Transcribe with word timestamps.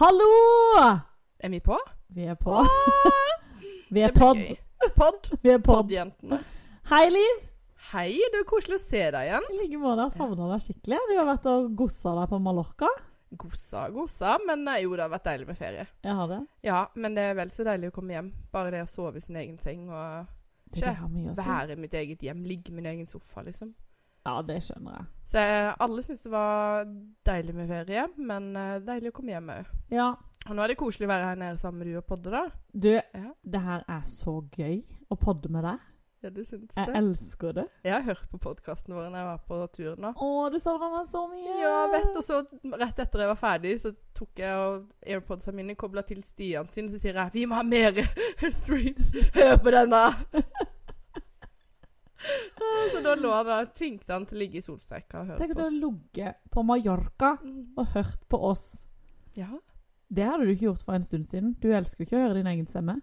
Hallo! 0.00 0.26
Er 1.44 1.50
vi 1.52 1.58
på? 1.60 1.76
Vi 2.08 2.24
er 2.24 2.34
på. 2.34 2.54
Vi 3.94 4.00
er 4.00 4.14
pod. 4.16 4.38
Pod. 4.96 5.26
Vi 5.42 5.50
er 5.52 5.58
pod. 5.58 5.82
Pod-jentene. 5.82 6.38
Hei, 6.88 7.02
Liv! 7.12 7.42
Hei, 7.90 8.14
det 8.32 8.40
er 8.40 8.46
koselig 8.48 8.78
å 8.78 8.80
se 8.80 9.02
deg 9.12 9.28
igjen. 9.28 9.48
I 9.52 9.58
like 9.58 9.80
måte. 9.82 10.06
Jeg 10.06 10.14
savna 10.14 10.46
deg 10.54 10.64
skikkelig. 10.64 11.02
Du 11.10 11.12
har 11.18 11.28
vært 11.28 11.50
og 11.52 11.68
gossa 11.82 12.14
deg 12.16 12.32
på 12.32 12.40
Mallorca. 12.46 12.88
Gossa, 13.44 13.82
gossa, 13.92 14.38
men 14.48 14.64
eh, 14.72 14.80
jo, 14.86 14.94
det 14.96 15.04
har 15.04 15.12
vært 15.18 15.28
deilig 15.28 15.50
med 15.50 15.60
ferie. 15.60 15.84
Jeg 16.08 16.18
har 16.22 16.32
det. 16.32 16.40
Ja, 16.70 16.80
men 16.96 17.20
det 17.20 17.26
er 17.28 17.36
vel 17.42 17.52
så 17.52 17.68
deilig 17.68 17.92
å 17.92 17.96
komme 17.98 18.16
hjem. 18.16 18.32
Bare 18.56 18.72
det 18.78 18.86
å 18.86 18.90
sove 18.94 19.20
i 19.20 19.26
sin 19.26 19.36
egen 19.42 19.60
seng 19.60 19.84
og 19.92 20.80
ikke 20.80 20.96
være 21.44 21.76
i 21.76 21.82
mitt 21.84 22.00
eget 22.00 22.24
hjem. 22.24 22.40
Ligge 22.48 22.72
i 22.72 22.80
min 22.80 22.88
egen 22.88 23.10
sofa, 23.10 23.44
liksom. 23.44 23.76
Ja, 24.26 24.42
det 24.44 24.58
skjønner 24.66 24.98
jeg. 24.98 25.06
Så 25.30 25.38
eh, 25.38 25.68
alle 25.80 26.02
syns 26.04 26.20
det 26.24 26.30
var 26.32 26.84
deilig 27.24 27.54
med 27.56 27.68
ferie, 27.70 28.06
men 28.18 28.50
eh, 28.58 28.78
deilig 28.84 29.12
å 29.12 29.16
komme 29.20 29.32
hjem 29.36 29.52
òg. 29.54 29.70
Ja, 29.94 30.08
Og 30.48 30.56
nå 30.56 30.62
er 30.64 30.72
det 30.72 30.78
koselig 30.80 31.06
å 31.06 31.12
være 31.12 31.28
her 31.30 31.38
nede 31.40 31.58
sammen 31.60 31.78
med 31.84 31.88
du 31.92 31.98
og 32.00 32.06
podde, 32.08 32.30
da. 32.32 32.42
du, 32.72 32.90
Ja, 32.96 33.30
det 33.44 33.60
her 33.64 33.84
er 33.88 34.02
så 34.08 34.40
gøy 34.56 34.82
å 35.12 35.16
podde 35.20 35.48
med 35.52 35.64
deg. 35.68 35.78
ja 36.22 36.30
du 36.30 36.40
syns 36.44 36.74
Jeg 36.76 36.86
det? 36.88 36.94
elsker 37.00 37.52
det. 37.56 37.64
Jeg 37.84 37.92
har 37.94 38.02
hørt 38.10 38.26
på 38.30 38.38
podkasten 38.38 38.92
vår 38.94 39.06
når 39.08 39.18
jeg 39.22 39.28
var 39.30 39.38
på 39.48 39.60
tur 39.76 39.96
nå. 40.04 40.10
Å, 40.16 40.50
du 40.52 40.58
savna 40.60 40.90
meg 40.92 41.06
så 41.08 41.22
mye. 41.30 41.54
Ja, 41.62 41.76
vet 41.92 42.10
du, 42.16 42.20
så 42.24 42.42
rett 42.76 42.98
etter 43.04 43.20
jeg 43.24 43.30
var 43.32 43.40
ferdig, 43.40 43.76
så 43.80 43.94
tok 44.16 44.42
jeg 44.42 44.52
og 44.66 44.90
airpodsene 45.06 45.56
mine, 45.62 45.76
kobla 45.80 46.02
til 46.04 46.20
Stian 46.24 46.68
sin, 46.68 46.90
og 46.90 46.92
så 46.92 47.00
sier 47.00 47.14
jeg 47.16 47.30
'Vi 47.32 47.46
må 47.46 47.54
ha 47.56 47.62
mer 47.62 47.92
streams! 48.62 49.08
Hør 49.36 49.56
på 49.64 49.70
denne!' 49.72 50.44
Så 52.92 53.02
da 53.02 53.14
lå 53.16 53.30
han 53.32 53.46
og 53.54 53.74
tvingte 53.74 54.12
han 54.12 54.26
til 54.26 54.36
å 54.38 54.40
ligge 54.42 54.58
i 54.60 54.64
solstreika 54.64 55.20
og 55.22 55.26
høre 55.30 55.38
Tenk 55.38 55.50
at 55.52 55.56
på 55.56 55.60
du 55.60 55.64
har 55.64 55.72
oss. 55.72 55.80
ligget 55.84 56.36
på 56.50 56.64
Mallorca 56.66 57.36
Mm. 57.42 57.72
og 57.78 57.86
hørt 57.94 58.28
på 58.28 58.40
oss. 58.50 58.86
Ja. 59.36 59.48
Det 60.12 60.24
hadde 60.26 60.44
du 60.44 60.50
ikke 60.52 60.66
gjort 60.68 60.82
for 60.82 60.94
en 60.94 61.02
stund 61.06 61.24
siden. 61.26 61.54
Du 61.60 61.68
elsker 61.72 62.04
jo 62.04 62.06
ikke 62.08 62.18
å 62.18 62.24
høre 62.28 62.34
din 62.40 62.46
egen 62.50 62.66
stemme. 62.66 63.00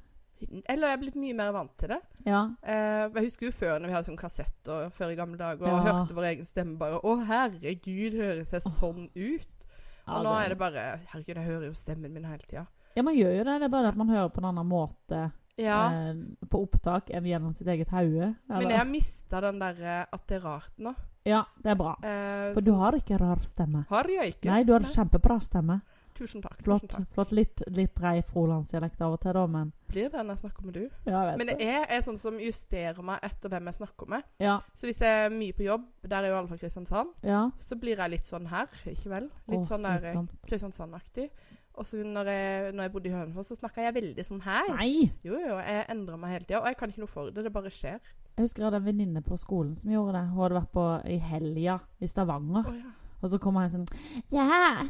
Eller 0.70 0.88
jeg 0.92 0.94
er 0.94 1.02
blitt 1.02 1.16
mye 1.18 1.34
mer 1.34 1.52
vant 1.56 1.72
til 1.80 1.90
det. 1.90 2.02
Ja. 2.28 2.44
Eh, 2.62 3.08
jeg 3.10 3.24
husker 3.24 3.48
jo 3.48 3.52
før 3.58 3.80
når 3.80 3.88
vi 3.88 3.94
hadde 3.96 4.06
sånn 4.12 4.20
kassett 4.20 4.68
og 4.70 4.92
før 4.94 5.10
i 5.12 5.16
gamle 5.16 5.38
dager, 5.40 5.64
og 5.66 5.86
Ja. 5.86 5.94
hørte 6.04 6.14
vår 6.14 6.28
egen 6.36 6.46
stemme 6.46 6.78
bare 6.78 7.00
'Å, 7.02 7.26
herregud, 7.26 8.14
høres 8.14 8.52
jeg 8.52 8.62
sånn 8.62 9.10
ut?' 9.16 9.66
Og 10.08 10.24
nå 10.24 10.46
er 10.46 10.50
det 10.50 10.58
bare 10.60 11.00
'Herregud, 11.08 11.36
jeg 11.36 11.46
hører 11.46 11.66
jo 11.66 11.74
stemmen 11.74 12.12
min 12.14 12.24
hele 12.26 12.38
tida'. 12.46 12.68
Ja, 12.96 13.02
man 13.04 13.16
gjør 13.16 13.38
jo 13.38 13.44
det. 13.44 13.60
Det 13.60 13.64
er 13.64 13.70
bare 13.70 13.88
at 13.88 13.96
man 13.98 14.10
hører 14.10 14.30
på 14.30 14.38
en 14.38 14.46
annen 14.56 14.68
måte 14.70 15.32
Ja. 15.58 16.10
eh, 16.10 16.14
på 16.50 16.62
opptak 16.64 17.10
enn 17.10 17.26
gjennom 17.26 17.54
sitt 17.58 17.68
eget 17.68 17.90
hode. 17.90 18.36
Men 18.48 18.70
jeg 18.70 18.78
har 18.78 18.86
mista 18.90 19.42
den 19.42 19.60
derre 19.60 20.06
at 20.12 20.28
det 20.28 20.38
er 20.38 20.46
rart 20.46 20.72
nå. 20.78 20.94
Ja, 21.28 21.44
det 21.64 21.72
er 21.74 21.76
bra. 21.76 21.96
Eh, 22.04 22.54
For 22.54 22.62
du 22.64 22.72
har 22.80 22.94
ikke 22.96 23.18
rar 23.20 23.42
stemme. 23.44 23.86
Har 23.90 24.08
jeg 24.08 24.36
ikke? 24.38 24.48
Nei, 24.52 24.64
du 24.64 24.72
har 24.74 24.86
kjempebra 24.88 25.40
stemme. 25.44 25.82
Tusen 26.18 26.42
takk. 26.42 26.64
Flott, 26.66 26.82
Tusen 26.88 27.04
takk. 27.06 27.12
flott 27.14 27.32
litt, 27.38 27.62
litt 27.70 27.92
brei 27.94 28.24
frolandsdialekt 28.26 29.02
av 29.06 29.12
og 29.14 29.20
til, 29.22 29.34
da, 29.38 29.44
men 29.46 29.74
Blir 29.88 30.08
det 30.10 30.24
når 30.26 30.34
jeg 30.34 30.40
snakker 30.50 30.66
med 30.66 30.74
du? 30.74 30.80
Ja, 31.06 31.20
jeg 31.20 31.28
vet 31.28 31.38
Men 31.38 31.48
det. 31.52 31.58
jeg 31.62 31.84
er 31.94 32.02
sånn 32.02 32.18
som 32.18 32.40
justerer 32.42 33.04
meg 33.06 33.20
etter 33.24 33.50
hvem 33.54 33.70
jeg 33.70 33.78
snakker 33.78 34.10
med. 34.10 34.24
Ja, 34.42 34.56
Så 34.74 34.88
hvis 34.90 35.00
jeg 35.06 35.26
er 35.28 35.30
mye 35.30 35.54
på 35.54 35.64
jobb, 35.68 35.86
der 36.02 36.24
er 36.24 36.30
jo 36.34 36.40
alle 36.40 36.48
fra 36.50 36.58
Kristiansand, 36.58 37.14
ja. 37.24 37.44
så 37.60 37.78
blir 37.80 37.98
jeg 38.02 38.10
litt 38.16 38.26
sånn 38.26 38.48
her, 38.50 38.66
ikke 38.90 39.10
vel? 39.14 39.30
Litt 39.48 39.60
Åh, 39.62 39.68
sånn 39.70 39.84
der 39.86 39.94
eh, 39.94 40.02
slitsomt. 40.02 40.34
Kristiansand-aktig. 40.50 41.30
Og 41.78 41.86
så 41.86 42.02
når 42.02 42.30
jeg, 42.32 42.70
når 42.74 42.88
jeg 42.88 42.92
bodde 42.94 43.10
i 43.10 43.14
Hønefoss, 43.14 43.52
så 43.52 43.58
snakka 43.60 43.84
jeg 43.86 43.96
veldig 44.00 44.24
sånn 44.26 44.44
her. 44.46 44.70
Nei! 44.80 45.10
Jo, 45.26 45.38
jo, 45.38 45.58
jeg 45.62 45.84
endrer 45.94 46.22
meg 46.22 46.34
hele 46.34 46.48
tida. 46.48 46.62
Og 46.64 46.70
jeg 46.72 46.80
kan 46.80 46.94
ikke 46.94 47.04
noe 47.04 47.12
for 47.12 47.30
det. 47.30 47.44
Det 47.46 47.54
bare 47.54 47.74
skjer. 47.74 48.00
Jeg 48.38 48.46
husker 48.46 48.64
jeg 48.64 48.68
hadde 48.68 48.82
en 48.82 48.88
venninne 48.88 49.22
på 49.26 49.38
skolen 49.42 49.76
som 49.78 49.94
gjorde 49.94 50.16
det. 50.18 50.24
Hun 50.32 50.42
hadde 50.44 50.58
vært 50.58 50.74
på 50.74 50.88
i 51.14 51.18
helga 51.22 51.78
i 52.02 52.10
Stavanger. 52.10 52.72
Oh, 52.72 52.80
ja. 52.82 52.94
Og 53.18 53.32
så 53.34 53.40
kommer 53.42 53.66
han 53.66 53.72
sånn 53.74 53.88
Ja, 54.30 54.86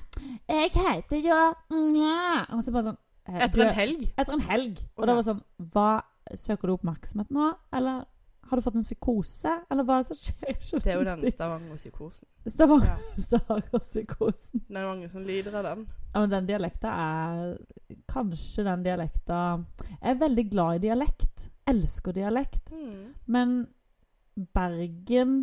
jeg 0.52 0.74
heter 0.76 1.22
jo 1.24 1.38
Nja 1.72 2.42
Og 2.52 2.60
så 2.66 2.74
bare 2.76 2.90
sånn 2.90 2.98
Etter 3.28 3.64
en 3.64 3.74
helg. 3.76 4.04
Etter 4.20 4.36
en 4.36 4.44
helg. 4.50 4.82
Og 4.98 5.06
da 5.06 5.14
ja. 5.14 5.16
var 5.16 5.22
det 5.22 5.30
sånn 5.30 5.40
Hva 5.72 5.92
Søker 6.36 6.68
du 6.68 6.74
oppmerksomhet 6.74 7.30
nå, 7.32 7.54
eller 7.72 8.02
har 8.50 8.58
du 8.58 8.62
fått 8.66 8.76
en 8.80 8.84
psykose? 8.86 9.52
Eller 9.72 9.84
hva 9.88 9.98
er 10.00 10.04
det 10.04 10.08
som 10.12 10.20
skjer? 10.22 10.50
Ikke 10.56 10.80
Det 10.84 10.92
er 10.94 10.98
jo 11.00 11.06
den 11.08 11.32
Stavanger-psykosen. 11.32 12.28
Stavanger. 12.56 12.98
Stavanger-psykosen. 13.28 14.62
Det 14.68 14.78
er 14.82 14.88
mange 14.88 15.10
som 15.12 15.26
lider 15.28 15.58
av 15.60 15.64
den. 15.70 15.86
Ja, 16.14 16.20
men 16.24 16.30
den 16.34 16.48
dialekta 16.50 16.94
er 16.94 17.58
Kanskje 18.10 18.64
den 18.66 18.84
dialekta 18.86 19.40
Jeg 20.02 20.12
er 20.14 20.20
veldig 20.22 20.46
glad 20.52 20.76
i 20.80 20.86
dialekt. 20.88 21.50
Elsker 21.68 22.16
dialekt. 22.16 22.72
Mm. 22.72 23.14
Men 23.28 23.58
Bergen 24.54 25.36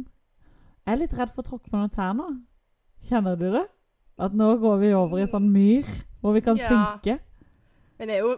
Jeg 0.87 0.93
er 0.95 1.01
litt 1.01 1.15
redd 1.17 1.33
for 1.35 1.43
å 1.45 1.49
tråkke 1.49 1.71
på 1.73 1.79
noen 1.81 1.93
tær 1.93 2.13
nå. 2.17 2.27
Kjenner 3.09 3.37
du 3.41 3.47
det? 3.55 3.65
At 4.21 4.35
nå 4.37 4.53
går 4.63 4.77
vi 4.83 4.91
over 4.95 5.19
i 5.23 5.29
sånn 5.31 5.49
myr 5.53 5.89
hvor 6.23 6.35
vi 6.37 6.41
kan 6.45 6.57
Ja. 6.57 6.69
synke. 6.71 7.19
Men 7.99 8.11
det 8.11 8.17
er 8.17 8.25
jo 8.25 8.31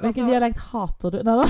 Hvilken 0.00 0.06
altså, 0.08 0.28
dialekt 0.30 0.60
hater 0.72 1.12
du? 1.12 1.18
Nei 1.26 1.34
da. 1.42 1.48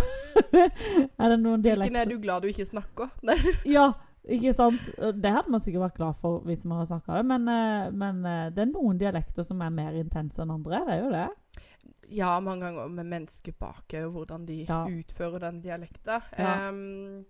er 1.22 1.28
det 1.34 1.36
noen 1.42 1.60
Hvilken 1.60 1.66
dialekter 1.66 2.00
er 2.00 2.10
du 2.10 2.16
glad 2.22 2.42
du 2.42 2.48
ikke 2.50 2.66
snakker? 2.66 3.12
Ja, 3.76 3.84
ikke 4.26 4.54
sant? 4.58 4.82
Det 4.98 5.32
hadde 5.34 5.50
man 5.54 5.62
sikkert 5.62 5.84
vært 5.88 6.00
glad 6.00 6.18
for 6.18 6.42
hvis 6.46 6.64
man 6.66 6.80
hadde 6.80 6.92
snakka 6.94 7.20
det, 7.20 7.24
men, 7.30 7.46
eh, 7.50 7.86
men 8.02 8.24
eh, 8.26 8.48
det 8.54 8.64
er 8.66 8.72
noen 8.72 8.98
dialekter 9.00 9.46
som 9.46 9.62
er 9.62 9.74
mer 9.74 9.98
intense 9.98 10.42
enn 10.42 10.54
andre. 10.54 10.82
Det 10.88 10.96
er 10.96 11.04
jo 11.04 11.12
det. 11.14 11.28
Ja, 12.12 12.34
mange 12.44 12.66
ganger 12.66 12.90
med 12.92 13.08
mennesker 13.08 13.54
bak 13.58 13.94
og 14.02 14.10
hvordan 14.18 14.44
de 14.46 14.58
Ja. 14.68 14.82
utfører 14.90 15.46
den 15.46 15.62
dialekta. 15.64 16.20
Ja. 16.36 16.68
Ehm, 16.68 17.24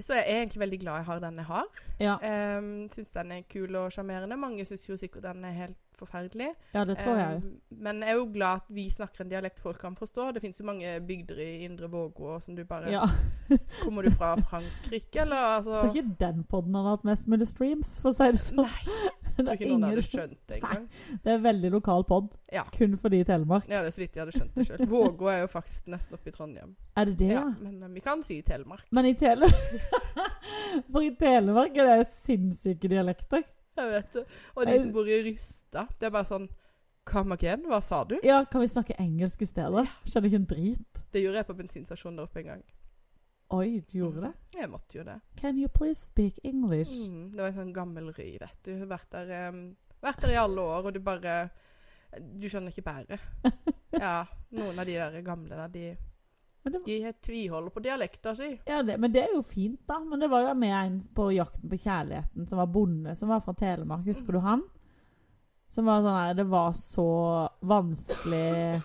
så 0.00 0.14
jeg 0.18 0.24
er 0.26 0.40
egentlig 0.42 0.60
veldig 0.60 0.80
glad 0.80 1.00
jeg 1.00 1.04
har 1.10 1.22
den 1.26 1.36
jeg 1.42 1.48
har. 1.50 1.64
Ja, 2.00 2.16
Um, 2.58 2.88
syns 2.88 3.12
den 3.12 3.32
er 3.32 3.42
kul 3.50 3.76
og 3.76 3.92
sjarmerende. 3.92 4.36
Mange 4.40 4.64
syns 4.64 4.88
jo 4.88 4.96
sikkert 4.96 5.22
den 5.26 5.44
er 5.44 5.56
helt 5.56 5.76
forferdelig. 6.00 6.54
ja 6.74 6.84
det 6.88 6.96
tror 6.98 7.18
jeg 7.18 7.32
jo. 7.34 7.36
Ehm, 7.36 7.80
men 7.84 8.00
jeg 8.02 8.08
er 8.14 8.16
jo 8.16 8.26
glad 8.32 8.62
at 8.62 8.68
vi 8.72 8.86
snakker 8.90 9.24
en 9.24 9.28
dialekt 9.32 9.60
folk 9.60 9.80
kan 9.82 9.96
forstå. 9.96 10.30
Det 10.32 10.42
fins 10.42 10.60
jo 10.60 10.64
mange 10.64 10.94
bygder 11.06 11.42
i 11.44 11.64
Indre 11.66 11.90
Vågå 11.92 12.38
som 12.40 12.56
du 12.56 12.64
bare 12.64 12.90
Ja. 12.92 13.02
Kommer 13.84 14.02
du 14.02 14.10
fra 14.10 14.34
Frankrike, 14.40 15.20
eller 15.20 15.36
altså 15.36 15.70
Det 15.82 15.90
er 15.90 15.94
ikke 16.02 16.16
den 16.20 16.44
poden 16.44 16.74
han 16.74 16.84
har 16.84 16.96
hatt 16.96 17.04
mest 17.04 17.28
mulig 17.28 17.48
streams, 17.48 17.98
for 18.00 18.10
å 18.12 18.16
si 18.16 18.30
det 18.32 18.40
sånn. 18.40 18.64
Nei, 18.64 19.10
Det 19.46 19.54
jeg 19.54 19.60
tror 19.60 19.60
er, 19.60 19.60
ikke 19.60 19.70
noen 19.70 19.84
ingen, 19.84 19.90
hadde 19.90 20.04
skjønt 20.06 20.40
det 20.50 20.58
engang. 20.58 20.86
det 21.24 21.32
er 21.32 21.42
veldig 21.46 21.70
lokal 21.76 22.04
pod. 22.08 22.34
Ja. 22.52 22.64
Kun 22.74 22.96
for 23.00 23.14
de 23.14 23.20
i 23.20 23.26
Telemark. 23.28 23.68
Ja, 23.70 23.82
det 23.84 23.92
er 23.92 23.96
så 23.96 24.02
vidt 24.02 24.18
jeg 24.18 24.24
hadde 24.24 24.36
skjønt 24.36 24.58
det 24.58 24.66
sjøl. 24.68 24.84
Vågå 24.90 25.30
er 25.32 25.40
jo 25.44 25.50
faktisk 25.52 25.90
nesten 25.92 26.18
oppe 26.18 26.32
i 26.32 26.34
Trondheim. 26.34 26.74
Er 26.96 27.10
det 27.10 27.16
det, 27.22 27.32
Ja, 27.34 27.46
men 27.60 27.82
eh, 27.82 27.92
vi 27.96 28.04
kan 28.04 28.24
si 28.26 28.40
Telemark. 28.46 28.86
Men 28.90 29.10
i 29.10 29.14
Tele... 29.18 29.50
For 30.92 31.02
i 31.02 31.12
Telemark 31.18 31.76
er 31.76 31.92
det 31.92 32.08
sinnssyke 32.12 32.90
dialekter. 32.90 33.44
Jeg 33.80 33.90
vet 33.90 34.12
det. 34.14 34.24
Og 34.56 34.66
de 34.66 34.80
som 34.80 34.92
bor 34.94 35.08
i 35.08 35.20
Rysta, 35.24 35.86
det 36.00 36.10
er 36.10 36.14
bare 36.14 36.28
sånn 36.28 36.50
Come 37.10 37.34
again? 37.34 37.64
Hva 37.66 37.80
sa 37.82 38.02
du? 38.04 38.18
Ja, 38.22 38.42
kan 38.44 38.60
vi 38.62 38.68
snakke 38.70 38.94
engelsk 39.00 39.40
i 39.42 39.48
stedet? 39.48 39.86
Skjønner 40.04 40.28
ikke 40.28 40.40
en 40.42 40.50
drit. 40.50 41.00
Det 41.10 41.22
gjorde 41.24 41.40
jeg 41.40 41.48
på 41.48 41.56
bensinstasjonen 41.58 42.20
der 42.20 42.28
oppe 42.28 42.42
en 42.42 42.50
gang. 42.52 42.62
Oi, 43.50 43.80
du 43.90 43.98
gjorde 43.98 44.28
det? 44.28 44.32
Jeg 44.54 44.70
måtte 44.70 44.98
jo 44.98 45.04
det. 45.06 45.16
Can 45.40 45.58
you 45.58 45.68
please 45.68 45.98
speak 45.98 46.38
English? 46.46 46.92
Mm, 46.94 47.32
det 47.32 47.40
var 47.42 47.48
en 47.50 47.56
sånn 47.56 47.72
gammel 47.74 48.12
ry, 48.14 48.28
vet 48.38 48.60
du. 48.62 48.76
Vært 48.86 49.16
har 49.18 49.50
vært 50.00 50.22
der 50.22 50.34
i 50.36 50.38
alle 50.38 50.62
år, 50.62 50.86
og 50.86 50.94
du 50.94 51.00
bare 51.02 51.34
Du 52.38 52.46
skjønner 52.50 52.70
ikke 52.70 52.86
bæret. 52.86 53.26
Ja, 54.00 54.22
noen 54.54 54.78
av 54.78 54.86
de 54.86 54.94
der 54.94 55.16
gamle 55.26 55.56
der, 55.58 55.72
de, 55.74 55.96
det, 56.62 56.80
de 56.86 57.10
tviholder 57.26 57.74
på 57.74 57.82
dialekta 57.82 58.36
si. 58.38 58.52
ja, 58.66 58.84
det, 58.86 58.94
men 59.02 59.10
det 59.12 59.24
er 59.24 59.34
jo 59.34 59.42
fint, 59.42 59.80
da. 59.90 59.98
Men 60.06 60.22
det 60.22 60.28
var 60.30 60.46
jo 60.46 60.54
med 60.54 60.74
en 60.76 61.00
på 61.14 61.26
Jakten 61.34 61.68
på 61.72 61.78
kjærligheten 61.82 62.46
som 62.46 62.62
var 62.62 62.70
bonde, 62.70 63.16
som 63.18 63.34
var 63.34 63.42
fra 63.42 63.56
Telemark. 63.58 64.06
Husker 64.06 64.38
du 64.38 64.40
han? 64.46 64.62
Som 65.70 65.90
var 65.90 66.06
sånn 66.06 66.16
her 66.20 66.38
Det 66.38 66.46
var 66.50 66.72
så 66.78 67.10
vanskelig 67.66 68.80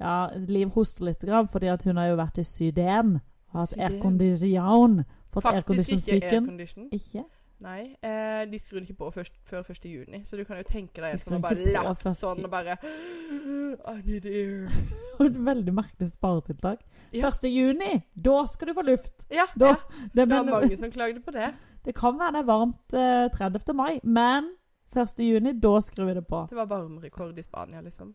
Ja, 0.00 0.16
Liv 0.48 0.72
hoster 0.74 1.06
litt 1.08 1.22
fordi 1.52 1.70
at 1.72 1.84
hun 1.84 2.00
har 2.00 2.10
jo 2.10 2.18
vært 2.20 2.40
i 2.40 2.44
Syden. 2.44 3.20
Og 3.56 3.62
hatt 3.64 3.78
aircondition. 3.88 5.00
Fått 5.32 5.42
Faktisk 5.42 5.56
ikke 5.56 5.56
aircondition-syken. 5.56 6.44
aircondition. 6.44 6.88
Ikke? 6.92 7.24
Nei, 7.64 7.96
eh, 8.04 8.42
de 8.50 8.58
skrur 8.60 8.82
ikke 8.84 8.98
på 8.98 9.06
først, 9.14 9.32
før 9.48 9.62
1. 9.64 9.86
juni, 9.88 10.18
så 10.28 10.36
du 10.36 10.42
kan 10.44 10.58
jo 10.60 10.64
tenke 10.68 11.00
deg 11.00 11.14
en 11.14 11.20
som 11.22 11.32
har 11.32 11.40
bare 11.40 11.70
lagt 11.72 12.02
sånn 12.18 12.44
og 12.44 12.50
bare 12.52 12.74
I 12.84 14.02
need 14.04 14.26
air. 14.28 14.68
Et 15.24 15.38
veldig 15.46 15.72
merkelig 15.72 16.10
sparetiltak. 16.12 16.82
Ja. 17.16 17.30
1. 17.30 17.48
juni, 17.48 18.02
da 18.12 18.42
skal 18.50 18.68
du 18.68 18.74
få 18.76 18.84
luft! 18.84 19.24
Ja, 19.32 19.46
Da, 19.56 19.72
ja. 19.72 20.04
Det, 20.12 20.26
det 20.26 20.28
var 20.34 20.44
mange 20.44 20.76
som 20.76 20.92
klagde 20.92 21.24
på 21.24 21.32
det. 21.32 21.54
det 21.88 21.96
kan 21.96 22.20
være 22.20 22.36
det 22.36 22.44
er 22.44 22.50
varmt 22.52 22.98
eh, 23.00 23.24
30. 23.32 23.72
mai, 23.74 24.00
men 24.04 24.52
1. 24.92 25.16
juni, 25.24 25.56
da 25.56 25.80
skrur 25.80 26.10
vi 26.10 26.14
det 26.20 26.26
på. 26.28 26.44
Det 26.50 26.60
var 26.60 26.68
varmerekord 26.68 27.38
i 27.38 27.42
Spania, 27.42 27.80
liksom. 27.80 28.12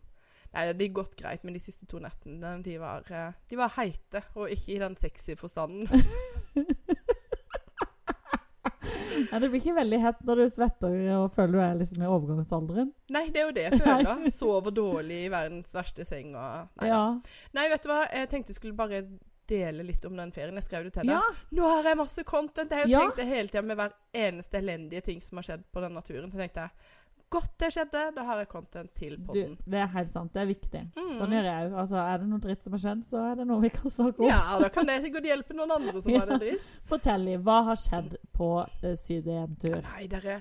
Nei, 0.52 0.66
det 0.72 0.84
gikk 0.88 0.94
godt 0.98 1.14
greit, 1.16 1.44
men 1.44 1.54
de 1.56 1.60
siste 1.64 1.86
to 1.88 1.98
nettene, 1.98 2.62
de 2.62 2.74
var, 2.78 3.06
eh, 3.10 3.32
de 3.48 3.56
var 3.56 3.72
heite, 3.78 4.20
og 4.36 4.50
ikke 4.52 4.74
i 4.74 4.78
den 4.82 4.96
sexy 5.00 5.34
forstanden. 5.40 5.88
Ja, 9.30 9.38
det 9.40 9.48
blir 9.52 9.60
ikke 9.62 9.74
veldig 9.76 9.98
hett 10.02 10.22
når 10.26 10.40
du 10.40 10.44
svetter 10.52 10.94
og 11.14 11.26
føler 11.32 11.52
du 11.54 11.60
er 11.62 11.76
liksom 11.78 12.02
i 12.02 12.08
overgangsalderen. 12.10 12.88
Nei, 13.14 13.22
det 13.32 13.40
er 13.42 13.46
jo 13.46 13.54
det 13.56 13.64
jeg 13.68 13.78
føler. 13.84 14.24
Sover 14.34 14.74
dårlig 14.74 15.18
i 15.26 15.28
verdens 15.32 15.70
verste 15.76 16.04
seng 16.08 16.34
og 16.34 16.72
Nei, 16.80 16.88
Ja. 16.90 17.02
nei 17.56 17.66
vet 17.70 17.84
du 17.84 17.88
hva, 17.92 18.00
jeg 18.12 18.28
tenkte 18.32 18.52
jeg 18.52 18.58
skulle 18.58 18.76
bare 18.76 19.02
dele 19.52 19.84
litt 19.86 20.04
om 20.08 20.16
den 20.18 20.32
ferien. 20.34 20.56
Jeg 20.58 20.66
skrev 20.66 20.84
det 20.88 20.94
til 20.96 21.06
deg. 21.08 21.14
ja. 21.14 21.22
Nå 21.54 21.68
har 21.70 21.88
jeg 21.92 22.00
masse 22.00 22.24
content. 22.28 22.70
Jeg 22.72 22.82
har 22.84 22.90
Ja. 22.92 23.00
tenkt 23.06 23.20
det 23.22 23.28
hele 23.30 23.48
tida 23.52 23.62
med 23.62 23.76
hver 23.80 23.92
eneste 24.14 24.58
elendige 24.60 25.04
ting 25.04 25.20
som 25.22 25.38
har 25.40 25.48
skjedd 25.48 25.64
på 25.72 25.80
den 25.84 25.94
naturen. 25.94 26.30
Så 26.32 26.38
tenkte 26.42 26.66
jeg 26.66 26.70
godt 27.32 27.52
det 27.62 27.68
skjedde. 27.74 28.02
Da 28.16 28.24
har 28.28 28.40
jeg 28.42 28.48
content 28.52 28.92
til 28.98 29.16
Du, 29.18 29.24
podden. 29.30 29.54
det 29.74 29.80
er 29.82 29.90
helt 29.94 30.10
sant. 30.12 30.32
Det 30.34 30.42
er 30.44 30.48
viktig. 30.50 30.82
Mm. 30.96 31.12
Sånn 31.20 31.34
gjør 31.36 31.48
jeg 31.48 31.66
òg. 31.70 31.76
Altså, 31.84 32.00
er 32.02 32.22
det 32.22 32.28
noe 32.32 32.42
dritt 32.46 32.66
som 32.66 32.76
har 32.76 32.82
skjedd, 32.84 33.04
så 33.10 33.22
er 33.30 33.38
det 33.40 33.46
noe 33.50 33.62
vi 33.64 33.70
kan 33.74 33.94
snakke 33.96 34.24
om. 34.24 34.28
Ja, 34.30 34.40
da 34.62 34.70
kan 34.74 34.92
jeg 34.92 35.04
sikkert 35.06 35.28
hjelpe 35.30 35.56
noen 35.58 35.74
andre 35.78 36.02
som 36.04 36.16
har 36.18 36.28
det 36.32 36.40
dritt. 36.44 36.66
Fortell 36.90 37.24
litt. 37.28 37.44
Hva 37.46 37.58
har 37.70 37.80
skjedd 37.80 38.18
på 38.36 38.50
uh, 38.64 38.90
Syd-EM-tur? 39.04 39.80
Nei, 39.88 40.04
dere 40.12 40.40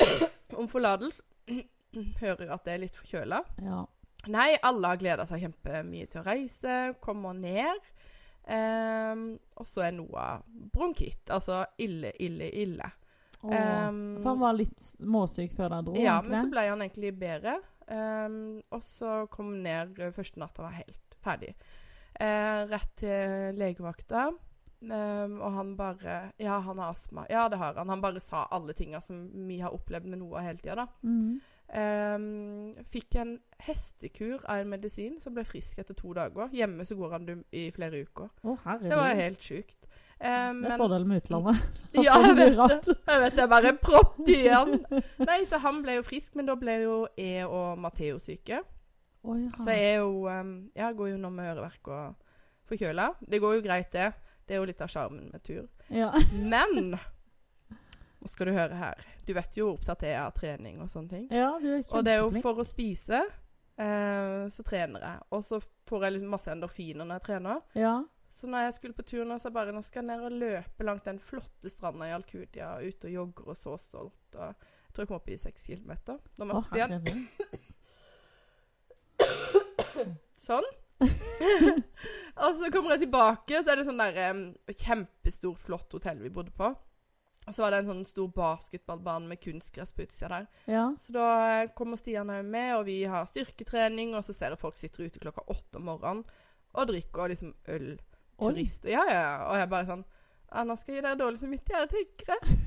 Om 0.60 0.68
forlatelse 0.70 1.22
hører 2.22 2.52
at 2.54 2.64
det 2.66 2.74
er 2.76 2.84
litt 2.84 2.96
forkjøla. 3.00 3.40
Ja. 3.64 3.80
Nei, 4.30 4.50
alle 4.68 4.92
har 4.92 5.00
gleda 5.00 5.24
seg 5.28 5.40
kjempemye 5.46 6.08
til 6.12 6.20
å 6.20 6.26
reise, 6.26 6.78
kommer 7.00 7.32
ned. 7.36 7.80
Um, 8.50 9.22
og 9.60 9.68
så 9.68 9.84
er 9.86 9.92
Noah 9.94 10.40
bronkitt. 10.74 11.28
Altså 11.32 11.62
ille, 11.80 12.10
ille, 12.20 12.48
ille. 12.62 12.88
Ehm, 13.48 14.18
For 14.20 14.34
han 14.34 14.42
var 14.42 14.56
litt 14.58 14.88
småsyk 14.98 15.54
før 15.56 15.76
han 15.76 15.86
dro? 15.86 15.94
ja, 15.96 16.18
egentlig. 16.18 16.30
men 16.30 16.44
så 16.44 16.52
ble 16.54 16.66
han 16.68 16.84
egentlig 16.84 17.12
bedre. 17.20 17.58
Um, 17.90 18.60
og 18.70 18.84
så 18.86 19.24
kom 19.32 19.48
han 19.50 19.64
ned 19.64 19.96
første 20.14 20.38
natt 20.38 20.60
han 20.60 20.68
var 20.68 20.76
helt 20.76 21.16
ferdig. 21.24 21.54
Uh, 22.20 22.68
rett 22.70 22.92
til 23.00 23.58
legevakta. 23.58 24.28
Um, 24.80 25.40
og 25.44 25.52
han 25.52 25.72
bare 25.76 26.32
Ja, 26.40 26.58
han 26.64 26.78
har 26.78 26.94
astma. 26.94 27.26
Ja, 27.28 27.48
det 27.48 27.58
har 27.60 27.74
han. 27.74 27.88
Han 27.88 28.00
bare 28.00 28.20
sa 28.20 28.46
alle 28.50 28.72
tinga 28.72 29.00
som 29.00 29.26
vi 29.48 29.58
har 29.60 29.74
opplevd 29.76 30.06
med 30.06 30.22
Noah 30.22 30.44
hele 30.44 30.58
tida, 30.62 30.84
da. 30.84 30.86
Mm. 31.02 31.40
Um, 31.70 32.72
fikk 32.90 33.14
en 33.20 33.36
hestekur 33.62 34.40
av 34.42 34.62
en 34.62 34.70
medisin, 34.72 35.20
som 35.22 35.36
ble 35.36 35.44
frisk 35.46 35.78
etter 35.78 35.94
to 35.94 36.14
dager. 36.16 36.50
Hjemme 36.54 36.86
så 36.86 36.96
går 36.98 37.12
han 37.14 37.26
dum 37.28 37.44
i 37.52 37.68
flere 37.74 38.02
uker. 38.06 38.30
Oh. 38.42 38.70
Det 38.82 38.96
var 38.96 39.14
helt 39.18 39.42
sjukt. 39.44 39.86
Ehm, 40.20 40.58
Det 40.62 40.68
er 40.68 40.74
men 40.74 40.78
fordelen 40.78 41.08
med 41.08 41.22
utlandet. 41.22 41.60
Ja, 42.06 42.16
jeg 42.22 42.36
vet 42.36 42.56
det. 42.56 42.96
Jeg 43.08 43.20
vet 43.22 43.32
det. 43.36 43.40
Jeg 43.40 43.48
bare 43.50 43.72
propp 43.82 44.18
i 44.28 44.36
han. 44.48 44.74
Nei, 45.24 45.38
så 45.48 45.58
han 45.64 45.80
ble 45.82 45.96
jo 45.98 46.02
frisk, 46.06 46.34
men 46.36 46.46
da 46.46 46.54
ble 46.60 46.74
jo 46.84 46.96
jeg 47.18 47.46
og 47.48 47.78
Matheo 47.80 48.18
syke. 48.22 48.60
Oh, 49.22 49.34
ja. 49.36 49.48
Så 49.60 49.70
jeg 49.76 49.94
er 49.94 49.98
jo 50.00 50.26
Jeg 50.76 50.96
går 50.96 51.08
jo 51.10 51.16
nå 51.20 51.30
med 51.32 51.50
øreverk 51.54 51.88
og 51.92 52.14
forkjøla. 52.70 53.08
Det 53.20 53.40
går 53.42 53.54
jo 53.58 53.64
greit, 53.64 53.90
det. 53.92 54.12
Det 54.46 54.54
er 54.56 54.60
jo 54.62 54.68
litt 54.68 54.80
av 54.84 54.88
sjarmen 54.92 55.30
med 55.32 55.42
tur. 55.42 55.66
ja. 55.90 56.10
Men 56.36 56.94
nå 58.20 58.28
skal 58.28 58.50
du 58.50 58.52
høre 58.52 58.76
her. 58.76 59.04
Du 59.26 59.32
vet 59.36 59.56
jo 59.56 59.66
hvor 59.70 59.78
opptatt 59.78 60.02
jeg 60.04 60.12
er 60.14 60.26
av 60.26 60.34
trening 60.36 60.80
og 60.84 60.90
sånne 60.92 61.08
ting. 61.08 61.26
ja, 61.32 61.50
du 61.60 61.68
er 61.78 61.84
Og 61.90 62.04
det 62.04 62.12
er 62.12 62.18
jo 62.20 62.42
for 62.44 62.60
å 62.60 62.64
spise, 62.68 63.22
eh, 63.80 64.48
så 64.52 64.62
trener 64.66 65.00
jeg. 65.06 65.22
Og 65.32 65.44
så 65.46 65.60
får 65.88 66.04
jeg 66.04 66.12
liksom 66.18 66.34
masse 66.36 66.52
endorfiner 66.52 67.04
når 67.08 67.14
jeg 67.20 67.26
trener. 67.30 67.62
Ja. 67.74 67.94
Så 68.30 68.46
når 68.46 68.68
jeg 68.68 68.74
skulle 68.76 68.94
på 68.94 69.04
tur 69.06 69.24
nå, 69.26 69.36
så 69.38 69.48
jeg 69.48 69.56
bare 69.56 69.72
nå 69.74 69.82
skal 69.82 70.04
jeg 70.04 70.08
ned 70.12 70.26
og 70.28 70.36
løpe 70.38 70.86
langt 70.86 71.08
den 71.08 71.18
flotte 71.22 71.70
stranda 71.72 72.06
i 72.06 72.14
Alcudia. 72.14 72.76
Ute 72.78 73.08
og 73.10 73.16
jogger 73.16 73.50
og 73.50 73.58
så 73.58 73.74
stolt. 73.82 74.36
Og 74.36 74.44
jeg 74.46 74.94
tror 74.94 75.02
jeg 75.02 75.10
kom 75.10 75.18
opp 75.18 75.30
i 75.30 75.38
seks 75.40 75.66
kilometer. 75.72 76.20
Da 76.38 76.46
må 76.46 76.60
jeg 76.60 76.68
Stian. 76.68 76.90
igjen. 77.00 77.26
Sånn. 80.40 80.68
og 82.44 82.54
så 82.56 82.68
kommer 82.72 82.94
jeg 82.94 83.06
tilbake, 83.06 83.60
så 83.60 83.72
er 83.72 83.80
det 83.80 83.86
sånn 83.88 84.00
der 84.00 84.18
um, 84.30 84.44
Kjempestor, 84.68 85.56
flott 85.58 85.92
hotell 85.96 86.20
vi 86.22 86.32
bodde 86.32 86.52
på. 86.56 86.70
Og 87.48 87.56
så 87.56 87.64
var 87.64 87.72
det 87.72 87.80
en 87.82 87.90
sånn 87.90 88.06
stor 88.06 88.28
basketballbane 88.36 89.30
med 89.30 89.40
kunstgress 89.42 89.94
på 89.96 90.04
utsida 90.04 90.28
der. 90.34 90.46
Ja. 90.70 90.84
Så 91.00 91.14
da 91.16 91.26
eh, 91.48 91.70
kommer 91.76 91.98
Stian 91.98 92.30
òg 92.30 92.44
med, 92.46 92.74
og 92.76 92.84
vi 92.86 93.00
har 93.08 93.26
styrketrening, 93.26 94.12
og 94.14 94.22
så 94.26 94.36
ser 94.36 94.54
jeg 94.54 94.60
folk 94.60 94.78
sitter 94.78 95.08
ute 95.08 95.22
klokka 95.22 95.46
åtte 95.50 95.80
om 95.80 95.88
morgenen 95.88 96.22
og 96.76 96.86
drikker 96.92 97.32
liksom 97.32 97.54
øl. 97.74 97.94
Oi. 98.40 98.54
Turister. 98.54 98.90
Ja, 98.92 99.04
ja, 99.08 99.20
ja. 99.20 99.36
Og 99.50 99.60
jeg 99.60 99.70
bare 99.70 99.88
sånn 99.88 100.06
ja, 100.50 100.64
nå 100.66 100.74
skal 100.74 100.96
gi 100.96 101.02
deg 101.04 101.18
dårlig 101.20 101.38
samvittighet, 101.38 101.92
tenker 101.94 102.34
jeg. 102.34 102.58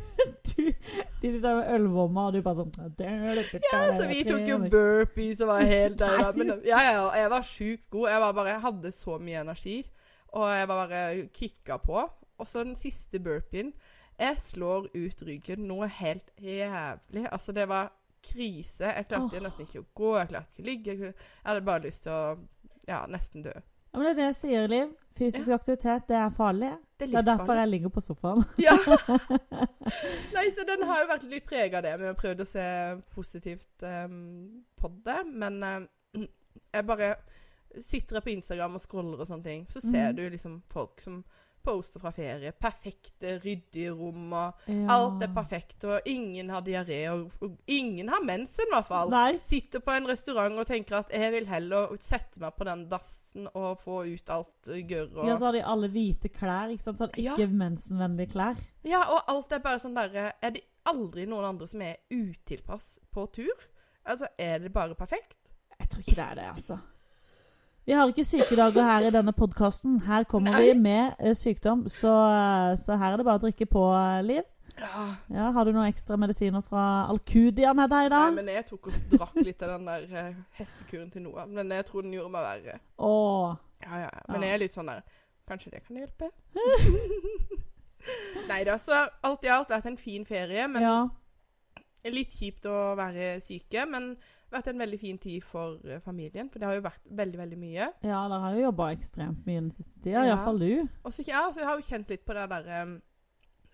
Du, 0.53 0.67
de 0.69 1.29
sitter 1.33 1.55
med 1.57 1.69
ølvommer, 1.73 2.27
og 2.29 2.35
du 2.35 2.43
bare 2.45 2.61
sånn 2.61 2.99
Ja, 3.01 3.79
så 3.97 4.05
vi 4.05 4.19
tok 4.27 4.43
jo 4.45 4.59
burpees 4.69 5.41
og 5.41 5.49
var 5.49 5.63
helt 5.73 5.97
der. 5.99 6.19
da. 6.19 6.27
Men, 6.37 6.51
ja, 6.67 6.81
ja, 6.85 6.91
og 7.07 7.17
jeg 7.17 7.31
var 7.33 7.47
sjukt 7.47 7.87
god. 7.89 8.05
Jeg 8.11 8.21
var 8.21 8.35
bare, 8.37 8.51
jeg 8.53 8.63
hadde 8.67 8.91
så 8.93 9.17
mye 9.17 9.41
energi. 9.41 9.75
Og 10.37 10.45
jeg 10.53 10.69
var 10.69 10.83
bare 10.83 11.01
kicka 11.33 11.79
på. 11.81 11.97
Og 12.37 12.47
så 12.47 12.63
den 12.63 12.77
siste 12.79 13.19
burpeen. 13.23 13.73
Jeg 14.21 14.39
slår 14.45 14.87
ut 14.93 15.25
ryggen 15.25 15.65
noe 15.67 15.89
helt 15.89 16.29
jævlig. 16.37 17.25
Altså, 17.31 17.57
det 17.57 17.67
var 17.73 17.91
krise. 18.23 18.93
Jeg 18.93 19.09
klarte 19.09 19.41
oh. 19.41 19.45
nesten 19.47 19.67
ikke 19.67 19.83
å 19.83 19.89
gå, 19.97 20.13
jeg 20.21 20.31
klarte 20.35 20.53
ikke 20.53 20.63
å 20.63 20.69
ligge. 20.69 20.93
Jeg 20.93 21.09
Jeg 21.09 21.49
hadde 21.49 21.67
bare 21.67 21.87
lyst 21.89 22.05
til 22.05 22.13
å 22.13 22.23
ja, 22.87 23.03
nesten 23.09 23.43
dø. 23.49 23.57
Ja, 23.93 23.99
men 23.99 24.07
det 24.07 24.11
er 24.11 24.17
det 24.17 24.29
jeg 24.31 24.37
sier, 24.41 24.67
Liv. 24.67 24.93
Fysisk 25.13 25.49
aktivitet, 25.53 26.07
det 26.09 26.15
er 26.17 26.31
farlig. 26.33 26.71
Det 26.97 27.05
er 27.05 27.11
Det 27.11 27.19
er 27.19 27.37
derfor 27.37 27.53
jeg 27.53 27.69
ligger 27.69 27.89
på 27.93 28.01
sofaen. 28.01 28.41
Ja. 28.65 28.73
Nei, 30.35 30.47
så 30.49 30.65
den 30.65 30.87
har 30.89 31.03
jo 31.03 31.09
vært 31.11 31.27
litt 31.29 31.45
prega 31.45 31.77
av 31.77 31.85
det. 31.85 31.93
Vi 32.01 32.07
har 32.09 32.17
prøvd 32.17 32.41
å 32.41 32.47
se 32.49 32.65
positivt 33.13 33.85
um, 33.85 34.63
på 34.81 34.89
det. 35.05 35.19
Men 35.29 35.61
eh, 35.63 35.85
jeg 36.73 36.87
bare 36.89 37.13
sitter 37.77 38.17
jeg 38.17 38.25
på 38.25 38.33
Instagram 38.33 38.79
og 38.79 38.81
scroller 38.81 39.21
og 39.21 39.29
sånne 39.29 39.45
ting, 39.45 39.69
så 39.69 39.81
ser 39.81 40.09
mm. 40.09 40.17
du 40.17 40.23
liksom 40.29 40.57
folk 40.73 41.01
som 41.01 41.21
poster 41.63 41.99
fra 42.03 42.11
ferie. 42.11 42.51
Perfekte, 42.51 43.37
ryddige 43.43 43.91
rom, 43.95 44.33
og 44.33 44.53
Ja. 44.67 44.87
alt 44.97 45.23
er 45.23 45.31
perfekt, 45.33 45.83
og 45.87 46.01
ingen 46.05 46.49
har 46.49 46.61
diaré, 46.61 46.99
og, 47.11 47.31
og 47.41 47.57
ingen 47.67 48.09
har 48.09 48.23
mensen, 48.23 48.65
i 48.67 48.73
hvert 48.73 48.87
fall. 48.87 49.09
Nei. 49.13 49.39
Sitter 49.41 49.79
på 49.79 49.91
en 49.95 50.07
restaurant 50.07 50.59
og 50.59 50.67
tenker 50.67 50.97
at 50.99 51.09
jeg 51.15 51.31
vil 51.31 51.47
heller 51.47 51.95
sette 51.99 52.39
meg 52.43 52.55
på 52.57 52.67
den 52.67 52.85
dassen 52.91 53.47
og 53.53 53.79
få 53.83 54.03
ut 54.13 54.29
alt 54.29 54.67
eh, 54.69 54.83
gørr. 54.87 55.09
Og, 55.17 55.25
Ja, 55.27 55.37
så 55.37 55.45
har 55.49 55.57
de 55.57 55.63
alle 55.63 55.89
hvite 55.93 56.29
klær, 56.29 56.69
ikke 56.75 56.83
sant? 56.83 56.99
Sånn 56.99 57.15
Ja. 57.17 57.35
mensenvennlige 57.47 58.31
klær. 58.35 58.57
Ja, 58.83 59.03
og 59.09 59.23
alt 59.31 59.51
er 59.55 59.59
bare 59.63 59.79
sånn 59.79 59.95
derre 59.95 60.33
Er 60.41 60.51
det 60.51 60.63
aldri 60.85 61.25
noen 61.25 61.45
andre 61.45 61.67
som 61.67 61.81
er 61.81 61.95
utilpass 62.11 62.99
på 63.13 63.27
tur? 63.31 63.67
Altså, 64.05 64.27
er 64.37 64.59
det 64.59 64.73
bare 64.73 64.95
perfekt? 64.95 65.37
Jeg 65.79 65.89
tror 65.89 65.99
ikke 66.03 66.15
det 66.15 66.25
er 66.31 66.35
det, 66.35 66.43
altså. 66.55 66.79
Vi 67.85 67.91
har 67.91 68.07
ikke 68.07 68.23
sykedager 68.25 68.83
her 68.87 69.07
i 69.07 69.11
denne 69.11 69.33
podkasten. 69.35 69.99
Her 70.07 70.23
kommer 70.23 70.51
Nei. 70.55 70.61
vi 70.69 70.73
med 70.79 71.13
eh, 71.19 71.33
sykdom, 71.35 71.85
så, 71.91 72.13
eh, 72.31 72.77
så 72.79 72.95
her 72.95 73.13
er 73.13 73.17
det 73.19 73.25
bare 73.27 73.41
å 73.41 73.43
drikke 73.43 73.65
på, 73.67 73.83
eh, 73.97 74.21
Liv. 74.23 74.43
Ja. 74.79 75.01
Ja, 75.29 75.51
Har 75.51 75.65
du 75.65 75.71
noen 75.71 75.91
ekstra 75.91 76.15
medisiner 76.17 76.63
fra 76.65 77.05
Alcudia 77.11 77.73
med 77.77 77.91
deg, 77.91 78.07
da? 78.09 78.21
Nei, 78.29 78.39
men 78.41 78.47
jeg 78.55 78.65
tok 78.71 78.87
og 78.87 78.93
drakk 79.11 79.35
litt 79.45 79.61
av 79.61 79.75
den 79.75 79.85
der 79.85 80.31
hestekuren 80.57 81.11
til 81.13 81.21
Noah. 81.27 81.45
Men 81.45 81.69
jeg 81.75 81.85
tror 81.85 82.01
den 82.07 82.15
gjorde 82.15 82.31
meg 82.33 82.47
verre. 82.47 82.79
Åh. 82.97 83.55
Ja, 83.83 83.99
ja. 84.05 84.09
Men 84.31 84.47
jeg 84.47 84.53
er 84.55 84.63
litt 84.63 84.73
sånn 84.79 84.89
der 84.89 85.03
Kanskje 85.43 85.71
det 85.73 85.81
kan 85.83 85.97
hjelpe? 85.99 86.29
Nei 88.49 88.61
da, 88.63 88.77
så 88.79 88.95
alt 89.27 89.43
i 89.43 89.49
alt 89.51 89.69
vært 89.73 89.89
en 89.91 89.97
fin 89.99 90.23
ferie. 90.25 90.67
Men 90.71 90.81
Ja. 90.81 91.09
litt 92.05 92.31
kjipt 92.31 92.65
å 92.65 92.95
være 92.95 93.41
syke. 93.43 93.85
Men 93.85 94.15
vært 94.55 94.69
en 94.71 94.83
veldig 94.83 94.99
fin 95.01 95.17
tid 95.21 95.45
for 95.47 95.79
eh, 95.87 96.01
familien. 96.03 96.49
For 96.51 96.61
det 96.61 96.69
har 96.69 96.77
jo 96.77 96.85
vært 96.85 97.07
veldig, 97.21 97.39
veldig 97.43 97.61
mye. 97.61 97.87
ja, 98.03 98.19
dere 98.31 98.43
har 98.45 98.57
jo 98.57 98.67
jobba 98.67 98.91
ekstremt 98.95 99.47
mye 99.47 99.61
den 99.61 99.71
siste 99.73 99.97
tida. 99.99 100.19
Ja. 100.21 100.33
Iallfall 100.33 100.61
du. 100.63 100.69
Også, 101.03 101.25
ja, 101.27 101.47
så 101.51 101.63
jeg 101.63 101.69
har 101.69 101.79
jo 101.79 101.89
kjent 101.89 102.13
litt 102.13 102.25
på 102.27 102.37
det 102.37 102.49
der 102.53 102.69
um, 102.83 102.97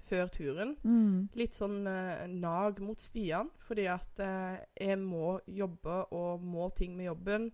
før 0.09 0.29
turen. 0.33 0.75
Mm. 0.83 1.27
litt 1.38 1.57
sånn 1.57 1.81
uh, 1.86 2.27
nag 2.29 2.79
mot 2.81 3.01
Stian, 3.01 3.51
fordi 3.67 3.89
at 3.91 4.24
uh, 4.24 4.55
jeg 4.74 4.98
må 5.01 5.38
jobbe 5.45 6.05
og 6.15 6.45
må 6.45 6.71
ting 6.77 6.95
med 6.98 7.12
jobben. 7.12 7.51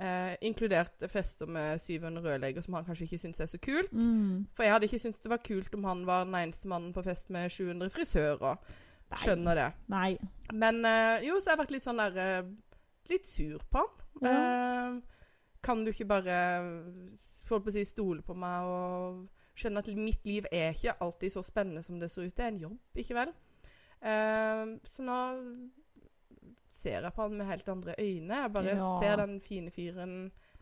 Eh, 0.00 0.34
inkludert 0.40 1.02
fester 1.12 1.46
med 1.46 1.78
syvende 1.78 2.22
rørlegger, 2.24 2.62
som 2.64 2.74
han 2.74 2.84
kanskje 2.84 3.04
ikke 3.04 3.18
syns 3.18 3.40
er 3.40 3.48
så 3.50 3.58
kult. 3.60 3.92
Mm. 3.92 4.46
For 4.56 4.64
jeg 4.64 4.72
hadde 4.72 4.86
ikke 4.88 4.98
syntes 4.98 5.20
det 5.20 5.30
var 5.30 5.42
kult 5.44 5.74
om 5.76 5.84
han 5.84 6.06
var 6.08 6.24
den 6.24 6.38
eneste 6.38 6.68
mannen 6.72 6.94
på 6.96 7.02
fest 7.04 7.28
med 7.30 7.50
700 7.52 7.90
frisører. 7.92 8.56
Skjønner 9.18 9.58
det. 9.58 9.68
Nei. 9.90 10.18
Men 10.52 10.84
uh, 10.86 11.18
jo, 11.24 11.40
så 11.40 11.50
har 11.50 11.56
jeg 11.56 11.62
vært 11.64 11.74
litt 11.74 11.86
sånn 11.86 11.98
der 12.02 12.18
uh, 12.20 12.50
Litt 13.10 13.26
sur 13.26 13.58
på 13.66 13.80
han. 13.82 13.96
Eh, 14.22 14.98
kan 15.66 15.80
du 15.82 15.88
ikke 15.90 16.06
bare 16.06 16.34
holdt 17.48 17.64
på 17.64 17.72
å 17.72 17.74
si, 17.74 17.82
stole 17.88 18.22
på 18.22 18.36
meg 18.38 18.68
og 18.70 19.24
skjønne 19.58 19.82
at 19.82 19.88
mitt 19.98 20.22
liv 20.28 20.46
er 20.52 20.76
ikke 20.76 20.94
alltid 21.02 21.34
så 21.34 21.42
spennende 21.42 21.82
som 21.82 21.98
det 21.98 22.06
ser 22.12 22.28
ut. 22.28 22.36
Det 22.36 22.44
er 22.44 22.52
en 22.52 22.60
jobb, 22.62 22.76
ikke 23.02 23.16
vel? 23.18 23.32
Så 24.86 25.02
nå 25.02 25.16
ser 26.70 27.02
jeg 27.02 27.12
på 27.16 27.26
han 27.26 27.34
med 27.40 27.50
helt 27.50 27.68
andre 27.74 27.96
øyne. 27.98 28.42
Jeg 28.44 28.52
bare 28.54 28.76
Ja. 28.76 28.92
ser 29.02 29.16
den 29.24 29.40
fine 29.40 29.74
fyren 29.74 30.14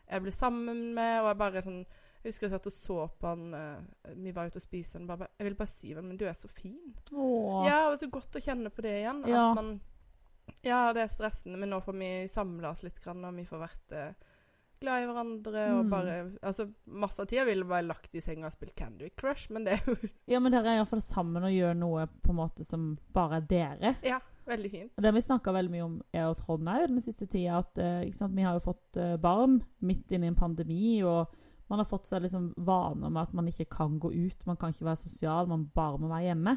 jeg 0.08 0.22
ble 0.22 0.32
sammen 0.32 0.94
med, 0.94 1.20
og 1.20 1.28
jeg 1.28 1.38
bare 1.38 1.62
sånn 1.62 1.82
jeg 2.22 2.32
husker 2.32 2.46
jeg 2.48 2.54
satt 2.56 2.66
og 2.66 2.72
så 2.74 2.96
på 3.20 3.28
han 3.30 3.54
eh, 3.54 4.14
Vi 4.18 4.32
var 4.34 4.48
ute 4.50 4.58
og 4.58 4.62
spiste, 4.64 4.98
og 4.98 5.06
bare 5.06 5.28
Jeg 5.38 5.46
vil 5.48 5.54
bare 5.60 5.70
si 5.70 5.94
men 5.94 6.16
du 6.18 6.24
er 6.26 6.34
så 6.34 6.48
fin. 6.50 6.78
Åh. 7.12 7.66
Ja, 7.68 7.78
og 7.92 7.98
så 8.00 8.08
godt 8.10 8.34
å 8.36 8.42
kjenne 8.42 8.70
på 8.74 8.82
det 8.82 8.96
igjen. 9.04 9.22
Ja. 9.30 9.50
At 9.52 9.60
man 9.62 9.80
Ja, 10.64 10.92
det 10.96 11.02
er 11.04 11.12
stressende, 11.12 11.58
men 11.60 11.70
nå 11.70 11.78
får 11.84 11.94
vi 12.00 12.10
samla 12.32 12.70
oss 12.72 12.82
litt, 12.82 12.98
grann, 13.04 13.22
og 13.24 13.34
vi 13.36 13.44
får 13.46 13.60
vært 13.62 13.92
eh, 13.94 14.12
glad 14.80 15.02
i 15.02 15.06
hverandre. 15.10 15.64
Og 15.76 15.84
Mm. 15.84 15.90
bare 15.90 16.16
Altså, 16.42 16.68
masse 16.86 17.20
av 17.22 17.26
tida 17.26 17.44
ville 17.44 17.64
bare 17.68 17.82
lagt 17.86 18.14
i 18.14 18.20
senga 18.20 18.46
og 18.46 18.52
spilt 18.52 18.74
Candy 18.76 19.10
Crush, 19.16 19.50
men 19.52 19.64
det 19.64 19.72
er 19.78 19.82
jo 19.86 19.96
Ja, 20.32 20.40
men 20.40 20.52
dere 20.52 20.72
er 20.72 20.78
iallfall 20.80 21.02
sammen 21.04 21.44
og 21.44 21.50
gjør 21.54 21.74
noe 21.76 22.06
på 22.22 22.30
en 22.34 22.40
måte 22.40 22.64
som 22.66 22.96
bare 23.14 23.36
er 23.42 23.46
dere. 23.50 23.94
ja, 24.02 24.18
veldig 24.48 24.70
fint. 24.70 24.92
Det 24.96 25.12
vi 25.14 25.20
snakka 25.20 25.52
veldig 25.52 25.70
mye 25.74 25.84
om, 25.84 25.98
jeg 26.14 26.24
og 26.30 26.36
Trond 26.40 26.68
òg, 26.72 26.86
den 26.88 27.00
siste 27.04 27.26
tida. 27.28 27.58
At 27.60 27.78
eh, 27.78 28.10
sant? 28.16 28.34
vi 28.34 28.42
har 28.46 28.54
jo 28.58 28.64
fått 28.72 28.96
eh, 28.96 29.16
barn 29.20 29.60
midt 29.84 30.10
inne 30.10 30.24
i 30.24 30.32
en 30.32 30.38
pandemi, 30.38 31.02
og 31.04 31.28
man 31.68 31.82
har 31.82 31.88
fått 31.88 32.08
seg 32.08 32.24
liksom 32.24 32.52
vaner 32.64 33.10
med 33.12 33.22
at 33.26 33.34
man 33.36 33.48
ikke 33.50 33.68
kan 33.72 33.98
gå 34.00 34.10
ut, 34.14 34.46
man 34.48 34.56
kan 34.56 34.72
ikke 34.72 34.88
være 34.88 35.02
sosial, 35.02 35.48
man 35.50 35.68
bare 35.74 36.00
må 36.00 36.08
være 36.08 36.30
hjemme. 36.30 36.56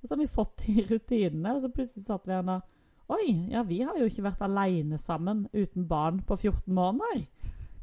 Og 0.00 0.08
så 0.08 0.14
har 0.14 0.20
vi 0.20 0.34
fått 0.34 0.66
de 0.66 0.84
rutinene, 0.90 1.54
og 1.54 1.62
så 1.64 1.72
plutselig 1.72 2.06
satt 2.06 2.28
vi 2.28 2.36
her 2.36 2.44
og 2.44 2.76
Oi, 3.10 3.50
ja, 3.50 3.64
vi 3.66 3.80
har 3.82 3.96
jo 3.98 4.06
ikke 4.06 4.22
vært 4.22 4.42
aleine 4.46 4.94
sammen 5.02 5.48
uten 5.50 5.88
barn 5.90 6.20
på 6.22 6.36
14 6.36 6.70
måneder. 6.70 7.24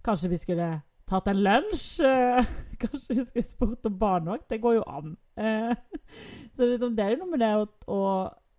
Kanskje 0.05 0.29
vi 0.31 0.37
skulle 0.39 0.67
tatt 1.07 1.27
en 1.27 1.41
lunsj? 1.43 1.99
eh, 2.07 2.47
Kanskje 2.81 3.17
vi 3.17 3.25
skulle 3.25 3.43
spurt 3.43 3.89
om 3.89 3.97
barnevakt? 3.99 4.47
Det 4.49 4.61
går 4.63 4.77
jo 4.77 4.85
an. 4.87 5.17
Eh, 5.35 5.73
Så 6.55 6.69
liksom, 6.69 6.95
det 6.95 7.03
er 7.03 7.11
jo 7.15 7.25
noe 7.25 7.33
med 7.33 7.43
det 7.43 7.51
å, 7.91 7.99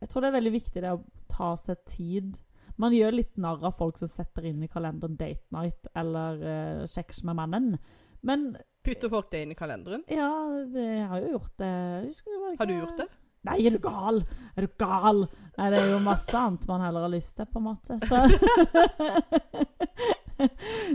Jeg 0.02 0.10
tror 0.10 0.20
det 0.20 0.28
er 0.28 0.36
veldig 0.36 0.54
viktig 0.58 0.84
det 0.84 0.92
å 0.92 1.00
ta 1.32 1.54
seg 1.56 1.80
tid. 1.88 2.36
Man 2.76 2.92
gjør 2.92 3.16
litt 3.16 3.40
narr 3.40 3.64
av 3.64 3.78
folk 3.80 3.96
som 3.98 4.10
setter 4.12 4.50
inn 4.50 4.60
i 4.62 4.68
kalenderen 4.70 5.16
date 5.18 5.48
night 5.54 5.88
eller 5.98 6.44
uh, 6.44 6.84
sex 6.86 7.24
med 7.26 7.38
mannen. 7.40 7.72
Men 8.20 8.56
Putter 8.84 9.10
folk 9.12 9.30
det 9.30 9.42
inn 9.44 9.52
i 9.52 9.58
kalenderen? 9.58 10.04
ja, 10.08 10.30
det 10.72 10.84
jeg 10.84 11.08
har 11.10 11.24
jo 11.24 11.32
gjort 11.36 11.56
det. 11.60 11.72
Husker 12.06 12.30
det 12.32 12.54
Har 12.58 12.66
du 12.70 12.74
gjort 12.78 13.00
det? 13.02 13.08
Nei, 13.48 13.58
er 13.66 13.74
du 13.76 13.78
gal? 13.82 14.22
Er 14.56 14.66
du 14.66 14.72
gal? 14.80 15.20
Nei, 15.58 15.66
det 15.72 15.78
er 15.80 15.90
jo 15.92 15.98
masse 16.02 16.34
annet 16.36 16.64
man 16.68 16.82
heller 16.82 17.06
har 17.06 17.12
lyst 17.12 17.36
til, 17.36 17.46
på 17.46 17.60
en 17.60 17.68
måte. 17.68 17.98
Så 18.02 18.16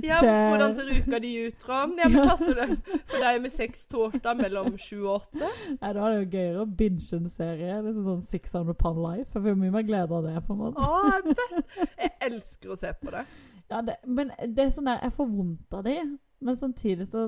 Ja, 0.04 0.20
Hvordan 0.24 0.76
ser 0.76 0.88
uka 0.88 1.20
di 1.20 1.34
ut, 1.48 1.66
Ram? 1.68 1.98
Ja, 2.00 2.08
men 2.10 2.28
passer 2.30 2.56
det 2.56 2.68
for 2.88 3.20
deg 3.20 3.42
med 3.44 3.52
seks 3.52 3.86
torsdag 3.92 4.40
mellom 4.40 4.78
sju 4.80 5.02
og 5.02 5.18
åtte? 5.18 5.50
Nei, 5.82 5.90
da 5.98 6.06
er 6.06 6.14
det 6.14 6.20
jo 6.22 6.30
gøyere 6.38 6.62
å 6.64 6.68
binge 6.80 7.18
en 7.18 7.28
serie. 7.32 7.82
Det 7.84 7.92
er 7.92 7.98
sånn 8.06 8.22
600 8.24 8.78
Pound 8.80 9.02
Life. 9.04 9.34
Jeg 9.34 9.44
får 9.44 9.60
mye 9.60 9.74
mer 9.76 9.88
glede 9.88 10.16
av 10.16 10.30
det, 10.30 10.38
på 10.48 10.56
en 10.56 10.62
måte. 10.62 10.80
Å, 10.80 11.02
jeg! 11.12 11.66
Jeg 12.00 12.14
elsker 12.30 12.72
å 12.72 12.80
se 12.80 12.94
på 13.02 13.12
det. 13.12 13.26
Ja, 13.72 13.82
det, 13.84 13.98
men 14.08 14.32
det 14.48 14.64
er 14.64 14.72
sånn 14.76 14.88
der, 14.88 15.04
jeg 15.04 15.16
får 15.18 15.30
vondt 15.34 15.76
av 15.76 15.84
de, 15.88 15.98
men 16.44 16.56
samtidig 16.60 17.08
så 17.10 17.28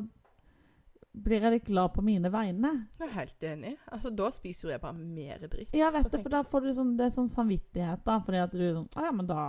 blir 1.16 1.42
jeg 1.46 1.52
litt 1.54 1.68
glad 1.70 1.94
på 1.96 2.04
mine 2.04 2.28
vegne. 2.32 2.72
Jeg 3.00 3.08
er 3.08 3.14
helt 3.16 3.44
enig. 3.48 3.78
Altså, 3.96 4.12
Da 4.16 4.30
spiser 4.36 4.68
jo 4.68 4.72
jeg 4.74 4.82
bare 4.84 4.94
mer 5.00 5.38
dritt. 5.48 5.72
Ja, 5.74 5.90
vet 5.96 6.10
du, 6.12 6.18
for 6.20 6.30
da 6.34 6.42
får 6.44 6.66
du 6.66 6.74
sånn, 6.76 6.96
det 7.00 7.06
er 7.08 7.14
sånn 7.16 7.30
samvittighet, 7.32 8.02
da, 8.04 8.18
fordi 8.26 8.42
at 8.44 8.52
du 8.52 8.60
er 8.66 8.74
sånn 8.76 8.90
Å 9.00 9.06
ja, 9.08 9.12
men 9.16 9.30
da 9.30 9.46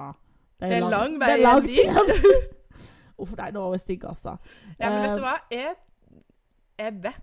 Det 0.62 0.70
er 0.78 0.86
lang 0.88 1.18
vei 1.18 1.32
lang 1.42 1.42
langt 1.42 1.66
dit. 1.66 2.52
Uff, 3.22 3.32
nei, 3.36 3.50
nå 3.50 3.64
var 3.64 3.72
vi 3.74 3.78
stygge, 3.82 4.08
altså. 4.12 4.36
Ja, 4.78 4.90
men 4.92 5.02
vet 5.02 5.10
Eh, 5.10 5.16
du 5.16 5.24
hva? 5.24 5.34
Jeg, 5.50 5.76
jeg 6.78 6.98
vet 7.02 7.22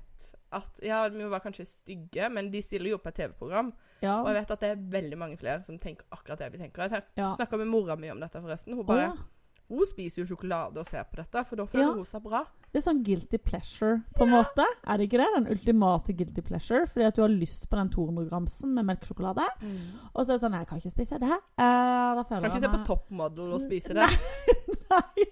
at 0.54 0.80
Ja, 0.86 1.00
vi 1.10 1.24
var 1.32 1.40
kanskje 1.42 1.66
stygge, 1.70 2.28
men 2.30 2.52
de 2.54 2.62
stiller 2.62 2.90
jo 2.92 2.98
opp 3.00 3.08
et 3.10 3.16
TV-program. 3.22 3.72
Ja. 4.04 4.20
Og 4.22 4.28
jeg 4.28 4.36
vet 4.42 4.52
at 4.58 4.60
det 4.66 4.70
er 4.74 4.82
veldig 5.00 5.18
mange 5.18 5.38
flere 5.40 5.64
som 5.66 5.80
tenker 5.82 6.06
akkurat 6.12 6.42
det 6.44 6.52
vi 6.54 6.60
tenker. 6.66 6.90
Jeg 6.92 7.04
Ja. 7.18 7.30
snakka 7.38 7.58
med 7.58 7.68
mora 7.72 7.96
mi 7.96 8.10
om 8.12 8.20
dette, 8.20 8.42
forresten. 8.42 8.74
Hun 8.76 8.86
bare 8.86 8.98
bare 8.98 9.16
ja. 9.16 9.24
Hun 9.74 9.86
spiser 9.90 10.22
jo 10.22 10.28
sjokolade 10.36 10.78
og 10.80 10.86
ser 10.90 11.04
på 11.10 11.18
dette, 11.18 11.42
for 11.50 11.56
da 11.60 11.66
føler 11.66 11.88
Ja. 11.88 11.94
hun 11.98 12.06
seg 12.06 12.22
bra. 12.24 12.44
Det 12.74 12.80
er 12.80 12.86
sånn 12.92 13.04
guilty 13.06 13.38
pleasure, 13.38 14.00
på 14.18 14.24
en 14.26 14.32
måte. 14.34 14.66
Er 14.88 14.98
det 14.98 15.08
ikke 15.10 15.20
det? 15.22 15.28
Den 15.36 15.48
ultimate 15.54 16.14
guilty 16.18 16.42
pleasure. 16.42 16.88
Fordi 16.90 17.06
at 17.06 17.16
du 17.16 17.22
har 17.22 17.30
lyst 17.30 17.68
på 17.70 17.76
den 17.78 17.90
200-gramsen 17.94 18.74
med 18.74 18.86
melkesjokolade. 18.86 19.46
Og 20.14 20.26
så 20.26 20.34
er 20.34 20.38
det 20.38 20.42
sånn 20.46 20.58
jeg 20.58 20.68
kan 20.68 20.78
ikke 20.82 20.92
spise 20.96 21.20
det. 21.22 21.30
Uh, 21.58 22.16
da 22.18 22.24
føler 22.26 22.42
Kan 22.42 22.52
ikke 22.52 22.62
se 22.62 22.70
på 22.70 22.78
meg- 22.78 22.86
Top 22.88 23.12
Model 23.12 23.54
og 23.54 23.62
spise 23.62 23.94
det. 23.94 24.08
Nei. 24.94 25.26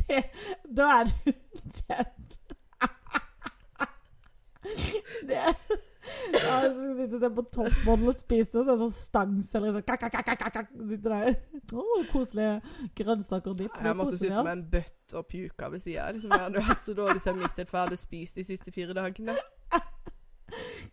Det, 0.00 0.24
da 0.76 0.90
er 1.00 1.04
du 1.24 1.32
det, 1.90 2.06
det 5.28 5.54
ja, 6.34 6.56
så 6.66 6.86
sitter 6.96 7.10
sitte 7.14 7.30
på 7.36 7.44
toppmodell 7.54 8.12
og 8.12 8.18
spiser 8.18 8.50
det, 8.52 8.60
og 8.60 8.64
så 8.64 8.72
er 8.72 8.76
det 8.76 8.84
sånn 8.84 8.96
stangselleri 8.96 9.74
sånn, 9.76 9.86
kak, 9.88 10.04
kak, 10.04 10.26
kak, 10.30 10.44
kak, 10.56 10.72
Sitter 10.90 11.14
der. 11.14 11.38
Oh, 11.72 12.02
koselige 12.10 12.52
grønnsaker 12.98 13.54
og 13.54 13.60
dipp. 13.60 13.78
Jeg 13.80 13.98
måtte 13.98 14.20
sitte 14.20 14.44
med 14.44 14.52
en 14.56 14.64
bøtt 14.74 15.16
og 15.18 15.26
puke 15.30 15.70
ved 15.74 15.84
sida. 15.84 16.10
Liksom, 16.16 16.34
jeg 16.34 16.46
hadde 16.46 16.66
hatt 16.68 16.84
så 16.84 16.96
dårlig 16.98 17.24
samvittighet 17.24 17.70
for 17.70 17.80
jeg 17.80 17.90
hadde 17.90 18.00
spist 18.00 18.40
de 18.40 18.46
siste 18.46 18.74
fire 18.74 18.96
dagene. 18.96 19.36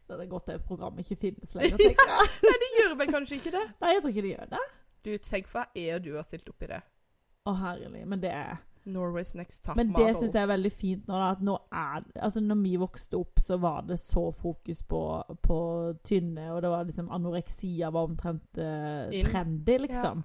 Det 0.07 0.15
er 0.15 0.29
godt 0.29 0.51
det 0.51 0.62
programmet 0.63 1.03
ikke 1.03 1.17
finnes 1.27 1.55
lenger, 1.57 1.81
tenker 1.81 2.12
jeg. 2.12 2.27
Nei, 2.46 2.57
de 2.62 2.67
gjør 2.77 2.93
vel 3.00 3.10
kanskje 3.12 3.39
ikke 3.39 3.53
det. 3.55 3.63
Nei, 3.81 3.89
jeg 3.96 4.03
tror 4.03 4.13
ikke 4.13 4.25
de 4.27 4.34
gjør 4.36 4.51
det. 4.53 4.62
Du, 5.03 5.10
tenk 5.24 5.50
hva 5.51 5.63
jeg 5.75 5.96
og 5.98 6.05
du 6.05 6.12
har 6.15 6.27
stilt 6.27 6.51
opp 6.51 6.63
i 6.63 6.69
det. 6.72 6.79
Å, 7.48 7.53
herlig. 7.62 8.03
Men 8.05 8.22
det 8.24 8.31
er 8.31 8.60
Norway's 8.88 9.36
Next 9.38 9.63
Top 9.65 9.75
Men 9.77 9.91
det 9.94 10.15
syns 10.15 10.34
jeg 10.34 10.41
er 10.44 10.50
veldig 10.51 10.72
fint 10.72 11.08
nå. 11.08 11.13
Da, 11.13 11.32
at 11.36 11.41
nå 11.46 11.58
er 11.72 12.03
Altså 12.22 12.39
når 12.41 12.62
vi 12.63 12.75
vokste 12.82 13.17
opp, 13.20 13.39
så 13.39 13.58
var 13.62 13.82
det 13.88 14.00
så 14.00 14.32
fokus 14.32 14.82
på, 14.84 15.01
på 15.44 15.60
tynne, 16.03 16.50
og 16.53 16.62
det 16.62 16.70
var 16.72 16.84
liksom 16.89 17.12
anoreksia 17.12 17.89
var 17.94 18.08
omtrent 18.10 18.58
eh, 18.58 19.22
trendy, 19.29 19.77
liksom. 19.88 20.24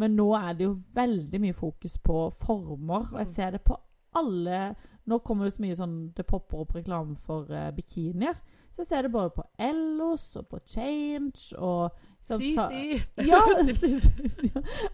Men 0.00 0.16
nå 0.16 0.28
er 0.38 0.54
det 0.56 0.64
jo 0.64 0.76
veldig 0.94 1.40
mye 1.40 1.52
fokus 1.54 1.98
på 1.98 2.30
former, 2.44 3.08
og 3.12 3.18
jeg 3.20 3.26
Mm. 3.28 3.34
ser 3.34 3.50
det 3.50 3.64
på 3.64 3.76
alle 4.14 4.74
Nå 5.06 5.18
kommer 5.18 5.44
det 5.48 5.54
så 5.54 5.62
mye 5.64 5.74
sånn 5.74 6.12
Det 6.14 6.24
popper 6.26 6.60
opp 6.60 6.74
reklame 6.76 7.16
for 7.16 7.48
eh, 7.50 7.70
bikinier. 7.74 8.36
Så 8.70 8.82
jeg 8.82 8.86
ser 8.86 9.02
det 9.02 9.10
både 9.12 9.30
på 9.34 9.42
Ellos 9.58 10.36
og 10.36 10.46
på 10.48 10.60
Change 10.66 11.56
og 11.58 11.90
sa- 12.24 12.38
CC. 12.38 13.02
Ja, 13.30 13.40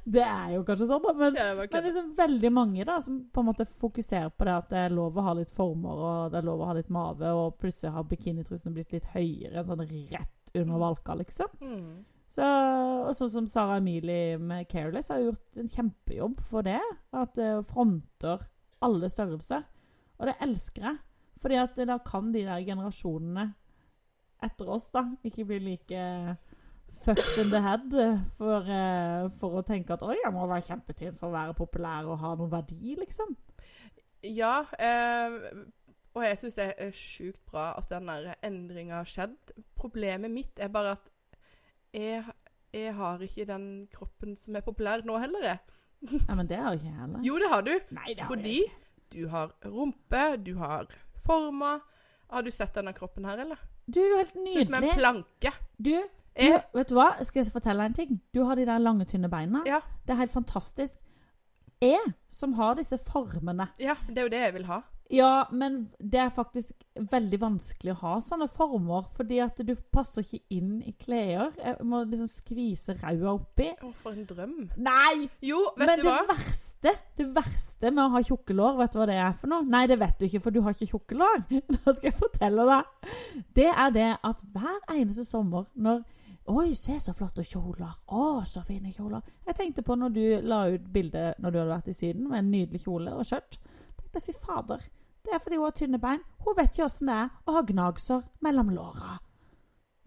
det 0.04 0.24
er 0.24 0.52
jo 0.54 0.64
kanskje 0.66 0.88
sånn, 0.88 1.04
da. 1.04 1.14
Men 1.18 1.38
Ja, 1.38 1.48
men 1.56 1.84
liksom 1.88 2.12
veldig 2.18 2.52
mange 2.54 2.84
da, 2.88 2.98
som 3.04 3.20
på 3.32 3.42
en 3.44 3.50
måte 3.50 3.66
fokuserer 3.68 4.30
på 4.34 4.48
det 4.48 4.54
at 4.56 4.68
det 4.72 4.84
er 4.86 4.94
lov 4.96 5.16
å 5.18 5.24
ha 5.28 5.34
litt 5.38 5.52
former, 5.54 6.04
og 6.10 6.32
det 6.32 6.40
er 6.42 6.48
lov 6.48 6.62
å 6.64 6.70
ha 6.70 6.76
litt 6.78 6.92
mave, 6.94 7.32
og 7.34 7.58
plutselig 7.60 7.92
har 7.94 8.06
bikinitrusene 8.10 8.74
blitt 8.76 8.94
litt 8.96 9.10
høyere, 9.14 9.58
enn 9.60 9.68
sånn 9.68 9.84
rett 10.12 10.54
under 10.56 10.80
valka, 10.80 11.14
liksom. 11.18 11.52
Mm. 11.60 11.90
Så, 12.28 12.44
og 12.44 13.14
sånn 13.16 13.30
som 13.32 13.46
Sara 13.48 13.78
Emilie 13.80 14.36
med 14.40 14.68
Careless 14.68 15.08
har 15.08 15.22
gjort 15.22 15.60
en 15.60 15.70
kjempejobb 15.72 16.42
for 16.44 16.66
det. 16.66 16.80
At 17.16 17.32
det 17.38 17.64
fronter 17.70 18.42
alle 18.84 19.08
størrelser. 19.08 19.64
Og 20.20 20.28
det 20.28 20.34
elsker 20.44 20.84
jeg. 20.90 20.98
Fordi 21.40 21.56
at 21.62 21.80
da 21.88 21.96
kan 22.04 22.28
de 22.34 22.42
der 22.44 22.60
generasjonene 22.66 23.46
etter 24.44 24.68
oss 24.70 24.90
da 24.94 25.06
ikke 25.26 25.46
bli 25.48 25.58
like 25.70 26.02
fucked 27.04 27.38
in 27.38 27.50
the 27.50 27.60
head 27.64 27.88
for, 28.36 28.66
uh, 28.68 29.28
for 29.40 29.58
å 29.60 29.64
tenke 29.66 29.94
at 29.96 30.02
oi, 30.06 30.16
jeg 30.22 30.32
må 30.34 30.46
være 30.50 30.66
kjempetynn 30.68 31.16
for 31.16 31.30
å 31.30 31.36
være 31.36 31.54
populær 31.58 32.08
og 32.10 32.18
ha 32.22 32.34
noen 32.38 32.50
verdi, 32.52 32.96
liksom. 32.98 33.36
Ja, 34.26 34.64
eh, 34.82 35.36
og 36.16 36.24
jeg 36.24 36.38
syns 36.40 36.56
det 36.58 36.72
er 36.82 36.90
sjukt 36.96 37.40
bra 37.46 37.68
at 37.78 37.88
den 37.92 38.08
endringa 38.42 38.98
har 39.02 39.06
skjedd. 39.08 39.36
Problemet 39.78 40.32
mitt 40.34 40.58
er 40.58 40.72
bare 40.74 40.96
at 40.96 41.10
jeg, 41.94 42.24
jeg 42.74 42.94
har 42.98 43.22
ikke 43.24 43.46
den 43.48 43.68
kroppen 43.94 44.34
som 44.36 44.58
er 44.58 44.66
populær 44.66 45.04
nå 45.06 45.20
heller, 45.22 45.46
jeg. 45.52 45.58
Ja, 46.28 46.34
men 46.38 46.46
det 46.50 46.58
har 46.58 46.74
jeg 46.74 46.82
ikke 46.82 46.98
heller. 46.98 47.22
Jo, 47.26 47.38
det 47.42 47.48
har 47.54 47.62
du. 47.66 47.72
Nei, 47.94 48.10
det 48.14 48.22
har 48.24 48.28
Fordi 48.30 48.56
jeg 48.58 48.66
ikke. 48.68 48.84
du 49.14 49.22
har 49.32 49.54
rumpe, 49.66 50.24
du 50.46 50.52
har 50.60 50.90
former. 51.24 51.80
Har 52.28 52.44
du 52.44 52.50
sett 52.52 52.74
denne 52.76 52.92
kroppen 52.94 53.24
her, 53.24 53.40
eller? 53.46 53.62
Du 53.88 53.98
er 54.02 54.10
jo 54.10 54.18
helt 54.20 54.34
Ser 54.36 54.60
ut 54.60 54.66
som 54.68 54.74
en 54.76 54.84
nydelig. 54.84 54.98
planke. 54.98 55.52
Du, 55.80 55.94
du, 56.38 56.78
vet 56.78 56.88
du 56.90 56.94
hva? 56.98 57.08
Skal 57.26 57.42
jeg 57.44 57.52
fortelle 57.52 57.82
deg 57.84 57.92
en 57.92 57.98
ting? 57.98 58.20
Du 58.34 58.44
har 58.48 58.56
de 58.58 58.66
der 58.68 58.78
lange, 58.82 59.04
tynne 59.10 59.30
beina. 59.32 59.64
ja, 59.66 59.80
Det 60.06 60.14
er 60.14 60.22
helt 60.24 60.34
fantastisk. 60.34 60.94
Jeg, 61.80 62.00
som 62.28 62.56
har 62.58 62.72
disse 62.74 62.96
formene 62.98 63.68
ja, 63.78 63.94
det 64.08 64.18
er 64.18 64.24
jo 64.26 64.30
det 64.32 64.40
jeg 64.48 64.54
vil 64.56 64.64
ha. 64.66 64.80
Ja, 65.14 65.46
men 65.54 65.76
det 66.02 66.18
er 66.20 66.28
faktisk 66.34 66.74
veldig 67.12 67.38
vanskelig 67.40 67.94
å 67.94 68.00
ha 68.02 68.16
sånne 68.20 68.44
former, 68.52 69.06
fordi 69.16 69.38
at 69.40 69.56
du 69.64 69.70
passer 69.94 70.20
ikke 70.26 70.42
inn 70.52 70.82
i 70.84 70.92
klær. 71.00 71.54
Jeg 71.56 71.86
må 71.88 72.02
liksom 72.04 72.28
skvise 72.28 72.92
ræva 72.98 73.30
oppi. 73.38 73.70
Å, 73.72 73.92
for 74.02 74.12
en 74.12 74.26
drøm. 74.28 74.56
Nei! 74.76 75.30
Jo, 75.40 75.62
vet 75.78 75.86
men 75.94 76.02
du 76.02 76.10
det 76.10 76.26
verste 76.28 76.92
Det 77.16 77.28
verste 77.38 77.90
med 77.94 78.02
å 78.04 78.10
ha 78.18 78.20
tjukke 78.26 78.54
lår, 78.58 78.76
vet 78.82 78.92
du 78.92 78.98
hva 79.00 79.06
det 79.08 79.16
er 79.22 79.32
for 79.38 79.48
noe? 79.54 79.64
Nei, 79.64 79.86
det 79.88 79.96
vet 80.02 80.18
du 80.20 80.26
ikke, 80.28 80.42
for 80.44 80.54
du 80.54 80.60
har 80.66 80.76
ikke 80.76 80.90
tjukke 80.92 81.16
lår. 81.22 81.40
Da 81.78 81.94
skal 81.94 82.10
jeg 82.10 82.18
fortelle 82.20 82.68
deg. 82.74 83.10
Det 83.56 83.70
er 83.72 83.96
det 83.96 84.10
at 84.28 84.44
hver 84.52 84.78
eneste 84.92 85.24
sommer 85.24 85.70
når 85.78 86.04
Oi, 86.48 86.72
se 86.74 86.96
så 87.00 87.12
flotte 87.12 87.44
kjoler. 87.44 87.90
Å, 88.08 88.22
så 88.48 88.62
fine 88.64 88.92
kjoler. 88.96 89.20
Jeg 89.46 89.56
tenkte 89.58 89.82
på 89.84 89.96
når 90.00 90.14
du 90.14 90.22
la 90.48 90.62
ut 90.72 90.86
bilde 90.94 91.34
når 91.38 91.50
du 91.52 91.58
hadde 91.60 91.74
vært 91.74 91.90
i 91.92 91.96
Syden 91.98 92.28
med 92.30 92.38
en 92.40 92.50
nydelig 92.54 92.80
kjole 92.86 93.12
og 93.12 93.26
skjørt. 93.28 93.58
tenkte 94.00 94.22
Fy 94.24 94.32
fader. 94.32 94.80
Det 95.24 95.34
er 95.36 95.42
fordi 95.44 95.58
hun 95.60 95.66
har 95.68 95.76
tynne 95.76 96.00
bein. 96.00 96.22
Hun 96.46 96.56
vet 96.56 96.70
ikke 96.72 96.86
åssen 96.88 97.10
det 97.10 97.16
er 97.20 97.32
å 97.44 97.56
ha 97.58 97.64
gnagsår 97.68 98.22
mellom 98.46 98.70
låra. 98.72 99.18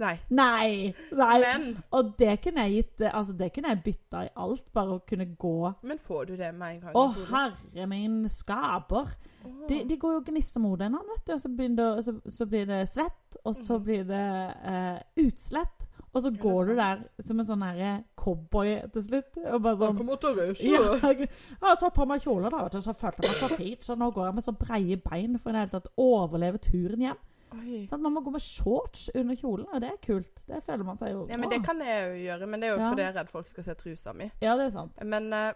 Nei. 0.02 0.16
Nei! 0.34 0.96
Nei. 1.14 1.36
Men, 1.44 1.66
Og 1.94 2.16
det 2.18 2.40
kunne 2.42 2.64
jeg 2.66 2.80
gitt 2.80 3.04
Altså, 3.12 3.36
det 3.38 3.52
kunne 3.54 3.70
jeg 3.76 3.84
bytta 3.86 4.24
i 4.26 4.32
alt. 4.42 4.64
Bare 4.74 4.96
å 4.96 5.04
kunne 5.06 5.28
gå 5.38 5.52
men 5.86 6.00
får 6.02 6.26
du 6.26 6.36
det 6.40 6.50
med 6.58 6.72
en 6.72 6.80
gang? 6.88 6.96
Å, 6.98 7.04
herre 7.30 7.86
min 7.92 8.16
skaper. 8.34 9.12
Oh. 9.46 9.60
De, 9.70 9.84
de 9.86 9.98
går 10.02 10.16
jo 10.16 10.24
og 10.24 10.32
gnisser 10.32 10.64
mot 10.64 10.74
hverandre, 10.80 11.06
vet 11.12 11.28
du. 11.28 11.34
Og 11.36 11.44
så 11.44 11.54
blir 11.54 11.76
det, 11.78 11.90
så, 12.08 12.16
så 12.34 12.50
blir 12.50 12.66
det 12.72 12.82
svett, 12.90 13.38
og 13.46 13.54
så 13.54 13.78
Mhm. 13.78 13.84
blir 13.86 14.04
det 14.10 14.26
eh, 14.74 15.00
utslett. 15.28 15.86
Og 16.12 16.24
så 16.26 16.32
går 16.36 16.66
du 16.66 16.76
der 16.76 17.04
som 17.24 17.40
en 17.40 17.48
sånn 17.48 17.62
her 17.64 18.02
cowboy 18.20 18.74
til 18.92 19.04
slutt. 19.06 19.38
Og 19.46 19.62
bare 19.64 19.78
sånn 19.80 19.98
kommer 19.98 20.20
til 20.20 20.34
å 20.34 20.36
røse. 20.42 20.66
ja, 20.68 20.82
jeg 21.08 21.30
jeg 21.64 21.78
tar 21.80 21.94
på 21.96 22.08
meg 22.10 22.24
kjole, 22.24 22.52
da, 22.52 22.64
vet 22.66 22.76
du, 22.76 22.82
så 22.84 22.96
følte 22.98 23.24
jeg 23.24 23.32
meg 23.32 23.40
så 23.40 23.50
fint. 23.56 23.86
Så 23.88 23.96
nå 24.00 24.10
går 24.12 24.28
jeg 24.28 24.38
med 24.40 24.46
så 24.48 24.56
breie 24.60 24.98
bein 25.00 25.40
for 25.40 25.52
i 25.52 25.56
det 25.56 25.64
hele 25.64 25.76
tatt 25.78 25.92
overleve 26.02 26.60
turen 26.66 27.06
hjem. 27.08 27.22
Sånn, 27.52 28.00
man 28.00 28.14
må 28.16 28.22
gå 28.24 28.32
med 28.32 28.44
shorts 28.44 29.10
under 29.16 29.36
kjolen, 29.36 29.66
og 29.72 29.82
det 29.84 29.90
er 29.92 29.98
kult. 30.04 30.44
Det 30.48 30.62
føler 30.64 30.88
man 30.88 31.00
seg 31.00 31.12
jo 31.12 31.26
Ja, 31.28 31.40
men 31.40 31.52
det 31.52 31.60
kan 31.66 31.82
jeg 31.84 32.06
jo 32.06 32.22
gjøre, 32.26 32.48
men 32.48 32.62
det 32.64 32.70
er 32.70 32.72
jo 32.72 32.80
Ja. 32.80 32.90
fordi 32.94 33.04
jeg 33.04 33.12
er 33.12 33.18
redd 33.20 33.32
folk 33.32 33.48
skal 33.52 33.66
se 33.68 33.74
trusa 33.76 34.14
mi. 34.16 34.30
Ja, 34.40 34.56
det 34.56 34.70
er 34.70 34.74
sant. 34.76 35.04
Men 35.04 35.34
uh, 35.36 35.52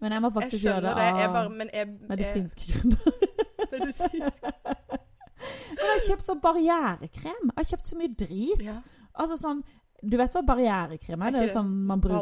Men 0.00 0.12
jeg 0.14 0.22
må 0.22 0.30
jeg 0.30 0.36
faktisk 0.42 0.64
gjøre 0.64 0.84
det 0.84 0.92
det. 0.94 1.08
Jeg 1.18 1.26
av 1.26 1.34
bare, 1.34 1.70
jeg, 1.74 1.88
medisinske 2.08 2.70
grunner. 2.70 3.18
Jeg, 3.18 3.66
medisinsk. 3.72 4.42
Men 5.74 5.82
jeg 5.82 5.90
har 5.90 6.06
kjøpt 6.06 6.26
sånn 6.26 6.40
barrierekrem. 6.42 7.50
Jeg 7.50 7.56
har 7.56 7.68
kjøpt 7.72 7.90
så 7.90 7.98
mye 7.98 8.14
drit. 8.22 8.62
Ja. 8.62 8.78
Altså 9.18 9.36
sånn 9.40 9.60
Du 9.98 10.14
vet 10.14 10.34
hva 10.36 10.44
barrierekrem 10.46 11.22
er? 11.26 11.32
Det 11.34 11.40
er 11.40 11.46
jo 11.48 11.54
sånn 11.56 11.70
man 11.88 12.02
bruker 12.02 12.18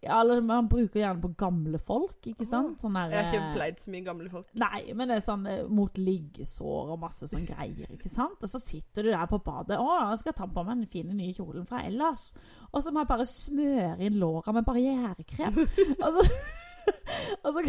ja, 0.00 0.20
eller 0.22 0.40
Man 0.40 0.68
bruker 0.70 1.02
gjerne 1.02 1.20
på 1.20 1.32
gamle 1.36 1.78
folk, 1.82 2.16
ikke 2.24 2.46
sant? 2.48 2.78
Sånn 2.80 2.96
der, 2.96 3.10
Jeg 3.12 3.20
har 3.20 3.34
ikke 3.34 3.48
eh, 3.50 3.56
pleid 3.58 3.82
så 3.82 3.92
mye 3.92 4.06
gamle 4.06 4.30
folk. 4.32 4.46
Nei, 4.62 4.80
men 4.96 5.10
det 5.10 5.18
er 5.18 5.26
sånn 5.26 5.44
eh, 5.50 5.66
mot 5.68 6.00
liggesår 6.00 6.94
og 6.94 7.02
masse 7.02 7.28
sånn 7.28 7.44
greier, 7.48 7.90
ikke 7.92 8.08
sant? 8.08 8.40
Og 8.40 8.48
så 8.48 8.62
sitter 8.62 9.04
du 9.04 9.10
der 9.12 9.28
på 9.28 9.42
badet. 9.44 9.76
'Å, 9.76 9.98
jeg 10.08 10.22
skal 10.22 10.36
ta 10.38 10.48
på 10.48 10.64
meg 10.64 10.80
den 10.80 10.88
fine 10.94 11.18
nye 11.18 11.36
kjolen 11.36 11.68
fra 11.68 11.82
Ellas.' 11.84 12.30
Og 12.70 12.80
så 12.80 12.94
må 12.94 13.04
jeg 13.04 13.12
bare 13.12 13.28
smøre 13.28 14.00
inn 14.08 14.16
låra 14.22 14.56
med 14.56 14.64
barrierekrem. 14.64 15.60
og 16.06 16.16
så 16.16 16.24
og 17.44 17.52
så, 17.52 17.62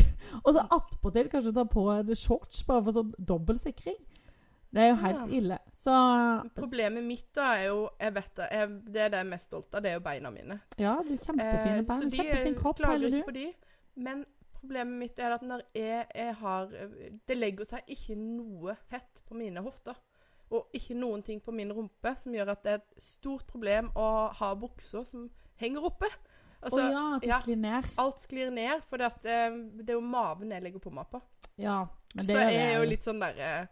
og 0.43 0.53
så 0.55 0.63
attpåtil 0.77 1.29
kanskje 1.31 1.53
ta 1.55 1.65
på 1.67 1.83
en 1.93 2.15
shorts 2.15 2.63
bare 2.67 2.83
for 2.85 2.95
sånn 2.95 3.11
dobbel 3.19 3.59
sikring. 3.61 3.97
Det 4.71 4.81
er 4.81 4.87
jo 4.89 4.95
helt 5.01 5.17
Ja. 5.19 5.37
ille. 5.37 5.57
Så 5.73 5.95
Problemet 6.55 7.03
mitt 7.03 7.33
da 7.35 7.49
er 7.57 7.65
jo 7.67 7.89
jeg 7.99 8.13
vet 8.15 8.35
det, 8.35 8.47
jeg, 8.51 8.69
det 8.85 9.01
er 9.01 9.09
det 9.09 9.17
jeg 9.17 9.25
er 9.25 9.29
mest 9.31 9.45
stolt 9.49 9.73
av, 9.75 9.81
det 9.83 9.89
er 9.91 9.97
jo 9.97 10.03
beina 10.05 10.29
mine. 10.31 10.59
Ja, 10.79 10.93
du 11.03 11.11
er 11.13 11.17
kjempefine 11.17 11.77
Eh, 11.77 11.81
bein. 11.83 12.01
så 12.01 12.09
de 12.09 12.17
Kjempefin 12.17 12.55
kropp, 12.55 12.77
klager 12.77 12.93
hele 12.99 13.07
ikke 13.07 13.17
du. 13.17 13.23
på 13.23 13.33
de. 13.39 13.53
Men 13.95 14.25
problemet 14.53 14.99
mitt 14.99 15.19
er 15.19 15.33
at 15.35 15.41
når 15.43 15.61
jeg, 15.75 16.05
jeg 16.15 16.35
har 16.35 16.67
Det 17.27 17.37
legger 17.37 17.65
seg 17.65 17.81
ikke 17.87 18.15
noe 18.15 18.75
fett 18.87 19.21
på 19.27 19.33
mine 19.35 19.59
hofter. 19.61 19.95
Og 20.51 20.67
ikke 20.73 20.95
noen 20.95 21.21
ting 21.23 21.39
på 21.41 21.51
min 21.51 21.71
rumpe 21.71 22.15
som 22.19 22.33
gjør 22.33 22.51
at 22.51 22.63
det 22.63 22.71
er 22.71 22.75
et 22.81 23.03
stort 23.03 23.45
problem 23.47 23.89
å 23.95 24.31
ha 24.33 24.53
bukser 24.55 25.03
som 25.07 25.29
henger 25.55 25.83
oppe. 25.83 26.07
Å 26.61 26.69
oh 26.71 26.79
ja, 26.79 27.15
at 27.15 27.21
det 27.21 27.29
ja. 27.29 27.39
sklir 27.41 27.57
ned. 27.57 27.85
Alt 27.97 28.19
sklir 28.19 28.51
ned, 28.51 28.83
for 28.87 28.97
det, 28.97 29.05
at, 29.05 29.25
eh, 29.25 29.49
det 29.81 29.89
er 29.89 29.93
jo 29.97 30.01
maven 30.01 30.51
jeg 30.51 30.61
legger 30.61 30.79
på 30.79 30.91
meg 30.93 31.07
på. 31.09 31.21
Ja, 31.57 31.87
men 32.15 32.25
det 32.25 32.35
Så 32.35 32.41
jeg 32.51 32.55
er 32.67 32.77
jo 32.77 32.89
litt 32.89 33.01
sånn 33.03 33.19
derre 33.19 33.67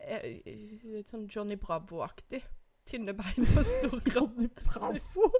Litt 0.00 1.08
sånn 1.10 1.26
Johnny 1.30 1.56
Bravo-aktig. 1.60 2.42
Tynne 2.88 3.12
bein 3.14 3.44
og 3.56 3.64
stor 3.68 4.00
kropp. 4.08 4.36
Johnny 4.36 4.48
Bravo. 4.64 5.30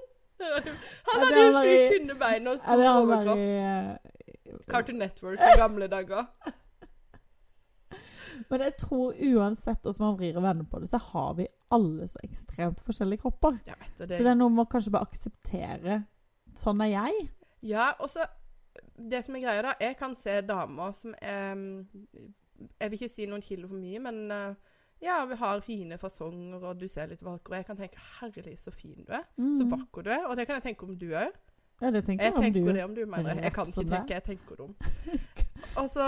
Han 0.41 1.21
hadde 1.21 1.41
jo 1.41 1.51
sjukt 1.57 1.91
tynne 1.95 2.15
bein 2.17 2.47
og 2.49 2.57
stor 2.61 2.81
overkropp. 2.95 3.37
eh, 3.37 4.61
Cartoon 4.71 4.97
Network 5.01 5.39
i 5.45 5.51
gamle 5.59 5.87
dager. 5.91 6.25
Men 8.49 8.63
jeg 8.65 8.73
tror 8.81 9.13
uansett 9.21 9.83
hvordan 9.85 10.01
man 10.05 10.15
vrir 10.19 10.37
og 10.39 10.43
vender 10.43 10.65
på 10.71 10.79
det, 10.81 10.89
så 10.89 10.97
har 11.11 11.33
vi 11.37 11.45
alle 11.71 12.07
så 12.09 12.19
ekstremt 12.25 12.81
forskjellige 12.83 13.21
kropper. 13.25 13.59
Ja, 13.67 13.75
vet 13.79 13.93
Så 13.99 14.07
det. 14.09 14.17
det 14.19 14.31
er 14.31 14.39
noe 14.39 14.49
med 14.51 14.65
å 14.65 14.71
kanskje 14.71 14.93
bare 14.95 15.07
akseptere 15.09 15.99
Sånn 16.59 16.81
er 16.83 16.89
jeg. 16.91 17.27
Ja, 17.63 17.91
og 18.03 18.09
så 18.11 18.25
Det 18.97 19.21
som 19.23 19.35
er 19.37 19.43
greia, 19.45 19.61
da 19.69 19.75
Jeg 19.79 19.95
kan 19.99 20.15
se 20.19 20.33
damer 20.43 20.91
som 20.97 21.13
er 21.21 21.55
Jeg 22.79 22.91
vil 22.91 22.97
ikke 23.01 23.09
si 23.13 23.25
noen 23.25 23.41
kilo 23.41 23.67
for 23.67 23.75
mye, 23.75 23.99
men 23.99 24.31
eh, 24.31 24.53
ja, 25.01 25.25
vi 25.25 25.35
har 25.35 25.59
fine 25.61 25.97
fasonger, 25.97 26.63
og 26.63 26.79
du 26.79 26.87
ser 26.87 27.07
litt 27.07 27.21
vakker 27.23 27.51
Og 27.53 27.57
jeg 27.57 27.65
kan 27.65 27.77
tenke 27.77 27.97
'herlig, 27.97 28.57
så 28.59 28.71
fin 28.71 29.03
du 29.07 29.11
er', 29.13 29.25
så 29.57 29.63
Mm. 29.65 29.71
vakker 29.71 30.01
du 30.03 30.09
er. 30.09 30.25
Og 30.27 30.37
det 30.37 30.47
kan 30.47 30.55
jeg 30.55 30.63
tenke 30.63 30.83
om 30.83 30.95
du 30.97 31.05
òg. 31.11 31.31
Ja, 31.81 31.89
det 31.91 32.05
tenker 32.05 32.23
Jeg 32.25 32.31
jeg 32.33 32.37
om 32.37 32.43
tenker 32.43 32.65
du. 32.65 32.73
det 32.73 32.83
om 32.83 32.95
du 32.95 33.05
mener 33.05 33.41
Jeg 33.41 33.53
kan 33.53 33.65
ikke 33.67 33.89
tenke, 33.89 34.13
jeg 34.13 34.23
tenker 34.23 34.55
det. 34.55 34.75
Og 35.77 35.89
så 35.89 36.01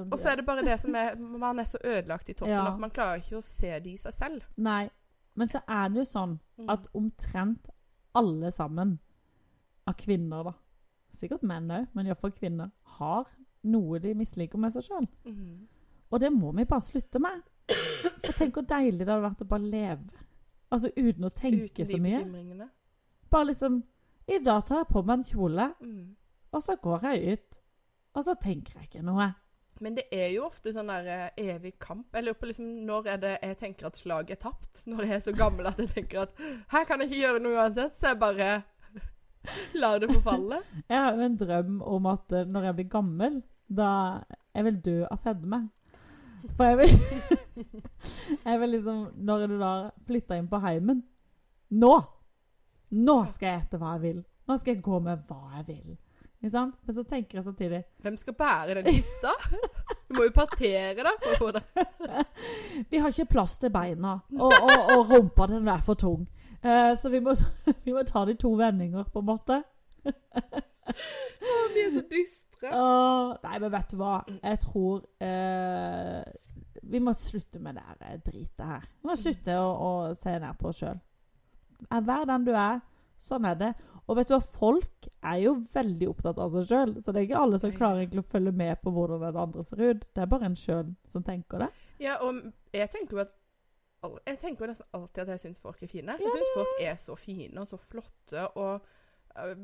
om 0.00 0.12
Og 0.12 0.18
så 0.18 0.28
er 0.30 0.36
det 0.36 0.46
bare 0.46 0.62
det 0.64 0.80
som 0.80 0.94
er 0.94 1.14
Man 1.16 1.58
er 1.58 1.64
så 1.64 1.78
ødelagt 1.84 2.28
i 2.28 2.32
toppen 2.32 2.54
Ja. 2.54 2.72
at 2.74 2.80
man 2.80 2.90
klarer 2.90 3.16
ikke 3.16 3.36
å 3.36 3.42
se 3.42 3.66
det 3.80 3.86
i 3.86 3.96
seg 3.96 4.12
selv. 4.12 4.42
Nei. 4.56 4.88
Men 5.34 5.48
så 5.48 5.60
er 5.68 5.88
det 5.88 5.96
jo 5.96 6.04
sånn 6.04 6.38
Mm. 6.58 6.68
at 6.70 6.86
omtrent 6.94 7.66
alle 8.14 8.50
sammen 8.52 8.98
av 9.86 9.94
kvinner, 9.96 10.44
da 10.44 10.52
Sikkert 11.14 11.42
menn 11.42 11.68
òg, 11.70 11.86
men 11.94 12.06
iallfall 12.06 12.30
kvinner 12.32 12.70
har 12.84 13.24
noe 13.64 13.98
de 14.02 14.14
misliker 14.14 14.58
med 14.60 14.72
seg 14.74 14.86
sjøl. 14.88 15.06
Mm. 15.24 15.66
Og 16.12 16.20
det 16.20 16.30
må 16.32 16.52
vi 16.56 16.64
bare 16.68 16.84
slutte 16.84 17.20
med. 17.22 17.42
For 18.24 18.32
tenk 18.36 18.54
hvor 18.58 18.66
deilig 18.68 19.00
det 19.04 19.08
hadde 19.10 19.24
vært 19.24 19.44
å 19.44 19.48
bare 19.48 19.70
leve. 19.72 20.24
Altså 20.72 20.90
uten 20.96 21.24
å 21.28 21.32
tenke 21.34 21.84
Uten 21.84 21.86
så 21.86 22.00
mye. 22.02 22.68
Bare 23.30 23.48
liksom 23.52 23.82
I 24.28 24.38
dag 24.44 24.64
tar 24.66 24.82
jeg 24.82 24.90
på 24.92 25.02
meg 25.04 25.18
en 25.18 25.24
kjole, 25.28 25.66
Mm. 25.80 26.14
og 26.52 26.62
så 26.62 26.76
går 26.80 27.02
jeg 27.10 27.32
ut. 27.38 27.58
Og 28.14 28.24
så 28.24 28.34
tenker 28.40 28.78
jeg 28.78 28.88
ikke 28.88 29.02
noe. 29.04 29.34
Men 29.80 29.96
det 29.96 30.04
er 30.12 30.28
jo 30.30 30.44
ofte 30.46 30.70
sånn 30.72 30.86
der 30.86 31.08
eh, 31.10 31.30
evig 31.56 31.74
kamp. 31.82 32.06
Jeg 32.14 32.24
lurer 32.24 32.38
på 32.38 32.46
liksom, 32.46 32.68
når 32.86 33.08
er 33.10 33.16
det 33.18 33.32
jeg 33.42 33.56
tenker 33.58 33.86
at 33.88 33.96
slaget 33.98 34.30
er 34.36 34.42
tapt? 34.44 34.84
Når 34.86 35.02
jeg 35.02 35.16
er 35.16 35.24
så 35.26 35.32
gammel 35.34 35.66
at 35.66 35.78
jeg 35.82 35.90
tenker 35.96 36.20
at 36.22 36.38
her 36.70 36.84
kan 36.86 37.00
jeg 37.02 37.10
ikke 37.10 37.20
gjøre 37.24 37.42
noe 37.42 37.58
uansett, 37.58 37.96
så 37.98 38.12
jeg 38.12 38.20
bare 38.22 38.62
lar 39.82 39.98
det 39.98 40.08
forfalle. 40.14 40.60
Jeg 40.88 40.98
har 41.00 41.18
jo 41.18 41.26
en 41.26 41.36
drøm 41.42 41.82
om 41.82 42.06
at 42.12 42.32
eh, 42.32 42.46
når 42.46 42.68
jeg 42.70 42.74
blir 42.78 42.88
gammel, 42.94 43.42
da 43.68 43.90
jeg 44.54 44.66
vil 44.68 44.80
dø 44.84 44.98
av 45.10 45.20
fedme. 45.24 45.64
For 46.56 46.68
jeg 46.68 46.78
vil 46.78 46.90
Jeg 48.44 48.60
vil 48.60 48.74
liksom 48.74 48.98
Når 49.24 49.46
du 49.48 49.54
da 49.56 49.70
flytter 50.04 50.36
inn 50.36 50.48
på 50.50 50.58
heimen 50.60 50.98
Nå! 51.72 51.92
Nå 52.94 53.14
skal 53.32 53.48
jeg 53.48 53.62
ete 53.62 53.78
hva 53.80 53.94
jeg 53.94 54.02
vil. 54.02 54.18
Nå 54.44 54.56
skal 54.60 54.74
jeg 54.74 54.82
gå 54.84 54.98
med 55.02 55.22
hva 55.24 55.56
jeg 55.56 55.64
vil. 55.70 55.94
Ikke 56.44 56.52
sant? 56.52 56.74
Men 56.84 56.96
så 56.98 57.02
tenker 57.08 57.38
jeg 57.38 57.46
samtidig 57.46 57.80
Hvem 58.04 58.18
skal 58.20 58.36
bære 58.38 58.76
den 58.76 58.90
kista? 58.92 59.32
Du 60.04 60.18
må 60.18 60.26
jo 60.28 60.34
partere 60.36 61.06
da 61.06 61.14
for 61.22 61.32
å 61.32 61.38
få 61.40 61.50
det. 61.56 61.64
Vi 62.92 63.00
har 63.00 63.08
ikke 63.08 63.32
plass 63.32 63.56
til 63.58 63.72
beina, 63.72 64.18
og, 64.36 64.52
og, 64.52 64.92
og 64.92 65.08
rumpa 65.10 65.48
den 65.48 65.72
er 65.72 65.80
for 65.82 65.96
tung. 65.98 66.26
Eh, 66.60 66.92
så 67.00 67.08
vi 67.08 67.22
må, 67.24 67.32
vi 67.84 67.92
må 67.96 68.04
ta 68.04 68.26
det 68.28 68.36
i 68.36 68.42
to 68.44 68.52
vendinger, 68.60 69.08
på 69.12 69.24
en 69.24 69.28
måte. 69.32 69.62
Å, 70.88 71.58
Vi 71.74 71.84
er 71.84 71.92
så 71.94 72.02
dystre. 72.10 72.70
Åh, 72.70 73.34
nei, 73.44 73.58
men 73.60 73.72
vet 73.74 73.92
du 73.92 73.98
hva? 74.00 74.14
Jeg 74.38 74.60
tror 74.62 75.02
eh, 75.24 76.22
Vi 76.88 77.00
må 77.04 77.12
slutte 77.18 77.60
med 77.60 77.76
det 77.76 77.84
her 77.84 77.98
eh, 78.08 78.20
dritet 78.24 78.64
her. 78.64 78.86
Vi 79.02 79.10
må 79.10 79.16
slutte 79.20 79.58
å, 79.60 79.70
å 79.74 79.90
se 80.20 80.36
ned 80.38 80.60
på 80.60 80.70
oss 80.70 80.82
sjøl. 80.82 81.00
Vær 81.90 82.28
den 82.30 82.46
du 82.46 82.54
er. 82.56 82.80
Sånn 83.20 83.46
er 83.48 83.56
det. 83.60 83.72
Og 84.04 84.18
vet 84.18 84.28
du 84.28 84.34
hva, 84.34 84.40
folk 84.44 85.06
er 85.24 85.38
jo 85.40 85.54
veldig 85.72 86.08
opptatt 86.10 86.40
av 86.42 86.52
seg 86.52 86.66
sjøl, 86.68 86.90
så 87.00 87.12
det 87.12 87.22
er 87.22 87.28
ikke 87.28 87.40
alle 87.40 87.60
som 87.62 87.72
klarer 87.72 88.02
egentlig 88.02 88.20
å 88.20 88.32
følge 88.34 88.52
med 88.52 88.76
på 88.82 88.92
hvordan 88.92 89.22
den 89.22 89.38
andre 89.40 89.64
ser 89.64 89.80
ut. 89.80 90.02
Det 90.12 90.20
er 90.20 90.28
bare 90.28 90.50
en 90.50 90.58
sjøl 90.60 90.90
som 91.08 91.24
tenker 91.24 91.64
det. 91.64 91.70
Ja, 92.02 92.18
og 92.26 92.42
jeg 92.74 92.90
tenker 92.92 93.16
jo 93.16 93.22
at 93.24 93.32
jeg 94.26 94.36
tenker 94.42 94.66
jo 94.66 94.68
nesten 94.68 94.90
alltid 94.92 95.22
at 95.22 95.30
jeg 95.32 95.40
syns 95.46 95.62
folk 95.62 95.80
er 95.80 95.88
fine. 95.88 96.18
Jeg 96.20 96.34
syns 96.34 96.50
folk 96.52 96.82
er 96.84 96.98
så 97.00 97.16
fine 97.16 97.62
og 97.62 97.70
så 97.70 97.78
flotte 97.80 98.42
og 98.60 98.84
eh, 99.40 99.54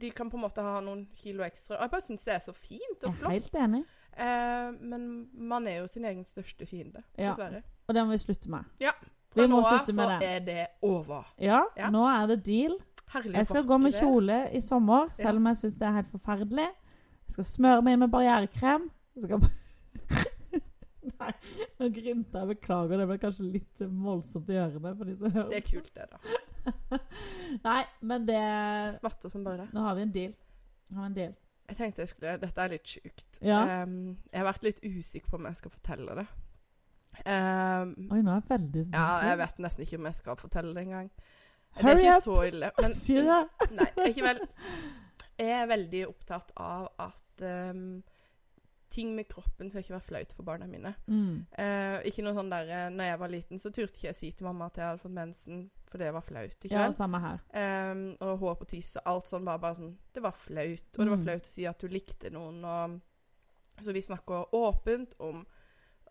De 0.00 0.10
kan 0.10 0.30
på 0.30 0.36
en 0.36 0.42
måte 0.44 0.62
ha 0.62 0.80
noen 0.84 1.06
kilo 1.16 1.42
ekstra. 1.46 1.76
Og 1.78 1.82
jeg 1.86 1.90
bare 1.90 2.04
syns 2.04 2.24
det 2.24 2.34
er 2.34 2.42
så 2.44 2.52
fint 2.54 2.80
Jeg 2.80 3.08
og 3.08 3.14
er 3.14 3.18
flott. 3.20 3.32
helt 3.32 3.54
enig. 3.62 3.84
Eh, 4.20 4.70
men 4.80 5.28
man 5.32 5.66
er 5.68 5.78
jo 5.80 5.86
sin 5.86 6.04
egen 6.04 6.24
største 6.24 6.66
fiende, 6.66 7.02
Ja. 7.16 7.30
dessverre. 7.32 7.62
Og 7.88 7.94
det 7.94 8.04
må 8.06 8.10
vi 8.10 8.18
slutte 8.18 8.50
med. 8.50 8.64
Ja. 8.80 8.92
Fra 9.32 9.46
nå 9.46 9.58
av 9.64 9.86
så 9.86 9.94
det. 10.18 10.28
er 10.28 10.38
det 10.40 10.66
over. 10.82 11.24
Ja, 11.38 11.62
Ja. 11.76 11.90
nå 11.90 12.04
er 12.06 12.26
det 12.26 12.44
deal. 12.44 12.76
Herlig 13.12 13.34
Jeg 13.36 13.46
skal 13.46 13.64
gå 13.64 13.78
med 13.82 13.92
kjole 13.92 14.50
i 14.54 14.60
sommer, 14.60 15.08
selv 15.14 15.36
om 15.36 15.46
jeg 15.46 15.56
syns 15.56 15.78
det 15.78 15.82
er 15.88 15.92
helt 15.92 16.10
forferdelig. 16.10 16.68
Jeg 17.26 17.32
skal 17.32 17.44
smøre 17.44 17.82
meg 17.82 17.92
inn 17.92 17.98
med 18.00 18.10
barrierekrem. 18.10 18.90
Jeg 19.16 19.22
skal 19.24 19.40
Nei, 21.20 21.32
nå 21.80 21.88
grinte 21.94 22.38
jeg. 22.38 22.48
Beklager, 22.54 22.98
det 23.00 23.06
ble 23.08 23.16
kanskje 23.22 23.46
litt 23.52 23.78
voldsomt 23.80 24.48
i 24.52 24.58
ørene 24.60 24.92
for 24.96 25.04
de 25.08 25.14
som 25.16 25.30
Det 25.32 25.56
er 25.56 25.64
kult, 25.66 25.90
det, 25.94 26.06
da. 26.10 26.18
Nei, 27.68 27.80
men 28.00 28.26
det 28.28 28.42
Smatte 28.98 29.30
som 29.32 29.44
bare. 29.46 29.68
Nå 29.74 29.84
har 29.84 29.96
vi 29.98 30.04
en 30.06 30.12
deal. 30.14 30.34
Har 30.94 31.02
vi 31.02 31.06
en 31.06 31.16
deal. 31.16 31.34
Jeg 31.70 31.78
tenkte 31.78 32.02
jeg 32.02 32.10
skulle 32.10 32.36
Dette 32.42 32.62
er 32.64 32.72
litt 32.74 32.92
sjukt. 32.96 33.40
Ja. 33.46 33.60
Um, 33.84 34.16
jeg 34.32 34.40
har 34.42 34.48
vært 34.48 34.64
litt 34.66 34.80
usikker 34.82 35.30
på 35.30 35.38
om 35.38 35.46
jeg 35.50 35.58
skal 35.60 35.74
fortelle 35.74 36.16
det. 36.18 36.26
Um, 37.20 37.92
Oi, 38.10 38.20
nå 38.22 38.32
er 38.32 38.40
jeg 38.40 38.48
veldig 38.48 38.82
spent. 38.86 38.96
ja, 38.96 39.28
jeg 39.28 39.38
vet 39.42 39.62
nesten 39.66 39.84
ikke 39.84 39.98
om 40.00 40.08
jeg 40.08 40.18
skal 40.18 40.40
fortelle 40.40 40.74
det 40.76 40.84
engang. 40.86 41.10
Det 41.76 41.90
er 41.92 42.00
ikke 42.02 42.16
up! 42.16 42.24
så 42.24 42.36
ille. 42.48 42.70
Men 42.82 42.94
Si 42.98 43.18
det! 43.28 43.40
Nei, 43.76 43.90
ikke 44.08 44.26
vel. 44.26 44.40
Jeg 45.40 45.56
er 45.56 45.68
veldig 45.70 46.00
opptatt 46.08 46.50
av 46.60 46.88
at 47.00 47.44
ehm, 47.46 47.84
ting 48.90 49.14
med 49.14 49.28
kroppen 49.30 49.70
skal 49.70 49.80
ikke 49.84 49.94
være 49.96 50.06
flaut 50.08 50.32
for 50.36 50.42
barna 50.46 50.66
mine. 50.66 50.90
Mm. 51.06 51.46
Eh, 51.58 51.98
ikke 52.10 52.24
noe 52.26 52.34
sånn 52.34 52.50
der 52.50 52.68
eh, 52.74 52.88
Når 52.90 53.04
jeg 53.10 53.18
var 53.22 53.28
liten, 53.32 53.58
så 53.62 53.70
turte 53.70 53.94
ikke 53.94 54.08
jeg 54.10 54.18
si 54.18 54.30
til 54.32 54.46
mamma 54.48 54.66
at 54.66 54.76
jeg 54.80 54.84
hadde 54.88 55.02
fått 55.04 55.14
mensen, 55.16 55.60
for 55.90 55.98
det 56.02 56.12
var 56.14 56.20
flaut. 56.26 56.56
ikke 56.58 56.74
Ja, 56.74 56.86
vel? 56.88 56.94
samme 56.98 57.20
her. 57.22 57.38
Ehm, 57.54 58.16
og 58.20 58.38
hår 58.42 58.54
på 58.60 58.66
tiss 58.74 58.96
og 58.96 59.02
alt 59.06 59.26
sånn 59.30 59.44
var 59.46 59.58
bare 59.62 59.74
sånn 59.78 59.96
Det 60.14 60.22
var 60.22 60.32
flaut. 60.32 60.90
Og 60.98 61.04
det 61.04 61.08
var 61.10 61.16
Mm. 61.16 61.24
flaut 61.24 61.42
å 61.42 61.52
si 61.54 61.66
at 61.66 61.78
du 61.78 61.88
likte 61.88 62.30
noen. 62.30 62.64
Og, 62.64 63.00
så 63.82 63.92
vi 63.94 64.00
snakker 64.02 64.50
åpent 64.52 65.14
om 65.20 65.46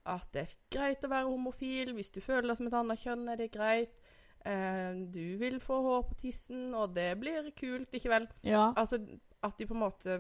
at 0.05 0.31
det 0.31 0.41
er 0.47 0.55
greit 0.71 1.03
å 1.03 1.09
være 1.09 1.27
homofil. 1.29 1.93
Hvis 1.93 2.09
du 2.11 2.19
føler 2.21 2.47
deg 2.47 2.57
som 2.57 2.67
et 2.67 2.73
annet 2.73 2.99
kjønn, 2.99 3.27
er 3.29 3.35
det 3.37 3.51
greit. 3.51 3.99
Ehm, 4.45 5.11
du 5.11 5.37
vil 5.37 5.59
få 5.59 5.81
hår 5.83 6.03
på 6.09 6.15
tissen, 6.17 6.73
og 6.73 6.93
det 6.95 7.19
blir 7.19 7.51
kult, 7.51 7.91
ikke 7.91 8.09
vel? 8.09 8.27
Ja. 8.41 8.71
Altså 8.75 8.97
at 9.43 9.57
de 9.57 9.65
på 9.67 9.73
en 9.75 9.79
måte 9.83 10.15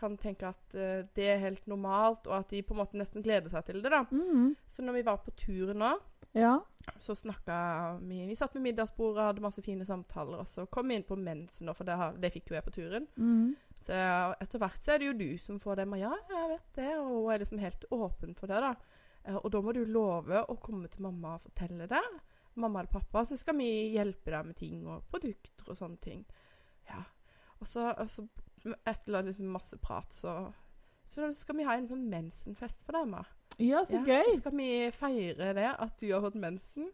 kan 0.00 0.16
tenke 0.20 0.48
at 0.48 0.74
uh, 0.76 1.02
det 1.16 1.26
er 1.34 1.42
helt 1.44 1.66
normalt, 1.70 2.26
og 2.26 2.38
at 2.40 2.50
de 2.50 2.62
på 2.64 2.74
en 2.74 2.80
måte 2.80 2.98
nesten 2.98 3.22
gleder 3.24 3.52
seg 3.52 3.66
til 3.68 3.82
det. 3.84 3.92
da. 3.92 4.02
Mm. 4.10 4.54
Så 4.66 4.82
når 4.82 4.96
vi 4.98 5.06
var 5.06 5.20
på 5.22 5.34
tur 5.38 5.74
nå, 5.76 5.90
ja. 6.36 6.56
så 6.98 7.14
snakka 7.18 7.56
vi 8.00 8.24
Vi 8.28 8.36
satt 8.38 8.54
ved 8.56 8.64
middagsbordet, 8.68 9.28
hadde 9.30 9.44
masse 9.44 9.62
fine 9.66 9.84
samtaler, 9.84 10.40
og 10.42 10.48
så 10.48 10.64
kom 10.66 10.88
vi 10.88 10.98
inn 10.98 11.06
på 11.06 11.18
mensen, 11.20 11.66
nå, 11.68 11.74
for 11.76 11.84
det, 11.88 11.96
har, 12.00 12.16
det 12.16 12.32
fikk 12.34 12.50
jo 12.50 12.58
jeg 12.58 12.66
på 12.66 12.74
turen. 12.78 13.06
Mm. 13.16 13.52
Så 13.80 13.96
etter 14.44 14.60
hvert 14.60 14.82
så 14.84 14.92
er 14.94 14.98
det 15.00 15.06
jo 15.08 15.18
du 15.20 15.38
som 15.40 15.60
får 15.60 15.80
dem. 15.80 15.94
Men 15.94 16.02
ja, 16.02 16.10
jeg 16.28 16.48
vet 16.52 16.74
det, 16.76 16.90
og 17.00 17.12
hun 17.14 17.30
er 17.32 17.40
liksom 17.44 17.62
helt 17.62 17.86
åpen 17.96 18.34
for 18.36 18.50
det, 18.52 18.58
da. 18.60 18.74
Eh, 19.24 19.36
Og 19.40 19.48
da 19.52 19.60
må 19.64 19.72
du 19.72 19.84
love 19.88 20.42
å 20.48 20.56
komme 20.60 20.88
til 20.92 21.02
mamma 21.06 21.38
og 21.38 21.46
fortelle 21.48 21.86
det. 21.88 22.02
mamma 22.60 22.80
eller 22.80 22.92
pappa, 22.92 23.22
så 23.24 23.36
skal 23.40 23.56
vi 23.56 23.70
hjelpe 23.94 24.30
deg 24.34 24.46
med 24.50 24.56
ting 24.58 24.82
og 24.86 25.04
produkter 25.08 25.70
og 25.70 25.76
sånne 25.78 25.96
ting. 26.02 26.24
Ja. 26.90 27.04
Og 27.60 27.66
så, 27.68 27.92
og 27.94 28.08
så 28.10 28.24
etter 28.86 29.16
annet 29.20 29.38
masse 29.40 29.76
prat, 29.80 30.12
så, 30.12 30.52
så 31.08 31.30
skal 31.36 31.56
vi 31.56 31.64
ha 31.68 31.76
en 31.78 31.88
sånn 31.90 32.06
mensenfest 32.10 32.82
for 32.86 32.92
dem. 32.98 33.14
Ja, 33.58 33.82
så 33.84 34.00
Ja, 34.00 34.20
gøy. 34.22 34.34
Skal 34.38 34.56
vi 34.56 34.70
feire 34.94 35.52
det, 35.56 35.68
at 35.78 35.96
du 36.00 36.08
har 36.12 36.20
fått 36.24 36.38
mensen? 36.40 36.90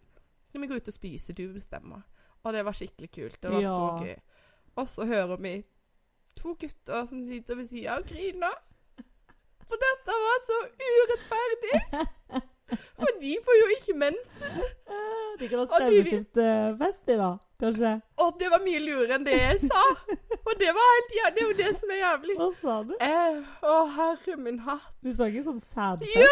Når 0.54 0.60
vi 0.62 0.66
går 0.70 0.76
ut 0.82 0.88
og 0.88 0.94
spiser, 0.96 1.34
du 1.36 1.48
bestemmer. 1.52 2.02
Og 2.44 2.52
det 2.54 2.62
var 2.64 2.72
skikkelig 2.78 3.10
kult. 3.12 3.40
Det 3.42 3.50
var 3.50 3.60
Ja. 3.60 3.74
så 3.74 4.04
gøy. 4.04 4.16
Og 4.76 4.88
så 4.88 5.06
hører 5.06 5.36
vi 5.42 5.54
to 6.36 6.54
gutter 6.60 7.06
som 7.06 7.24
sitter 7.26 7.56
ved 7.56 7.64
sida 7.66 7.96
og 7.98 8.04
griner. 8.06 8.56
For 9.66 9.76
dette 9.82 10.14
var 10.22 10.42
så 10.46 10.58
urettferdig! 10.78 11.80
For 12.96 13.18
de 13.20 13.32
får 13.44 13.56
jo 13.60 13.66
ikke 13.76 13.94
mensen. 13.98 14.62
De 15.38 15.48
kan 15.48 15.58
ha 15.58 15.64
Og 15.66 16.78
fest 16.80 17.10
i 17.12 17.16
dag, 17.18 17.38
kanskje. 17.60 17.92
Og 18.22 18.36
det 18.40 18.50
var 18.52 18.62
mye 18.64 18.80
lurere 18.84 19.16
enn 19.18 19.26
det 19.26 19.36
jeg 19.36 19.60
sa. 19.66 19.84
Og 20.46 20.52
det 20.60 20.72
var 20.76 20.90
helt 20.94 21.14
jævlig. 21.18 21.34
Det 21.36 21.42
er 21.42 21.48
jo 21.48 21.56
det 21.62 21.72
som 21.78 21.94
er 21.94 22.00
jævlig. 22.02 22.36
Hva 22.40 22.50
sa 22.60 22.76
du? 22.88 22.94
Eh, 23.00 23.40
å, 23.72 23.76
herre 23.96 24.36
min 24.40 24.60
hatt. 24.66 24.92
Du 25.04 25.10
sa 25.14 25.28
ikke 25.30 25.46
sånn 25.48 25.62
sadfest? 25.72 26.16
Ja! 26.16 26.26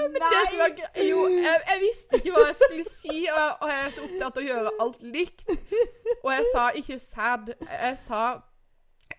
Men 0.00 0.22
det 0.22 0.58
var 0.58 0.70
Jo, 1.04 1.26
jeg, 1.28 1.60
jeg 1.68 1.80
visste 1.82 2.18
ikke 2.20 2.32
hva 2.34 2.44
jeg 2.46 2.56
skulle 2.60 2.84
si, 2.88 3.16
og, 3.28 3.48
og 3.60 3.72
jeg 3.72 3.80
er 3.84 3.90
så 3.94 4.04
opptatt 4.06 4.38
av 4.38 4.42
å 4.42 4.46
gjøre 4.46 4.72
alt 4.84 5.02
likt. 5.16 5.50
Og 6.22 6.30
jeg 6.32 6.46
sa 6.54 6.66
ikke 6.80 6.98
sad. 7.04 7.52
Jeg 7.66 7.98
sa 8.00 8.22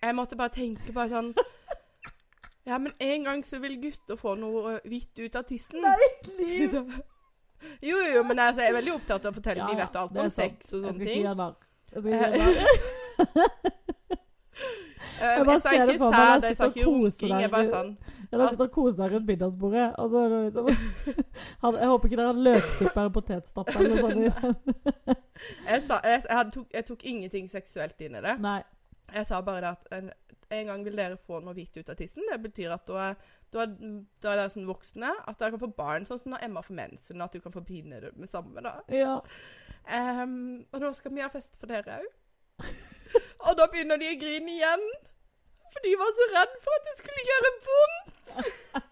Jeg 0.02 0.16
måtte 0.18 0.40
bare 0.40 0.56
tenke 0.56 0.94
på 0.96 1.08
sånn 1.12 1.34
Ja, 2.66 2.78
men 2.78 2.94
en 3.02 3.24
gang 3.26 3.46
så 3.46 3.60
vil 3.62 3.80
gutter 3.82 4.18
få 4.20 4.36
noe 4.38 4.80
hvitt 4.86 5.18
ut 5.22 5.36
av 5.36 5.48
tissen. 5.50 5.86
Liv! 6.40 6.78
Jo, 7.82 7.98
jo, 8.16 8.24
men 8.24 8.40
altså, 8.40 8.62
jeg 8.62 8.70
er 8.70 8.78
veldig 8.80 8.94
opptatt 8.96 9.26
av 9.26 9.32
å 9.32 9.36
fortelle. 9.40 9.68
De 9.70 9.76
vet 9.82 9.96
alt 10.04 10.18
om 10.18 10.30
sex 10.30 10.74
og 10.74 10.86
sånne 10.86 11.06
ting. 11.06 11.26
Jeg 11.26 12.02
skal 12.02 12.12
ikke 12.12 12.24
gjøre 12.24 12.36
narr. 12.46 12.62
Eh, 15.22 15.26
Jeg 15.28 15.38
Jeg, 15.38 15.46
bare 15.46 15.60
sa 15.60 15.70
ser 15.70 15.86
det 15.86 15.94
ikke 15.96 16.10
meg, 16.12 16.44
jeg 16.46 16.56
sa 16.58 16.66
ikke 16.70 16.86
runking. 16.86 17.32
Jeg 17.42 17.50
bare 17.52 17.68
sånn 17.70 17.90
Jeg 18.32 18.40
har 18.40 18.50
sitter 18.54 18.66
og 18.68 18.72
koser 18.74 18.98
deg 19.02 19.14
rundt 19.16 19.28
middagsbordet, 19.28 19.86
og 20.02 20.10
så 20.14 20.18
er 20.22 20.30
det 20.30 20.40
liksom 20.46 20.66
Han- 21.64 21.78
Jeg 21.82 21.88
håper 21.92 22.08
ikke 22.10 22.20
dere 22.20 22.28
har 22.32 22.40
løksuppe 22.48 23.00
eller 23.02 23.14
potetstappe 23.18 23.76
eller 23.76 23.90
noe 23.90 24.32
sånt. 24.38 24.58
Jeg, 25.72 25.82
sa, 25.82 25.98
jeg, 26.06 26.22
jeg, 26.30 26.52
tok, 26.54 26.68
jeg 26.74 26.86
tok 26.86 27.04
ingenting 27.10 27.48
seksuelt 27.50 28.02
inn 28.06 28.16
i 28.20 28.22
det. 28.22 28.36
Nei. 28.46 28.60
Jeg 29.12 29.28
sa 29.28 29.42
bare 29.46 29.62
det 29.64 29.72
at 29.76 29.94
en, 29.98 30.10
en 30.58 30.72
gang 30.72 30.84
vil 30.86 30.98
dere 31.00 31.20
få 31.20 31.40
noe 31.44 31.56
hvitt 31.58 31.78
ut 31.78 31.90
av 31.92 31.98
tissen. 32.00 32.26
Det 32.30 32.40
betyr 32.44 32.74
at 32.76 32.88
da, 32.88 33.12
da, 33.54 33.66
da 33.68 34.32
er 34.32 34.42
dere 34.42 34.54
sånn 34.54 34.70
voksne 34.70 35.12
at 35.28 35.40
dere 35.40 35.56
kan 35.56 35.64
få 35.64 35.72
barn, 35.78 36.08
sånn 36.08 36.22
som 36.22 36.36
når 36.36 36.48
Emma 36.48 36.64
får 36.66 36.78
mensen, 36.80 37.24
at 37.24 37.36
du 37.36 37.44
kan 37.44 37.56
få 37.56 37.64
det 37.68 38.14
med 38.16 38.30
samme. 38.32 38.64
da. 38.64 38.78
Ja. 38.94 39.20
Um, 39.92 40.66
og 40.72 40.84
nå 40.84 40.92
skal 40.94 41.16
vi 41.16 41.24
ha 41.24 41.30
fest 41.34 41.58
for 41.60 41.72
dere 41.72 42.02
òg. 42.02 42.10
og 43.48 43.58
da 43.58 43.68
begynner 43.72 43.98
de 43.98 44.12
å 44.12 44.20
grine 44.22 44.56
igjen. 44.58 44.86
For 45.72 45.84
de 45.88 45.96
var 46.00 46.12
så 46.16 46.28
redd 46.34 46.58
for 46.64 46.80
at 46.80 46.88
det 46.90 46.98
skulle 47.00 47.28
gjøre 47.30 47.52
vondt. 47.68 48.10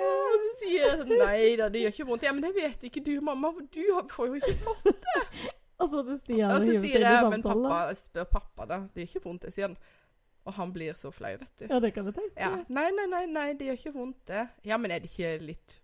Og 0.00 0.34
så 0.40 0.50
sier 0.60 0.84
jeg 0.84 0.98
sånn 1.00 1.18
Nei 1.18 1.56
da, 1.58 1.66
det 1.72 1.82
gjør 1.82 1.94
ikke 1.96 2.06
vondt. 2.12 2.26
Ja, 2.28 2.34
men 2.36 2.44
det 2.44 2.52
vet 2.54 2.84
ikke 2.86 3.02
du, 3.04 3.16
mamma, 3.24 3.50
for 3.56 3.66
du 3.66 3.82
får 4.14 4.28
jo 4.30 4.38
ikke 4.38 4.54
fått 4.64 5.58
Og 5.80 5.88
så 5.88 6.02
til 6.04 6.18
Stian 6.20 6.50
Og 6.52 6.66
hive 6.66 6.80
seg 6.82 6.90
inn 6.90 7.00
i 7.00 7.06
jeg, 7.06 7.30
men 7.32 7.42
pappa, 7.44 7.78
spør 7.96 8.26
pappa 8.34 8.66
da. 8.68 8.78
Det 8.92 9.04
gjør 9.04 9.10
ikke 9.14 9.24
vondt, 9.26 9.46
det, 9.46 9.52
sier 9.56 9.70
han. 9.70 9.76
Og 10.48 10.56
han 10.56 10.72
blir 10.72 10.96
så 10.96 11.10
flau, 11.12 11.32
vet 11.40 11.62
du. 11.62 11.66
Ja, 11.70 11.78
det 11.84 11.90
kan 11.96 12.08
jeg 12.08 12.16
tenke. 12.16 12.36
Ja. 12.40 12.50
Nei, 12.72 12.86
nei, 12.96 13.06
nei, 13.12 13.24
nei, 13.28 13.46
det 13.58 13.68
gjør 13.70 13.78
ikke 13.80 13.94
vondt, 13.96 14.20
det. 14.30 14.46
Ja, 14.68 14.76
men 14.80 14.92
er 14.92 15.02
det 15.04 15.10
ikke 15.12 15.32
litt 15.44 15.78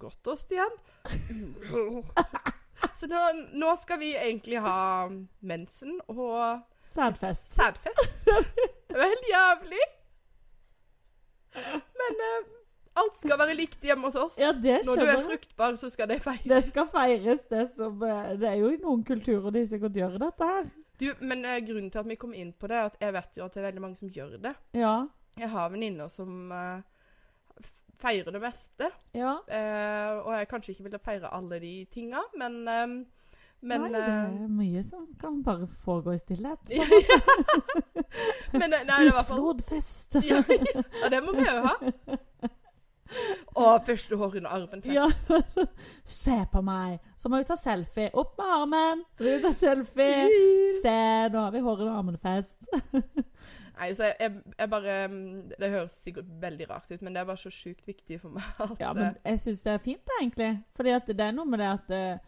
godt 0.00 0.20
da, 0.28 0.36
Stian? 0.40 0.76
Så 3.00 3.08
nå, 3.08 3.20
nå 3.60 3.74
skal 3.80 4.00
vi 4.00 4.10
egentlig 4.16 4.60
ha 4.64 5.08
mensen 5.40 5.98
og 6.08 6.60
Sædfest. 6.94 7.52
sædfest. 7.54 8.08
Det 8.90 8.98
var 8.98 9.06
helt 9.12 9.28
jævlig. 9.30 9.84
Men 12.00 12.22
eh, 12.26 12.48
alt 13.00 13.16
skal 13.18 13.38
være 13.40 13.54
likt 13.58 13.84
hjemme 13.88 14.06
hos 14.08 14.16
oss. 14.20 14.36
Ja, 14.40 14.52
Når 14.52 15.00
du 15.00 15.06
er 15.08 15.22
fruktbar, 15.24 15.76
så 15.80 15.90
skal 15.92 16.08
det 16.10 16.20
feires. 16.24 16.46
Det 16.52 16.60
skal 16.68 16.86
feires, 16.92 17.42
det 17.50 17.64
som 17.76 18.02
eh, 18.06 18.30
Det 18.40 18.48
er 18.52 18.60
jo 18.60 18.70
i 18.74 18.78
noen 18.82 19.02
kulturer 19.08 19.50
de 19.56 19.64
sikkert 19.72 19.96
gjør 19.98 20.18
dette 20.22 20.50
her. 20.52 20.70
Du, 21.00 21.08
men 21.24 21.44
eh, 21.48 21.60
grunnen 21.64 21.90
til 21.90 22.02
at 22.02 22.08
vi 22.10 22.18
kom 22.20 22.34
inn 22.36 22.52
på 22.52 22.68
det, 22.68 22.76
er 22.76 22.90
at 22.92 23.00
jeg 23.00 23.16
vet 23.16 23.36
jo 23.40 23.44
at 23.46 23.54
det 23.56 23.62
er 23.62 23.68
veldig 23.70 23.84
mange 23.86 23.96
som 24.00 24.08
gjør 24.12 24.36
det. 24.44 24.54
Ja. 24.76 24.94
Jeg 25.40 25.48
har 25.52 25.70
venninner 25.72 26.10
som 26.12 26.50
eh, 26.52 26.82
feirer 28.00 28.32
det 28.36 28.42
meste. 28.42 28.90
Ja. 29.16 29.38
eh, 29.48 30.18
og 30.20 30.34
jeg 30.36 30.48
kanskje 30.50 30.74
ikke 30.74 30.86
ville 30.90 31.00
feire 31.04 31.32
alle 31.36 31.60
de 31.62 31.72
tinga, 31.92 32.20
men 32.40 32.60
eh, 32.68 32.86
Men 33.62 33.82
nei, 33.82 33.90
det 33.92 34.04
eh, 34.08 34.36
er 34.44 34.52
mye 34.56 34.82
som 34.88 35.02
kan 35.20 35.42
bare 35.44 35.66
foregå 35.84 36.14
i 36.16 36.20
stillhet. 36.22 36.70
Men 38.52 38.72
eh, 38.72 38.84
nei, 38.88 39.02
Utflodfest. 39.10 40.16
ja, 40.24 40.40
ja, 40.48 41.10
det 41.12 41.20
må 41.24 41.34
vi 41.36 41.44
jo 41.44 41.58
ha. 41.66 41.74
Og 43.58 43.86
første 43.86 44.16
hår 44.16 44.36
under 44.36 44.50
armen. 44.50 44.82
Ja. 44.84 45.06
Se 46.20 46.36
på 46.52 46.62
meg. 46.64 46.98
Så 47.18 47.28
må 47.28 47.40
vi 47.40 47.48
ta 47.48 47.56
selfie. 47.58 48.10
Opp 48.14 48.36
med 48.38 48.52
armen. 48.56 49.02
Vi 49.18 49.36
tar 49.42 49.56
selfie. 49.56 50.28
Se, 50.82 50.98
nå 51.32 51.42
har 51.46 51.54
vi 51.54 51.64
hår 51.64 51.82
under 51.82 51.96
armen-fest. 51.98 52.70
Nei, 53.80 53.94
så 53.96 54.10
jeg, 54.10 54.16
jeg, 54.20 54.32
jeg 54.58 54.68
bare 54.68 54.94
mm, 55.08 55.52
Det 55.56 55.70
høres 55.72 55.92
sikkert 56.02 56.32
veldig 56.40 56.66
rart 56.70 56.90
ut, 56.90 57.02
men 57.02 57.14
det 57.14 57.20
er 57.22 57.28
bare 57.30 57.40
så 57.40 57.50
sjukt 57.54 57.86
viktig 57.88 58.18
for 58.20 58.34
meg 58.34 58.74
Ja, 58.80 58.90
eh, 58.90 58.96
men 58.98 59.14
jeg 59.24 59.40
syns 59.40 59.62
det 59.64 59.72
er 59.72 59.78
fint, 59.84 60.02
det, 60.04 60.18
egentlig. 60.20 60.50
Fordi 60.76 60.92
at 60.92 61.08
det 61.08 61.24
er 61.24 61.32
noe 61.32 61.48
med 61.48 61.62
det 61.62 61.70
at 61.70 61.94
eh, 61.96 62.18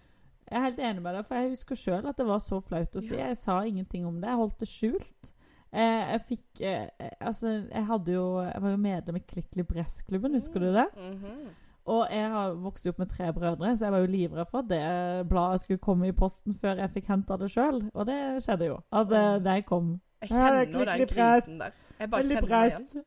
Jeg 0.48 0.56
er 0.56 0.64
helt 0.64 0.80
enig 0.80 1.04
med 1.04 1.18
deg, 1.18 1.26
for 1.28 1.42
jeg 1.42 1.52
husker 1.52 1.80
sjøl 1.82 2.08
at 2.08 2.16
det 2.16 2.26
var 2.28 2.40
så 2.44 2.60
flaut 2.64 2.96
å 2.96 3.04
si. 3.04 3.12
Ja. 3.12 3.28
Jeg 3.28 3.40
sa 3.44 3.60
ingenting 3.68 4.08
om 4.08 4.16
det. 4.20 4.30
Jeg 4.32 4.40
holdt 4.40 4.64
det 4.64 4.68
skjult. 4.68 5.32
Eh, 5.72 6.12
jeg 6.12 6.20
fikk 6.28 6.60
eh, 6.60 6.88
eh, 7.00 7.12
Altså, 7.24 7.48
jeg 7.48 7.86
hadde 7.88 8.12
jo 8.12 8.40
Jeg 8.44 8.60
var 8.60 8.70
jo 8.70 8.76
medlem 8.76 9.16
i 9.16 9.22
Klikk 9.24 9.54
Libress-klubben, 9.56 10.34
husker 10.36 10.60
du 10.60 10.66
det? 10.74 10.86
mhm. 10.96 11.46
Og 11.84 12.06
jeg 12.10 12.28
har 12.30 12.52
vokst 12.62 12.86
opp 12.86 12.98
med 12.98 13.08
tre 13.10 13.32
brødre, 13.32 13.76
så 13.76 13.84
jeg 13.84 13.92
var 13.92 13.98
jo 13.98 14.06
livredd 14.06 14.46
for 14.46 14.58
at 14.58 14.68
det 14.70 15.28
bladet 15.28 15.60
skulle 15.60 15.82
komme 15.82 16.06
i 16.06 16.12
posten 16.12 16.54
før 16.54 16.78
jeg 16.78 16.90
fikk 16.94 17.08
henta 17.10 17.34
det 17.40 17.48
sjøl. 17.50 17.80
Og 17.90 18.06
det 18.06 18.18
skjedde 18.44 18.68
jo. 18.68 18.76
At 18.92 19.08
det, 19.10 19.22
det 19.44 19.56
kom. 19.66 19.88
Jeg 20.22 20.30
er 20.30 20.60
kjenner 20.70 20.92
den 20.92 21.08
krisen 21.10 21.58
der. 21.58 21.72
Jeg 21.98 22.10
bare 22.10 22.28
kjenner 22.28 22.46
det 22.52 22.60
igjen. 22.68 23.04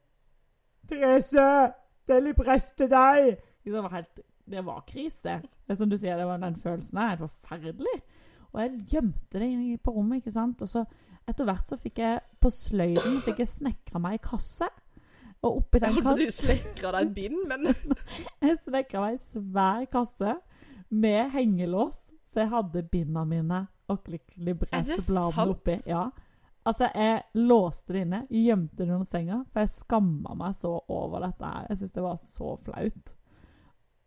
Therese! 0.89 1.47
Det 2.07 2.17
er 2.17 2.19
Libress 2.27 2.67
til 2.77 2.91
deg! 2.91 3.37
Det 3.63 3.73
var, 3.73 3.89
helt, 3.95 4.19
det 4.51 4.65
var 4.65 4.83
krise. 4.91 5.39
Det 5.39 5.73
er 5.73 5.79
som 5.79 5.89
du 5.89 5.95
sier, 5.97 6.17
det 6.19 6.27
var 6.27 6.43
den 6.43 6.59
følelsen 6.59 6.99
der. 6.99 7.15
Helt 7.15 7.31
forferdelig. 7.31 7.97
Og 8.51 8.61
jeg 8.61 8.85
gjemte 8.91 9.39
det 9.39 9.79
på 9.83 9.91
rommet, 9.91 10.19
ikke 10.19 10.35
sant. 10.35 10.61
Og 10.61 10.67
så 10.67 10.83
etter 11.29 11.47
hvert 11.47 11.69
så 11.69 11.77
fikk 11.79 12.01
jeg 12.03 12.23
på 12.41 12.51
sløyden 12.53 13.21
fikk 13.25 13.43
jeg 13.43 13.51
snekra 13.51 14.01
meg 14.01 14.19
i 14.19 14.23
kasse. 14.25 14.67
Og 15.45 15.61
oppi 15.61 15.81
den 15.83 15.99
kassen 16.01 16.31
si 16.33 16.45
slekra 16.47 16.91
deg 16.95 17.07
et 17.07 17.15
bind, 17.15 17.41
men 17.49 17.69
Jeg 18.45 18.59
snekra 18.63 19.05
meg 19.05 19.17
i 19.17 19.23
svær 19.23 19.87
kasse 19.93 20.37
med 20.89 21.33
hengelås, 21.33 22.05
så 22.31 22.43
jeg 22.43 22.51
hadde 22.53 22.85
binda 22.91 23.25
mine 23.27 23.65
og 23.91 24.01
Klikk 24.05 24.31
det 24.33 24.45
Libress-bladene 24.47 25.51
oppi. 25.53 25.75
Ja. 25.89 26.07
Altså, 26.65 26.87
jeg 26.95 27.21
låste 27.37 27.93
det 27.93 28.05
inne, 28.07 28.23
gjemte 28.33 28.79
det 28.79 28.89
under 28.89 29.05
senga, 29.05 29.43
for 29.53 29.61
jeg 29.61 29.73
skamma 29.75 30.33
meg 30.39 30.55
så 30.57 30.71
over 30.89 31.21
dette 31.27 31.45
her. 31.45 31.67
Jeg 31.69 31.77
syntes 31.77 31.93
det 31.93 32.05
var 32.05 32.17
så 32.23 32.55
flaut. 32.65 33.13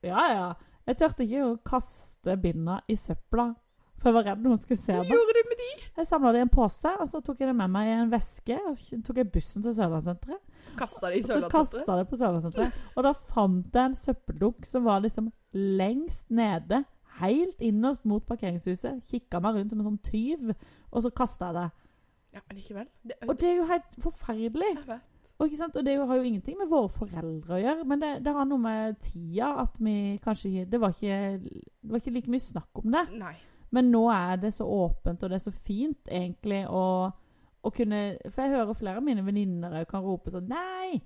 Ja, 0.02 0.24
ja. 0.32 0.48
Jeg 0.88 0.98
turte 0.98 1.26
ikke 1.26 1.44
å 1.44 1.56
kaste 1.68 2.34
binda 2.42 2.80
i 2.90 2.96
søpla, 2.98 3.52
for 3.98 4.10
jeg 4.10 4.14
var 4.14 4.26
redd 4.30 4.44
noen 4.44 4.60
skulle 4.62 4.80
se 4.80 4.94
det. 4.94 5.06
hva 5.08 5.16
gjorde 5.18 5.34
du 5.34 5.48
med 5.50 5.58
de? 5.62 5.70
Jeg 5.98 6.06
samla 6.06 6.30
det 6.34 6.38
i 6.38 6.46
en 6.46 6.52
pose, 6.54 6.92
og 7.02 7.08
så 7.10 7.20
tok 7.26 7.40
jeg 7.42 7.48
det 7.50 7.56
med 7.58 7.72
meg 7.74 7.88
i 7.88 7.96
en 7.96 8.12
veske. 8.12 8.58
Og 8.68 8.76
så 8.78 9.00
tok 9.06 9.16
jeg 9.22 9.30
bussen 9.34 9.64
til 9.64 9.74
Sørlandssenteret. 9.74 10.54
Kasta 10.78 11.10
det 11.10 11.18
i 11.18 11.24
Og 11.24 11.30
så 11.32 11.50
kasta 11.50 11.96
det 11.98 12.06
på 12.10 12.20
Sørlandssenteret. 12.20 12.78
Og 12.94 13.02
da 13.08 13.12
fant 13.32 13.74
jeg 13.74 13.90
en 13.90 13.98
søppeldunk 13.98 14.68
som 14.70 14.86
var 14.86 15.02
liksom 15.02 15.32
lengst 15.52 16.28
nede, 16.30 16.84
helt 17.18 17.60
innerst 17.64 18.06
mot 18.06 18.22
parkeringshuset. 18.28 19.02
Kikka 19.10 19.40
meg 19.42 19.58
rundt 19.58 19.74
som 19.74 19.82
en 19.82 19.88
sånn 19.90 20.02
tyv, 20.06 20.52
og 20.92 21.02
så 21.02 21.10
kasta 21.10 21.50
jeg 21.50 21.58
det. 21.58 21.68
Ja, 22.36 22.40
men 22.46 22.60
likevel. 22.60 22.86
Det, 23.02 23.16
Og 23.26 23.34
det 23.40 23.48
er 23.48 23.56
jo 23.56 23.66
helt 23.72 23.94
forferdelig. 24.04 24.74
jeg 24.76 24.86
vet. 24.86 25.06
Og, 25.38 25.46
ikke 25.46 25.56
sant? 25.60 25.76
og 25.78 25.84
det 25.86 25.94
har 25.98 26.16
jo 26.18 26.22
ingenting 26.26 26.56
med 26.58 26.66
våre 26.70 26.88
foreldre 26.90 27.54
å 27.54 27.60
gjøre, 27.62 27.84
men 27.86 28.00
det, 28.02 28.08
det 28.26 28.32
har 28.34 28.46
noe 28.50 28.58
med 28.58 28.96
tida 29.04 29.52
at 29.62 29.76
vi 29.78 30.18
kanskje 30.22 30.64
det 30.66 30.80
var 30.82 30.90
ikke 30.96 31.18
Det 31.38 31.92
var 31.92 32.02
ikke 32.02 32.14
like 32.16 32.32
mye 32.34 32.42
snakk 32.42 32.80
om 32.82 32.90
det. 32.90 33.04
Nei. 33.20 33.36
Men 33.70 33.90
nå 33.92 34.06
er 34.12 34.36
det 34.40 34.54
så 34.56 34.64
åpent, 34.64 35.22
og 35.22 35.30
det 35.30 35.38
er 35.38 35.44
så 35.44 35.52
fint 35.52 36.08
egentlig 36.08 36.62
å, 36.72 36.84
å 37.60 37.70
kunne 37.74 37.98
For 38.30 38.44
jeg 38.46 38.54
hører 38.54 38.78
flere 38.78 39.00
av 39.02 39.04
mine 39.04 39.24
venninner 39.26 39.84
kan 39.90 40.04
rope 40.06 40.32
sånn 40.32 40.48
Nei! 40.48 41.00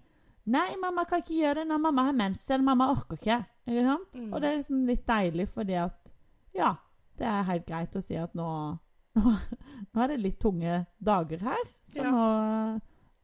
Nei, 0.52 0.72
mamma 0.80 1.04
kan 1.06 1.22
ikke 1.22 1.36
gjøre 1.38 1.60
det 1.62 1.68
når 1.70 1.78
mamma 1.84 2.04
har 2.08 2.14
mensen. 2.18 2.64
Mamma 2.66 2.88
orker 2.90 3.14
ikke. 3.14 3.36
Ikke 3.70 3.84
sant? 3.86 4.16
Mm. 4.18 4.30
Og 4.32 4.40
det 4.42 4.48
er 4.48 4.56
liksom 4.58 4.80
litt 4.88 5.04
deilig 5.06 5.46
fordi 5.52 5.76
at 5.78 5.98
Ja, 6.56 6.72
det 7.18 7.28
er 7.30 7.46
helt 7.46 7.66
greit 7.68 7.94
å 7.98 8.02
si 8.02 8.16
at 8.18 8.34
nå 8.38 8.48
Nå, 9.12 9.34
nå 9.92 10.02
er 10.02 10.08
det 10.08 10.22
litt 10.22 10.38
tunge 10.40 10.78
dager 10.98 11.42
her, 11.44 11.66
så 11.84 12.00
Ja. 12.00 12.10
nå 12.10 12.80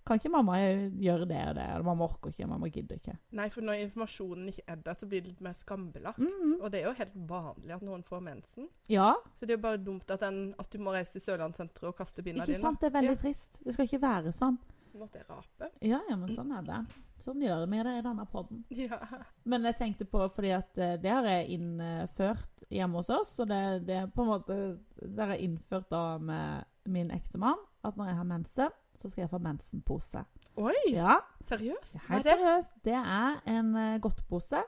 Kan 0.09 0.17
ikke 0.21 0.31
mamma 0.33 0.57
gjøre 0.57 1.27
det 1.29 1.41
og 1.51 1.57
det? 1.59 1.67
Eller 1.75 1.85
mamma 1.85 2.07
orker 2.09 2.33
ikke, 2.33 2.47
mamma 2.49 2.71
gidder 2.73 2.97
ikke. 2.97 3.17
Nei, 3.37 3.49
for 3.53 3.67
når 3.67 3.83
informasjonen 3.83 4.49
ikke 4.49 4.65
er 4.73 4.81
der, 4.87 4.97
så 4.97 5.09
blir 5.11 5.21
det 5.25 5.35
litt 5.35 5.43
mer 5.45 5.59
skambelagt. 5.59 6.23
Mhm. 6.23 6.55
Og 6.63 6.73
det 6.73 6.81
er 6.81 6.89
jo 6.89 6.95
helt 7.03 7.19
vanlig 7.29 7.77
at 7.77 7.85
noen 7.85 8.07
får 8.07 8.25
mensen. 8.25 8.71
Ja, 8.89 9.13
Så 9.37 9.45
det 9.47 9.53
er 9.53 9.59
jo 9.59 9.67
bare 9.67 9.83
dumt 9.85 10.11
at, 10.11 10.25
den, 10.25 10.55
at 10.59 10.73
du 10.73 10.79
må 10.81 10.97
reise 10.97 11.19
til 11.19 11.27
Sørlandssenteret 11.27 11.91
og 11.93 11.97
kaste 12.01 12.25
binda 12.25 12.47
ikke 12.49 12.61
sant? 12.61 12.81
Det 12.81 12.89
er 12.89 12.97
veldig 12.97 13.19
trist. 13.21 13.61
Det 13.65 13.77
skal 13.77 13.89
ikke 13.91 14.03
være 14.03 14.33
sånn. 14.33 14.57
Måtte 14.99 15.21
jeg 15.21 15.29
rape. 15.29 15.69
Ja, 15.85 16.01
ja, 16.09 16.17
men 16.17 16.33
sånn 16.35 16.51
er 16.57 16.65
det. 16.67 16.79
Sånn 17.23 17.43
gjør 17.43 17.67
vi 17.71 17.83
det 17.87 17.95
i 17.99 18.03
denne 18.07 18.25
podden. 18.31 18.65
Ja. 18.89 18.99
Men 19.45 19.67
jeg 19.69 19.77
tenkte 19.79 20.07
på, 20.09 20.25
fordi 20.33 20.55
at 20.57 20.79
eh, 20.79 20.97
det 21.03 21.13
har 21.13 21.27
jeg 21.29 21.59
innført 21.59 22.65
hjemme 22.73 23.03
hos 23.03 23.11
oss, 23.13 23.37
og 23.43 23.51
det, 23.51 23.63
det 23.89 23.97
er 24.03 24.11
på 24.13 24.25
en 24.25 24.31
måte 24.33 24.59
Det 24.99 25.21
har 25.21 25.35
jeg 25.37 25.51
innført 25.51 25.89
da 25.93 26.03
med 26.19 26.65
min 26.89 27.11
ektemann, 27.13 27.61
at 27.85 27.99
når 27.99 28.11
jeg 28.11 28.19
har 28.19 28.29
mensen, 28.29 28.77
så 28.99 29.09
skal 29.11 29.23
jeg 29.23 29.31
få 29.31 29.39
mensenpose. 29.43 30.25
Oi, 30.59 30.75
Ja, 30.93 31.19
seriøst? 31.47 31.95
Er 31.97 32.01
helt 32.13 32.25
det? 32.25 32.33
seriøst. 32.35 32.73
Det 32.85 32.95
er 32.99 33.41
en 33.47 33.75
uh, 33.77 33.99
godtpose. 34.03 34.63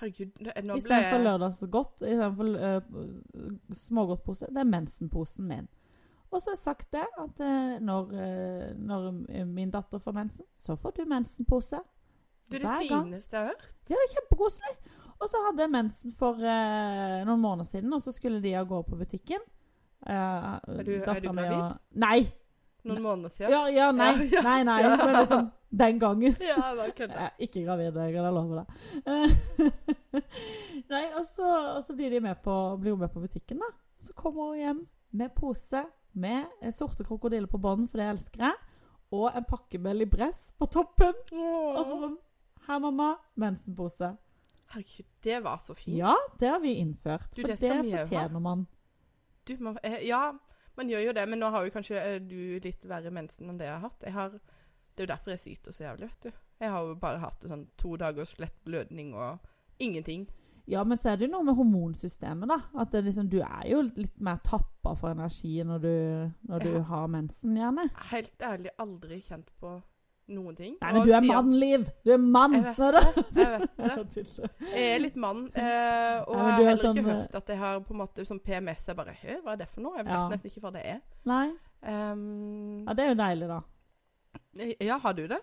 Herregud, 0.00 0.32
nå 0.42 0.74
ble 0.74 0.76
Istedenfor 0.80 1.22
lørdagsgodt, 1.22 2.02
istedenfor 2.02 2.48
uh, 2.58 3.54
smågodtpose. 3.78 4.48
Det 4.50 4.58
er 4.64 4.68
mensenposen 4.68 5.46
min. 5.48 5.68
Og 6.34 6.40
så 6.42 6.50
har 6.50 6.56
jeg 6.56 6.64
sagt 6.64 6.88
det, 6.92 7.04
at 7.22 7.40
uh, 7.46 7.76
når, 7.80 8.10
uh, 8.10 8.72
når 8.78 9.44
min 9.46 9.70
datter 9.70 9.98
får 10.02 10.12
mensen, 10.16 10.44
så 10.58 10.74
får 10.76 10.96
du 10.98 11.04
mensenpose. 11.08 11.78
Det 12.50 12.58
er 12.60 12.66
det 12.80 12.88
fineste 12.90 13.36
jeg 13.36 13.44
har 13.46 13.52
hørt. 13.54 13.70
Ja, 13.88 13.94
det 13.94 14.02
er 14.08 14.14
kjempekoselig. 14.18 14.74
Og 15.22 15.28
så 15.30 15.40
hadde 15.46 15.62
jeg 15.62 15.70
mensen 15.70 16.12
for 16.12 16.34
uh, 16.42 17.20
noen 17.28 17.40
måneder 17.40 17.64
siden, 17.70 17.92
og 17.94 18.02
så 18.02 18.12
skulle 18.12 18.42
de 18.42 18.56
av 18.58 18.66
gårde 18.68 18.90
på 18.90 18.98
butikken. 19.00 19.44
Uh, 20.04 20.10
Er 20.12 20.82
du- 20.84 20.98
er 21.00 21.20
du 21.22 21.28
gravid? 21.30 21.78
Nei! 21.94 22.18
Noen 22.84 23.02
måneder 23.02 23.32
siden. 23.32 23.52
Ja, 23.52 23.62
ja, 23.72 23.90
nei. 23.96 24.28
Ja. 24.28 24.42
Nei, 24.48 24.58
nei. 24.68 24.80
Ja. 24.84 24.96
Men 25.00 25.14
liksom 25.16 25.50
den 25.74 25.98
gangen. 25.98 26.36
Ja, 26.40 26.74
da 26.76 26.88
kødder 26.94 27.20
Jeg 27.20 27.48
ikke 27.48 27.64
gravid, 27.64 27.96
jeg 27.96 28.12
kan 28.14 28.34
love 28.34 28.60
deg. 28.60 28.66
Nei, 30.92 31.04
og 31.16 31.24
så, 31.26 31.48
og 31.78 31.80
så 31.86 31.96
blir 31.96 32.12
de 32.12 32.20
med 32.22 32.42
på, 32.44 32.54
blir 32.80 32.98
med 33.00 33.10
på 33.14 33.24
butikken, 33.24 33.62
da. 33.64 33.70
Så 34.04 34.12
kommer 34.18 34.52
hun 34.52 34.60
hjem 34.60 34.82
med 35.16 35.32
pose 35.34 35.84
med 36.14 36.72
sorte 36.76 37.04
krokodiller 37.04 37.50
på 37.50 37.58
bånden, 37.58 37.88
for 37.88 37.98
det 37.98 38.10
elsker 38.12 38.44
jeg, 38.44 38.60
og 39.14 39.32
en 39.34 39.46
pakke 39.48 39.80
med 39.82 39.98
Libress 39.98 40.52
på 40.58 40.68
toppen. 40.70 41.16
Og 41.34 41.80
så 41.80 41.98
sånn 42.04 42.20
Her, 42.64 42.78
mamma. 42.80 43.10
Mensenpose. 43.36 44.14
Herregud, 44.72 45.06
det 45.24 45.40
var 45.44 45.58
så 45.60 45.74
fint. 45.76 45.98
Ja, 45.98 46.14
det 46.40 46.48
har 46.48 46.62
vi 46.62 46.78
innført. 46.80 47.26
Du, 47.34 47.42
for 47.42 47.50
det 47.50 47.58
det, 47.60 47.98
fortjener 47.98 48.40
man. 48.40 48.66
Du, 49.44 49.56
man, 49.60 49.76
eh, 49.84 49.98
ja, 50.08 50.30
man 50.76 50.90
gjør 50.90 51.08
jo 51.08 51.16
det, 51.16 51.24
men 51.30 51.42
nå 51.42 51.50
har 51.54 51.66
jo 51.66 51.74
kanskje 51.74 51.98
eh, 52.00 52.20
du 52.22 52.58
litt 52.62 52.86
verre 52.88 53.12
mensen 53.14 53.50
enn 53.50 53.58
det 53.60 53.68
jeg 53.68 53.76
har 53.76 53.84
hatt. 53.86 54.06
Jeg 54.06 54.16
har, 54.16 54.38
det 54.38 55.02
er 55.02 55.06
jo 55.06 55.12
derfor 55.14 55.34
jeg 55.34 55.42
syter 55.44 55.76
så 55.76 55.86
jævlig, 55.86 56.10
vet 56.12 56.28
du. 56.28 56.40
Jeg 56.64 56.72
har 56.74 56.88
jo 56.88 56.96
bare 57.02 57.22
hatt 57.22 57.46
sånn 57.50 57.68
to 57.80 57.96
dagers 58.00 58.34
lett 58.42 58.56
blødning 58.66 59.12
og 59.18 59.44
ingenting. 59.82 60.26
Ja, 60.70 60.80
men 60.88 60.96
så 60.98 61.12
er 61.12 61.18
det 61.20 61.26
jo 61.26 61.34
noe 61.34 61.44
med 61.44 61.58
hormonsystemet, 61.58 62.48
da. 62.48 62.56
At 62.80 62.94
det 62.94 63.04
liksom, 63.04 63.28
du 63.28 63.40
er 63.44 63.66
jo 63.68 63.82
litt 63.84 64.14
mer 64.24 64.38
tappa 64.44 64.94
for 64.96 65.12
energi 65.12 65.58
når 65.66 65.82
du, 65.82 65.96
når 66.48 66.64
du 66.64 66.78
har 66.88 67.10
mensen, 67.12 67.58
gjerne. 67.58 67.90
Helt 68.10 68.46
ærlig 68.48 68.72
aldri 68.80 69.20
kjent 69.24 69.50
på 69.60 69.76
noen 70.28 70.56
ting. 70.56 70.76
Nei, 70.80 70.92
men 70.94 71.02
du 71.06 71.12
er 71.12 71.20
mann, 71.26 71.50
Liv! 71.60 71.84
Du 72.04 72.12
er 72.14 72.18
mann! 72.22 72.54
Jeg 72.56 72.64
vet 72.78 72.78
det. 72.94 73.04
Jeg 73.36 73.50
vet 73.52 74.14
det. 74.14 74.50
Jeg 74.74 74.86
er 74.94 75.02
litt 75.04 75.16
mann, 75.20 75.42
eh, 75.52 76.22
og 76.24 76.34
Ja, 76.34 76.38
jeg 76.38 76.44
har 76.44 76.52
heller 76.52 76.64
heller 76.64 76.72
ikke 76.72 76.94
sånn, 76.94 77.04
hørt 77.10 77.34
at 77.40 77.52
jeg 77.52 77.58
har 77.60 77.80
på 77.84 77.94
en 77.94 78.00
måte 78.00 78.24
sånn 78.28 78.40
PMS. 78.40 78.88
Jeg 78.88 78.96
bare 78.96 79.14
Hø, 79.20 79.36
hva 79.44 79.52
er 79.52 79.60
det 79.60 79.68
for 79.68 79.84
noe? 79.84 79.96
Jeg 80.00 80.06
vet 80.08 80.14
Ja. 80.14 80.28
nesten 80.32 80.50
ikke 80.50 80.64
hva 80.64 80.72
det 80.72 80.84
er. 80.94 81.00
Nei. 81.28 81.46
Um, 81.84 82.84
Ja, 82.86 82.94
det 82.96 83.04
er 83.04 83.08
jo 83.12 83.20
deilig, 83.20 83.48
da. 83.52 83.60
ja, 84.80 84.98
har 84.98 85.12
du 85.14 85.26
det? 85.28 85.40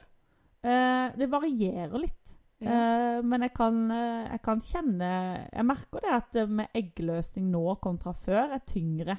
Eh, 0.64 1.08
det 1.18 1.30
varierer 1.32 2.00
litt. 2.02 2.38
Eh, 2.62 3.22
men 3.26 3.42
jeg 3.42 3.54
kan, 3.58 3.78
eh, 3.92 4.28
jeg 4.36 4.42
kan 4.46 4.60
kjenne 4.62 5.08
Jeg 5.52 5.66
merker 5.66 6.04
det 6.04 6.12
at 6.14 6.36
eh, 6.38 6.46
med 6.46 6.68
eggløsning 6.78 7.48
nå 7.50 7.64
kontra 7.82 8.14
før 8.14 8.54
er 8.54 8.62
tyngre. 8.70 9.16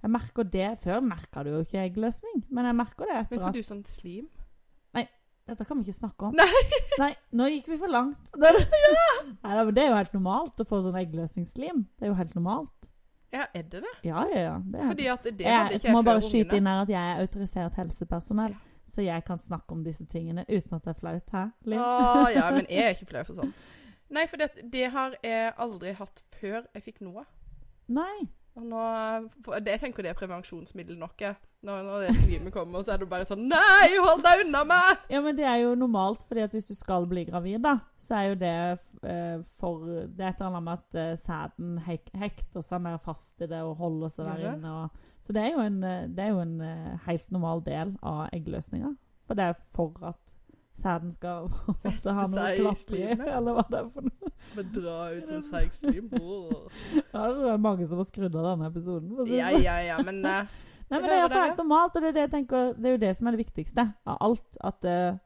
Jeg 0.00 0.10
merker 0.14 0.44
det 0.48 0.78
Før 0.80 1.02
merka 1.04 1.42
du 1.44 1.50
jo 1.50 1.60
ikke 1.64 1.82
eggløsning, 1.82 2.44
men 2.48 2.64
jeg 2.64 2.74
merker 2.78 3.04
det 3.04 3.12
Men 3.16 3.24
etter 3.26 3.40
får 3.42 3.48
at 3.50 3.54
du 3.58 3.62
sånn 3.66 3.84
slim? 3.84 4.28
Dette 5.46 5.64
kan 5.64 5.78
vi 5.78 5.86
ikke 5.86 6.00
snakke 6.00 6.26
om. 6.28 6.34
Nei. 6.34 6.46
Nei, 7.02 7.12
nå 7.38 7.46
gikk 7.52 7.68
vi 7.70 7.78
for 7.78 7.92
langt. 7.92 8.30
Nei, 8.42 8.52
da, 9.44 9.62
men 9.62 9.74
det 9.76 9.84
er 9.84 9.92
jo 9.92 9.98
helt 10.00 10.14
normalt 10.16 10.62
å 10.62 10.66
få 10.66 10.80
sånn 10.82 10.98
eggløsningsslim. 10.98 11.84
Det 11.98 12.08
er 12.08 12.10
jo 12.10 12.16
helt 12.18 12.34
normalt. 12.34 12.88
Ja, 13.34 13.44
er 13.54 13.66
det 13.66 13.82
det? 13.84 13.92
Ja, 14.06 14.22
ja, 14.30 14.40
ja. 14.46 14.54
Det 14.64 14.80
er 14.80 14.90
Fordi 14.90 15.06
at 15.12 15.24
det 15.26 15.46
hadde 15.46 15.52
jeg 15.74 15.80
ikke 15.80 15.88
jeg 15.90 15.94
må 15.96 16.02
bare 16.06 16.22
skyte 16.24 16.58
inn 16.58 16.68
her 16.70 16.82
at 16.84 16.90
jeg 16.90 17.12
er 17.12 17.22
autorisert 17.24 17.78
helsepersonell, 17.78 18.54
Ja. 18.56 18.92
så 18.94 19.04
jeg 19.04 19.24
kan 19.26 19.38
snakke 19.42 19.74
om 19.76 19.82
disse 19.84 20.06
tingene 20.10 20.44
uten 20.48 20.78
at 20.78 20.86
det 20.86 20.94
er 20.94 20.98
flaut. 21.00 21.34
Hæ? 21.34 21.42
Å, 21.74 22.28
ja, 22.32 22.46
men 22.56 22.66
jeg 22.70 22.84
er 22.86 22.94
ikke 22.96 23.10
flau 23.10 23.24
for 23.28 23.42
sånn. 23.42 23.52
Nei, 24.16 24.24
for 24.30 24.40
det, 24.40 24.50
det 24.72 24.86
har 24.94 25.14
jeg 25.26 25.52
aldri 25.62 25.92
hatt 25.98 26.22
før 26.40 26.62
jeg 26.74 26.84
fikk 26.86 27.02
noe. 27.06 27.26
Nei. 27.92 28.26
Og 28.56 28.64
nå, 28.70 28.82
det, 29.58 29.74
jeg 29.74 29.82
tenker 29.82 30.06
det 30.06 30.14
er 30.14 30.18
prevensjonsmiddel 30.18 30.96
nok. 30.98 31.26
Når, 31.66 31.82
når 31.82 32.02
det 32.04 32.12
slimet 32.20 32.52
kommer, 32.54 32.82
så 32.86 32.94
er 32.94 33.00
det 33.02 33.08
bare 33.10 33.26
sånn 33.26 33.48
Nei, 33.50 33.96
hold 33.98 34.20
deg 34.22 34.44
unna 34.44 34.60
meg! 34.68 35.00
Ja, 35.10 35.18
men 35.24 35.34
det 35.34 35.46
er 35.50 35.64
jo 35.64 35.72
normalt, 35.78 36.22
fordi 36.28 36.44
at 36.44 36.52
hvis 36.54 36.68
du 36.68 36.76
skal 36.78 37.08
bli 37.10 37.24
gravid, 37.26 37.58
da, 37.64 37.72
så 37.98 38.20
er 38.20 38.28
jo 38.28 38.36
det 38.38 38.52
uh, 39.02 39.40
for 39.58 39.82
Det 39.88 40.22
er 40.22 40.30
et 40.30 40.38
eller 40.38 40.52
annet 40.52 40.66
med 40.68 40.76
at 40.76 40.98
uh, 41.00 41.24
sæden 41.24 41.80
hek 41.88 42.12
hekter 42.14 42.62
seg 42.62 42.84
mer 42.84 43.00
fast 43.02 43.42
i 43.42 43.50
det 43.50 43.64
og 43.66 43.80
holder 43.80 44.14
seg 44.14 44.30
der 44.30 44.44
inne. 44.52 44.76
Og, 44.84 45.10
så 45.26 45.34
det 45.34 45.42
er 45.42 45.56
jo 45.56 45.64
en, 45.64 45.80
eh, 45.82 46.04
det 46.06 46.22
er 46.22 46.30
jo 46.30 46.38
en 46.44 46.60
uh, 46.62 46.92
helt 47.08 47.34
normal 47.34 47.64
del 47.66 47.96
av 48.06 48.28
eggløsninga. 48.36 48.92
For 49.26 49.34
det 49.34 49.48
er 49.50 49.58
for 49.74 49.96
at 50.06 50.20
sæden 50.78 51.10
skal 51.16 51.48
måtte 51.66 52.14
ha 52.14 52.28
noe 52.30 52.76
seg 52.78 52.94
i 52.94 53.02
eller 53.10 53.56
hva 53.56 53.64
det 53.72 53.80
er 53.80 53.88
for 53.90 54.06
noe. 54.06 54.30
Men 54.54 54.70
dra 54.76 55.00
ut 55.16 55.32
sånn 55.32 55.42
seig 55.48 55.74
slim. 55.80 56.12
Ja, 57.16 57.26
det 57.32 57.50
er 57.56 57.58
mange 57.58 57.88
som 57.88 57.98
har 57.98 58.06
skrudd 58.06 58.36
av 58.36 58.52
denne 58.52 58.70
episoden. 58.70 59.18
Ja, 59.26 59.50
sånn. 59.50 59.64
ja, 59.64 59.76
ja, 59.88 59.98
men 60.06 60.22
eh, 60.28 60.54
Nei, 60.90 61.00
men 61.00 61.08
det 61.10 61.16
er 61.18 61.28
hører 61.28 61.46
helt 61.48 61.56
normalt, 61.58 61.96
og 61.96 62.02
det 62.02 62.08
er, 62.08 62.12
det, 62.20 62.30
tenker, 62.30 62.72
det 62.76 62.86
er 62.86 62.90
jo 62.96 63.02
det 63.02 63.16
som 63.16 63.26
er 63.26 63.30
det 63.36 63.40
viktigste 63.46 63.94
av 64.06 64.16
alt. 64.20 64.56
At 64.64 64.84
uh, 64.84 65.18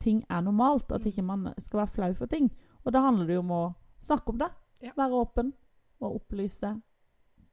ting 0.00 0.24
er 0.30 0.40
normalt, 0.40 0.92
at 0.92 1.00
Mm. 1.02 1.06
ikke 1.12 1.22
man 1.24 1.54
skal 1.58 1.78
være 1.82 1.92
flau 1.94 2.12
for 2.14 2.26
ting. 2.26 2.50
Og 2.84 2.92
da 2.92 3.00
handler 3.00 3.26
det 3.26 3.34
jo 3.34 3.40
om 3.40 3.50
å 3.50 3.74
snakke 3.98 4.28
om 4.32 4.38
det. 4.38 4.48
Ja. 4.82 4.90
Være 4.96 5.12
åpen 5.20 5.52
og 6.00 6.14
opplyse 6.20 6.80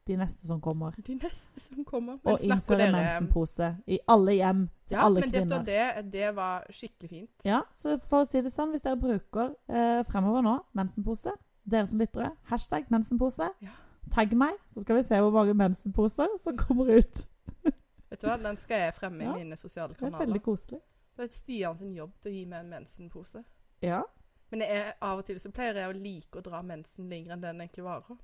de 0.07 0.15
neste 0.19 0.47
som 0.47 0.59
kommer. 0.61 0.91
de 1.07 1.15
neste 1.15 1.59
som 1.59 1.83
kommer 1.85 2.17
Men 2.23 2.33
Og 2.33 2.39
innføre 2.43 2.77
dere- 2.77 2.91
mensenpose 2.91 3.77
i 3.87 3.99
alle 4.07 4.31
hjem 4.35 4.69
til 4.87 4.95
Ja, 4.97 5.05
alle 5.05 5.19
men 5.21 5.31
dette, 5.31 5.47
kvinner. 5.47 5.63
det, 6.03 6.11
det 6.11 6.35
var 6.35 6.65
skikkelig 6.69 7.09
fint. 7.09 7.29
Ja, 7.45 7.61
så 7.75 7.97
for 8.01 8.21
å 8.23 8.27
si 8.27 8.41
det 8.41 8.51
sånn, 8.51 8.71
hvis 8.71 8.81
dere 8.83 8.97
bruker 8.99 9.55
eh, 9.69 10.03
fremover 10.03 10.41
nå 10.43 10.57
mensenpose, 10.75 11.31
dere 11.65 11.85
som 11.87 11.99
lyttere, 11.99 12.31
hashtag 12.51 12.89
mensenpose, 12.91 13.49
Ja. 13.61 13.69
tagg 14.11 14.33
meg, 14.35 14.53
så 14.73 14.81
skal 14.81 14.95
vi 14.97 15.03
se 15.03 15.15
hvor 15.15 15.31
mange 15.31 15.53
mensenposer 15.53 16.27
som 16.43 16.57
kommer 16.57 16.97
ut. 16.99 17.25
Vet 18.13 18.21
du 18.21 18.27
hva, 18.29 18.35
Den 18.43 18.57
skal 18.61 18.83
jeg 18.85 18.93
fremme 18.93 19.23
Ja, 19.25 19.31
i 19.33 19.43
mine 19.43 19.57
sosiale 19.57 19.95
kanaler. 19.97 20.17
Det 20.19 20.23
er 20.23 20.27
veldig 20.27 20.41
koselig. 20.45 20.79
Det 21.17 21.23
er 21.25 21.31
Stian 21.33 21.77
sin 21.79 21.95
jobb 21.97 22.11
å 22.25 22.29
gi 22.33 22.43
meg 22.49 22.59
en 22.63 22.69
mensenpose. 22.69 23.41
Ja. 23.81 24.03
Men 24.53 24.61
jeg, 24.61 24.93
av 25.01 25.19
og 25.21 25.25
til 25.25 25.39
så 25.41 25.49
pleier 25.53 25.79
jeg 25.81 25.89
å 25.89 25.97
like 25.97 26.37
å 26.39 26.43
dra 26.45 26.61
mensen 26.61 27.09
lenger 27.09 27.33
enn 27.33 27.41
den 27.41 27.61
egentlig 27.63 27.85
varer. 27.87 28.19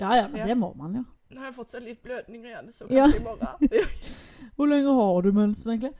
Ja, 0.00 0.14
ja, 0.16 0.28
men 0.28 0.40
Ja. 0.40 0.46
det 0.46 0.56
må 0.58 0.72
man 0.76 0.94
jo. 0.96 1.04
Nå 1.30 1.38
har 1.40 1.46
jeg 1.50 1.54
fått 1.54 1.70
så 1.70 1.80
litt 1.84 2.02
blødninger 2.02 2.48
igjen, 2.50 2.72
så 2.72 2.86
Ja. 2.90 3.04
kanskje 3.06 3.20
i 3.20 3.24
morgen. 3.24 3.92
Hvor 4.56 4.66
lenge 4.68 4.94
har 4.94 5.22
du 5.22 5.32
mensen, 5.32 5.72
egentlig? 5.72 5.94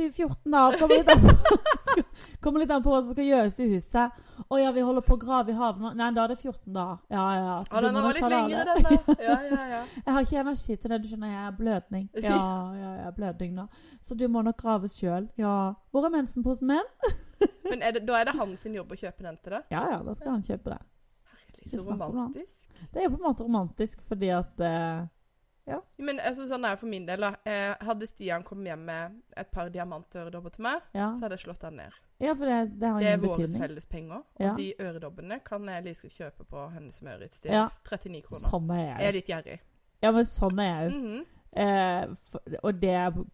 7-14 0.00 0.50
dager. 0.50 0.78
Kommer 0.78 0.96
litt, 0.96 1.08
an 1.08 1.20
på, 1.20 2.02
kommer 2.40 2.62
litt 2.62 2.70
an 2.70 2.82
på 2.82 2.92
hva 2.92 3.00
som 3.02 3.12
skal 3.12 3.26
gjøres 3.26 3.58
i 3.60 3.68
huset. 3.74 4.20
Å 4.50 4.58
ja, 4.58 4.70
vi 4.72 4.82
holder 4.82 5.04
på 5.04 5.14
å 5.14 5.20
grave 5.20 5.52
i 5.52 5.56
havna. 5.58 5.92
Nei, 5.98 6.08
da 6.16 6.24
er 6.24 6.32
det 6.32 6.38
14 6.40 6.72
dager. 6.74 7.00
Ja, 7.12 7.24
ja. 7.36 7.56
Så 7.66 7.74
Ja, 7.74 7.82
den 7.84 7.98
var 7.98 8.16
litt 8.16 8.28
lengre, 8.32 8.62
den 8.70 8.86
da. 8.86 9.16
Ja, 9.28 9.36
ja, 9.46 9.64
ja. 9.74 9.80
Jeg 9.98 10.14
har 10.16 10.26
ikke 10.26 10.40
energi 10.44 10.76
til 10.76 10.94
det. 10.94 11.00
Du 11.02 11.10
skjønner, 11.10 11.34
jeg 11.34 11.42
har 11.44 11.58
blødning. 11.58 12.06
Ja, 12.16 12.38
ja, 12.78 12.94
jeg 13.00 13.08
er 13.10 13.16
blødning 13.18 13.54
nå. 13.58 13.66
Så 14.02 14.16
du 14.18 14.26
må 14.32 14.42
nok 14.46 14.58
grave 14.62 14.90
sjøl. 14.90 15.28
Ja. 15.40 15.56
Hvor 15.92 16.08
er 16.08 16.14
mensenposen 16.16 16.70
min? 16.72 16.90
Men 17.70 17.84
er 17.84 17.98
det, 17.98 18.06
da 18.08 18.18
er 18.20 18.30
det 18.30 18.38
hans 18.40 18.64
sin 18.64 18.74
jobb 18.78 18.96
å 18.96 18.98
kjøpe 18.98 19.26
den 19.26 19.38
til 19.44 19.58
deg? 19.58 19.68
Ja, 19.74 19.84
ja, 19.94 20.00
da 20.06 20.16
skal 20.16 20.34
han 20.38 20.44
kjøpe 20.46 20.74
det. 20.74 20.80
Herlig, 21.36 21.70
så 21.76 21.86
romantisk. 21.92 22.68
Det 22.90 23.02
er 23.02 23.06
jo 23.06 23.14
på 23.14 23.20
en 23.20 23.26
måte 23.28 23.46
romantisk 23.46 24.02
fordi 24.06 24.32
at 24.34 24.64
eh, 24.64 25.08
Men 25.98 26.18
altså, 26.20 26.46
sånn 26.48 26.64
er 26.64 26.70
det 26.74 26.78
for 26.80 26.86
min 26.86 27.06
del. 27.06 27.20
da. 27.20 27.34
Eh, 27.46 27.74
hadde 27.86 28.06
Stian 28.06 28.42
kommet 28.42 28.66
hjem 28.66 28.78
med 28.86 29.10
et 29.36 29.50
par 29.52 29.68
diamantøredobber 29.68 30.50
til 30.50 30.62
meg, 30.62 30.80
Ja, 30.94 31.10
så 31.16 31.20
hadde 31.26 31.36
jeg 31.38 31.44
slått 31.46 31.60
den 31.60 31.76
ned. 31.76 31.92
ja 32.20 32.32
for 32.34 32.44
det, 32.44 32.80
det 32.80 32.88
har 32.88 33.00
Det 33.00 33.08
er 33.08 33.16
våre 33.18 33.48
felles 33.58 33.86
penger. 33.86 34.16
Og 34.16 34.40
Ja. 34.40 34.54
de 34.56 34.74
øredobbene 34.80 35.40
kan 35.44 35.64
jeg 35.68 35.84
like 35.84 36.08
kjøpe 36.10 36.44
på 36.44 36.70
Hennes 36.72 37.02
Møritz. 37.02 37.40
Ja. 37.44 37.68
39 37.84 38.22
kroner. 38.22 38.48
Sånn 38.50 38.70
er 38.70 38.84
Jeg 38.86 38.98
Jeg 38.98 39.08
er 39.08 39.12
litt 39.12 39.26
gjerrig. 39.28 39.60
Ja, 40.02 40.10
men 40.12 40.24
sånn 40.24 40.58
er 40.60 40.82
jeg 40.82 40.92
jo. 40.92 40.98
-hmm. 40.98 41.26
Eh, 41.52 42.06
og 42.62 42.80
det, 42.80 42.90
er- 42.90 43.24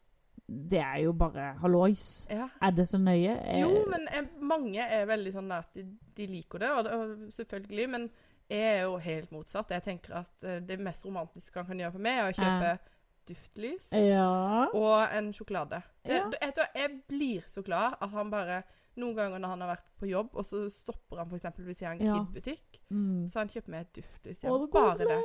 det 0.49 0.79
er 0.79 0.97
jo 1.03 1.13
bare 1.13 1.55
hallois. 1.61 2.27
Ja. 2.31 2.49
Er 2.63 2.71
det 2.71 2.87
så 2.89 2.99
nøye? 2.99 3.35
Jeg... 3.45 3.61
Jo, 3.63 3.85
men 3.91 4.09
jeg, 4.15 4.29
mange 4.41 4.79
er 4.81 5.07
veldig 5.07 5.33
sånn 5.33 5.53
at 5.53 5.75
de, 5.75 5.85
de 6.17 6.27
liker 6.27 6.59
det, 6.59 6.71
og, 6.71 6.87
og 6.87 7.17
selvfølgelig. 7.33 7.89
Men 7.91 8.11
jeg 8.49 8.79
er 8.79 8.83
jo 8.85 8.97
helt 8.99 9.31
motsatt. 9.33 9.71
Jeg 9.71 9.83
tenker 9.83 10.15
at 10.15 10.45
eh, 10.45 10.61
det 10.61 10.79
mest 10.81 11.05
romantiske 11.05 11.55
han 11.59 11.67
kan 11.67 11.79
gjøre 11.79 11.93
for 11.93 11.99
meg, 12.07 12.19
er 12.19 12.33
å 12.33 12.37
kjøpe 12.37 12.79
duftlys 13.27 13.89
Ja. 13.93 14.69
og 14.73 15.09
en 15.17 15.33
sjokolade. 15.33 15.83
Det, 16.05 16.13
Ja. 16.15 16.29
det- 16.31 16.39
vet 16.41 16.69
jeg 16.75 17.03
blir 17.09 17.43
så 17.47 17.63
glad 17.63 17.95
at 18.01 18.11
han 18.11 18.31
bare 18.31 18.63
Noen 18.97 19.15
ganger 19.15 19.39
når 19.39 19.49
han 19.49 19.61
har 19.61 19.77
vært 19.77 19.89
på 20.01 20.07
jobb, 20.09 20.31
og 20.33 20.43
så 20.45 20.71
stopper 20.73 21.19
han 21.19 21.29
f.eks. 21.29 21.45
hvis 21.59 21.81
jeg 21.83 21.89
er 21.89 22.01
en 22.01 22.07
Ja. 22.07 22.15
Kid-butikk, 22.25 22.81
Mm. 22.91 23.27
så 23.29 23.35
har 23.35 23.41
han 23.45 23.49
kjøpt 23.49 23.69
meg 23.69 23.81
et 23.81 23.93
duftlys. 23.93 24.43
Ja. 24.43 24.49
Bare 24.73 24.97
det. 24.99 25.23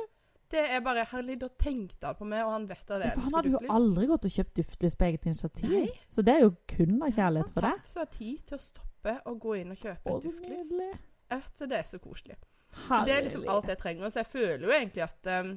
Det 0.50 0.70
er 0.70 0.80
bare 0.80 1.06
herlig. 1.06 1.38
Da 1.38 1.48
tenkte 1.48 2.04
han 2.04 2.14
på 2.14 2.26
meg, 2.26 2.44
og 2.44 2.52
han 2.52 2.66
vet 2.66 2.78
at 2.90 3.00
det 3.00 3.06
er 3.06 3.14
duftlys. 3.14 3.24
han 3.24 3.32
hadde 3.32 3.50
jo 3.50 3.58
aldri 3.72 4.06
gått 4.06 4.24
og 4.26 4.30
kjøpt 4.30 4.54
duftlys 4.54 4.94
på 4.94 5.04
eget 5.06 5.24
initiativ. 5.24 5.70
Nei. 5.70 5.88
Så 6.10 6.22
det 6.22 6.34
er 6.34 6.40
jo 6.40 6.50
kun 6.68 7.02
av 7.02 7.12
kjærlighet 7.12 7.48
for 7.48 7.60
deg. 7.62 7.70
Han 7.70 7.78
har 7.78 7.78
tatt 7.78 7.86
seg 7.86 8.10
tid 8.10 8.46
til 8.46 8.58
å 8.58 8.60
stoppe 8.60 9.20
og 9.24 9.40
gå 9.40 9.60
inn 9.62 9.70
og 9.70 9.76
kjøpe 9.78 10.04
Å, 10.04 10.16
et 10.18 10.22
duftlys. 10.22 10.68
Det 11.58 11.72
er 11.72 11.82
så 11.84 11.98
koselig. 11.98 12.36
Så 12.72 13.02
det 13.06 13.14
er 13.14 13.22
liksom 13.26 13.44
alt 13.48 13.68
jeg 13.68 13.78
trenger. 13.78 14.08
Så 14.08 14.22
jeg 14.22 14.26
føler 14.32 14.66
jo 14.68 14.74
egentlig 14.74 15.02
at 15.04 15.32
um, 15.40 15.54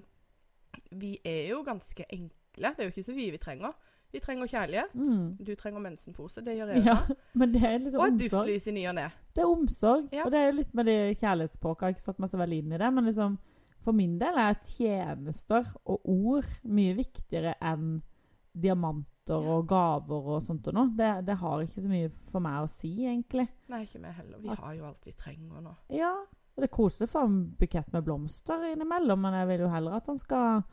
vi 0.91 1.17
er 1.25 1.49
jo 1.49 1.61
ganske 1.63 2.05
enkle. 2.09 2.71
Det 2.75 2.83
er 2.83 2.89
jo 2.89 2.93
ikke 2.93 3.03
så 3.07 3.15
mye 3.15 3.31
vi 3.35 3.41
trenger. 3.41 3.75
Vi 4.15 4.19
trenger 4.23 4.47
kjærlighet. 4.47 4.93
Mm. 4.95 5.37
Du 5.43 5.55
trenger 5.59 5.79
mensenpose. 5.83 6.41
Det 6.45 6.53
gjør 6.55 6.69
jeg. 6.75 6.83
Ja, 6.85 6.97
men 7.39 7.51
det 7.53 7.63
er 7.63 7.77
liksom 7.83 8.01
Og 8.01 8.07
et 8.07 8.21
duftlys 8.21 8.67
i 8.67 8.75
ny 8.75 8.85
og 8.87 8.95
ne. 8.95 9.09
Det 9.35 9.43
er 9.43 9.49
omsorg. 9.51 10.05
Ja. 10.15 10.23
Og 10.25 10.31
det 10.31 10.39
er 10.39 10.45
jo 10.51 10.57
litt 10.61 10.73
med 10.77 10.87
det 10.87 10.99
kjærlighetsspråket. 11.19 11.81
Jeg 11.81 11.87
har 11.89 11.97
ikke 11.97 12.05
satt 12.05 12.21
meg 12.23 12.31
så 12.31 12.39
veldig 12.39 12.59
inn 12.63 12.75
i 12.75 12.79
det, 12.79 12.91
men 12.95 13.09
liksom 13.09 13.35
for 13.85 13.93
min 13.93 14.15
del 14.17 14.37
er 14.41 14.55
tjenester 14.65 15.67
og 15.85 16.07
ord 16.09 16.47
mye 16.63 16.95
viktigere 16.97 17.53
enn 17.61 17.99
diamanter 18.55 19.11
Ja. 19.27 19.55
og 19.57 19.67
gaver 19.67 20.27
og 20.35 20.41
sånt 20.45 20.67
og 20.69 20.73
noe. 20.77 20.91
Det, 20.97 21.09
det 21.27 21.35
har 21.41 21.61
ikke 21.65 21.81
så 21.83 21.89
mye 21.91 22.09
for 22.31 22.43
meg 22.45 22.63
å 22.63 22.67
si, 22.69 22.91
egentlig. 23.09 23.47
Nei, 23.73 23.81
ikke 23.83 24.01
vi 24.03 24.11
heller. 24.19 24.41
Vi 24.43 24.57
har 24.61 24.73
jo 24.77 24.85
alt 24.85 25.05
vi 25.05 25.13
trenger 25.17 25.63
nå. 25.65 25.73
Ja, 25.97 26.13
og 26.55 26.63
det 26.63 26.69
er 26.69 26.75
koselig 26.77 27.09
å 27.09 27.11
få 27.11 27.21
en 27.27 27.37
bukett 27.59 27.91
med 27.91 28.05
blomster 28.07 28.63
innimellom, 28.71 29.19
men 29.25 29.35
jeg 29.41 29.49
vil 29.51 29.65
jo 29.65 29.71
heller 29.73 29.97
at 29.97 30.07
han 30.07 30.19
skal 30.21 30.63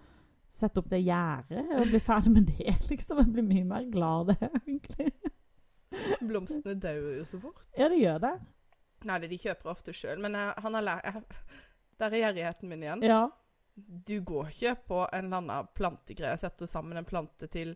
sette 0.52 0.78
opp 0.78 0.90
det 0.92 1.00
gjerdet 1.02 1.64
og 1.74 1.88
bli 1.90 2.00
ferdig 2.02 2.32
med 2.36 2.50
det, 2.52 2.76
liksom. 2.90 3.22
Jeg 3.24 3.34
blir 3.34 3.46
mye 3.48 3.66
mer 3.66 3.86
glad 3.90 4.18
av 4.20 4.32
det, 4.32 4.50
egentlig. 4.62 5.10
Blomstene 6.22 6.76
dauer 6.80 7.18
jo 7.18 7.24
så 7.28 7.40
fort. 7.42 7.64
Ja, 7.76 7.88
det 7.90 7.98
gjør 8.00 8.20
det. 8.22 8.32
Nei, 9.08 9.18
de 9.26 9.38
kjøper 9.40 9.72
ofte 9.72 9.94
sjøl. 9.96 10.20
Men 10.22 10.36
jeg, 10.38 10.52
han 10.62 10.76
har 10.78 10.84
lært 10.86 11.32
Der 11.98 12.12
er 12.12 12.20
gjerrigheten 12.20 12.70
min 12.70 12.84
igjen. 12.84 13.02
Ja. 13.06 13.22
Du 13.74 14.20
går 14.24 14.52
ikke 14.52 14.76
på 14.88 15.00
en 15.08 15.26
eller 15.26 15.42
annen 15.42 15.72
plantegreie 15.74 16.36
og 16.36 16.42
setter 16.42 16.70
sammen 16.70 17.00
en 17.00 17.08
plante 17.08 17.48
til 17.50 17.74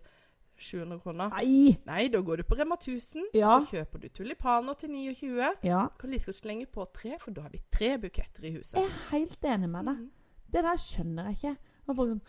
700 0.59 1.01
kroner. 1.03 1.29
Nei! 1.31 1.77
Nei, 1.87 2.09
da 2.09 2.21
går 2.21 2.37
du 2.37 2.43
på 2.49 2.55
Rema 2.59 2.77
1000, 2.77 3.25
Ja. 3.35 3.59
så 3.61 3.67
kjøper 3.77 3.99
du 4.01 4.09
tulipaner 4.09 4.75
til 4.75 4.91
29. 4.91 5.51
Ja. 5.65 5.87
Kan 5.99 6.11
like 6.11 6.25
godt 6.27 6.37
slenge 6.41 6.67
på 6.67 6.87
tre, 6.95 7.17
for 7.21 7.31
da 7.31 7.43
har 7.43 7.51
vi 7.51 7.59
tre 7.73 7.99
buketter 7.99 8.45
i 8.45 8.53
huset. 8.57 8.75
Jeg 8.75 8.85
er 8.85 9.19
helt 9.19 9.45
enig 9.45 9.69
med 9.71 9.85
deg. 9.91 9.97
Mm. 9.99 10.11
Det 10.53 10.63
der 10.65 10.77
skjønner 10.77 11.25
jeg 11.31 11.37
ikke. 11.37 11.57
Og 11.89 11.97
folk 11.97 12.11
sånn 12.11 12.23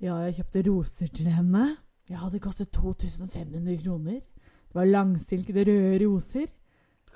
«Ja, 0.00 0.16
jeg 0.26 0.34
kjøpte 0.36 0.62
roser 0.70 1.08
til 1.08 1.26
henne. 1.32 1.76
Ja, 2.10 2.28
det 2.32 2.40
kostet 2.42 2.70
2500 2.72 3.78
kroner. 3.82 4.20
Det 4.68 4.74
var 4.74 4.84
langsilkede 4.84 5.64
røde 5.68 6.04
roser. 6.06 6.46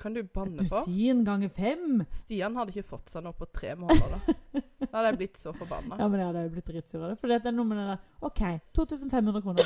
Kan 0.01 0.13
du 0.13 0.23
banne 0.23 0.57
på? 0.57 0.81
dusin 0.85 1.23
ganger 1.27 1.49
fem. 1.49 2.05
Stian 2.11 2.55
hadde 2.55 2.73
ikke 2.73 2.87
fått 2.89 3.09
seg 3.13 3.23
noe 3.23 3.33
på 3.37 3.45
tre 3.53 3.75
måneder. 3.75 4.19
Da 4.53 4.61
Da 4.83 4.97
hadde 4.99 5.09
jeg 5.13 5.17
blitt 5.21 5.37
så 5.39 5.53
forbanna. 5.55 5.95
Ja, 5.99 6.07
men 6.11 6.19
jeg 6.19 6.27
hadde 6.27 6.49
blitt 6.53 6.67
dritsur 6.69 7.03
av 7.03 7.09
det. 7.13 7.19
For 7.21 7.27
det 7.31 7.39
er 7.45 7.55
noe 7.55 7.65
med 7.65 7.77
det 7.79 7.85
der 7.93 8.27
OK, 8.27 8.41
2500 8.77 9.41
kroner. 9.41 9.63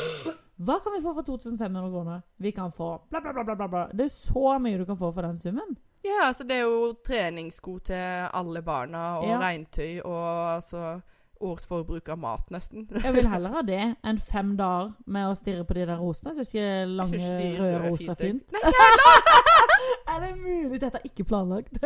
Hva 0.57 0.77
kan 0.83 0.93
vi 0.95 1.01
få 1.03 1.13
for 1.17 1.23
2500 1.27 1.89
kroner? 1.91 2.21
Vi 2.37 2.51
kan 2.55 2.71
få 2.71 2.91
bla, 3.09 3.19
bla, 3.21 3.33
bla, 3.33 3.43
bla, 3.55 3.67
bla. 3.67 3.81
Det 3.93 4.05
er 4.07 4.13
så 4.13 4.57
mye 4.61 4.77
du 4.79 4.85
kan 4.85 4.97
få 4.97 5.11
for 5.13 5.21
den 5.27 5.37
summen. 5.41 5.75
Ja, 6.05 6.27
altså 6.29 6.45
det 6.47 6.55
er 6.61 6.67
jo 6.69 6.93
treningssko 7.03 7.79
til 7.89 8.29
alle 8.31 8.61
barna, 8.63 9.17
og 9.19 9.27
Ja. 9.27 9.39
regntøy, 9.41 9.99
og 10.05 10.55
altså 10.55 11.01
årsforbruk 11.43 12.09
av 12.09 12.19
mat, 12.21 12.49
nesten. 12.53 12.87
Jeg 13.05 13.13
vil 13.15 13.29
heller 13.29 13.53
ha 13.57 13.61
det 13.65 13.81
enn 14.01 14.19
fem 14.21 14.55
dager 14.59 14.93
med 15.05 15.29
å 15.29 15.35
stirre 15.37 15.65
på 15.67 15.77
de 15.77 15.85
der 15.89 16.01
rosene. 16.01 16.33
Jeg 16.33 16.39
syns 16.39 16.53
ikke 16.53 16.95
lange, 16.97 17.19
synes 17.19 17.29
de 17.41 17.51
røde 17.59 17.77
røde 17.77 17.91
roser 17.91 18.13
er 18.13 18.21
fint. 18.21 18.55
Nei! 18.55 18.61
Er 20.07 20.21
det 20.23 20.29
mulig? 20.39 20.79
Dette 20.81 20.97
er 20.97 21.05
ikke 21.05 21.23
planlagt. 21.27 21.77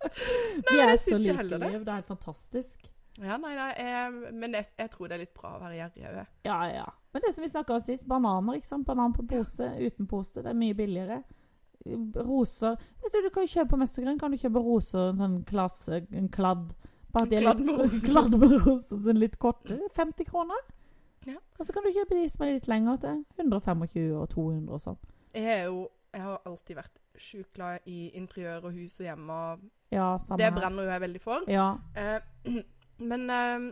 Vi 0.70 0.80
er 0.82 0.96
så 1.00 1.18
like 1.18 1.36
heller 1.38 1.58
det. 1.62 1.70
liv. 1.70 1.84
Det 1.86 1.92
er 1.92 2.00
helt 2.00 2.10
fantastisk. 2.10 2.88
Ja, 3.20 3.36
nei, 3.40 3.52
nei, 3.56 3.68
jeg, 3.76 4.32
men 4.36 4.54
jeg, 4.56 4.66
jeg 4.78 4.90
tror 4.92 5.08
det 5.10 5.16
er 5.16 5.22
litt 5.24 5.34
bra 5.36 5.54
å 5.56 5.60
være 5.60 5.76
gjerrig 5.78 6.06
òg. 6.10 6.18
Ja, 6.46 6.58
ja. 6.70 6.86
Men 7.12 7.24
det 7.24 7.32
som 7.34 7.44
vi 7.44 7.50
snakka 7.52 7.74
om 7.76 7.82
sist, 7.84 8.06
bananer. 8.08 8.58
ikke 8.58 8.70
sant? 8.70 8.86
Banan 8.88 9.14
på 9.16 9.24
pose, 9.28 9.66
uten 9.80 10.08
pose. 10.10 10.42
Det 10.44 10.50
er 10.52 10.58
mye 10.58 10.76
billigere. 10.78 11.20
Roser 12.20 12.74
Vet 13.00 13.14
du, 13.14 13.22
du 13.24 13.30
kan 13.32 13.46
jo 13.46 13.52
kjøpe 13.54 13.72
på 13.72 13.78
Mestergrønn 13.80 14.18
kan 14.20 14.34
du 14.34 14.36
kjøpe 14.36 14.60
roser, 14.60 15.06
en 15.14 15.20
sånn 15.22 15.36
klasse, 15.48 16.02
en 16.12 16.28
kladd. 16.32 16.74
Bare 17.12 17.24
at 17.26 17.30
de 17.30 17.36
er 17.36 17.46
litt- 17.48 17.64
med 17.66 17.78
roser. 17.82 18.06
kladd 18.08 18.36
med 18.38 18.52
roser 18.66 18.96
som 19.00 19.08
er 19.08 19.18
litt 19.20 19.38
korte. 19.42 19.68
Det 19.76 19.80
er 19.88 19.94
50 20.04 20.24
kroner. 20.30 20.60
Ja. 21.26 21.36
Og 21.58 21.66
så 21.66 21.72
kan 21.76 21.84
du 21.84 21.90
kjøpe 21.92 22.16
de 22.16 22.28
som 22.32 22.46
er 22.46 22.54
litt 22.56 22.68
lengre, 22.70 22.96
til 23.02 23.24
125 23.38 24.14
og 24.16 24.28
200 24.32 24.72
og 24.72 24.80
sånn. 24.80 24.98
Jeg 25.34 25.44
er 25.60 25.64
jo 25.68 25.88
Jeg 26.12 26.22
har 26.24 26.40
alltid 26.44 26.74
vært 26.76 26.96
sjukt 27.22 27.52
glad 27.54 27.84
i 27.86 28.10
interiør 28.18 28.64
og 28.64 28.72
hus 28.74 28.96
og 28.98 29.04
hjem, 29.06 29.28
og 29.30 29.60
Ja, 29.92 30.16
det 30.38 30.48
brenner 30.56 30.82
jo 30.82 30.90
jeg 30.90 31.00
veldig 31.04 31.20
for. 31.22 31.44
Ja. 31.46 31.68
Eh, 31.94 32.18
men 33.10 33.30
eh, 33.30 33.68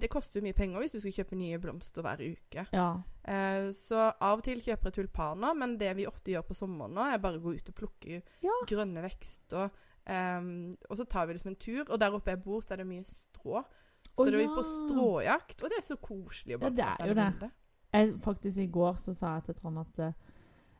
det 0.00 0.08
koster 0.10 0.40
jo 0.40 0.44
mye 0.48 0.56
penger 0.58 0.82
hvis 0.82 0.92
du 0.96 1.00
skal 1.04 1.12
kjøpe 1.20 1.36
nye 1.38 1.58
blomster 1.62 2.02
hver 2.02 2.18
uke. 2.24 2.66
ja. 2.74 2.88
Eh, 3.30 3.68
så 3.76 4.08
av 4.18 4.38
og 4.40 4.42
til 4.46 4.58
kjøper 4.64 4.88
jeg 4.90 4.96
tulpaner, 4.96 5.54
men 5.54 5.76
det 5.78 5.92
vi 6.00 6.06
ofte 6.08 6.32
gjør 6.32 6.42
på 6.48 6.54
sommeren 6.56 6.94
nå, 6.96 7.04
er 7.12 7.18
bare 7.22 7.38
å 7.38 7.42
gå 7.44 7.52
ut 7.60 7.68
og 7.68 7.74
plukke 7.78 8.22
grønne 8.66 9.02
vekster. 9.04 9.70
Eh, 10.06 10.40
og 10.88 10.96
så 10.96 11.04
tar 11.04 11.26
vi 11.26 11.36
liksom 11.36 11.52
en 11.52 11.60
tur, 11.60 11.84
og 11.88 12.00
der 12.00 12.16
oppe 12.16 12.30
jeg 12.30 12.42
bor, 12.42 12.60
så 12.60 12.74
er 12.74 12.82
det 12.82 12.86
mye 12.86 13.04
strå. 13.04 13.62
Så 14.10 14.26
da 14.26 14.32
er 14.32 14.42
vi 14.42 14.48
på 14.52 14.64
stråjakt, 14.66 15.62
og 15.62 15.70
det 15.70 15.78
er 15.78 15.86
så 15.86 15.96
koselig. 15.96 16.56
å 16.56 16.60
bare 16.60 16.74
Ja, 16.76 16.92
det 16.98 17.06
er 17.06 17.08
jo 17.08 17.14
det. 17.40 17.50
Jeg, 17.92 18.10
faktisk 18.22 18.58
I 18.58 18.66
går 18.70 18.98
så 19.02 19.14
sa 19.14 19.34
jeg 19.34 19.44
til 19.48 19.54
Trond 19.54 19.78
at 19.80 19.98
uh, 19.98 20.12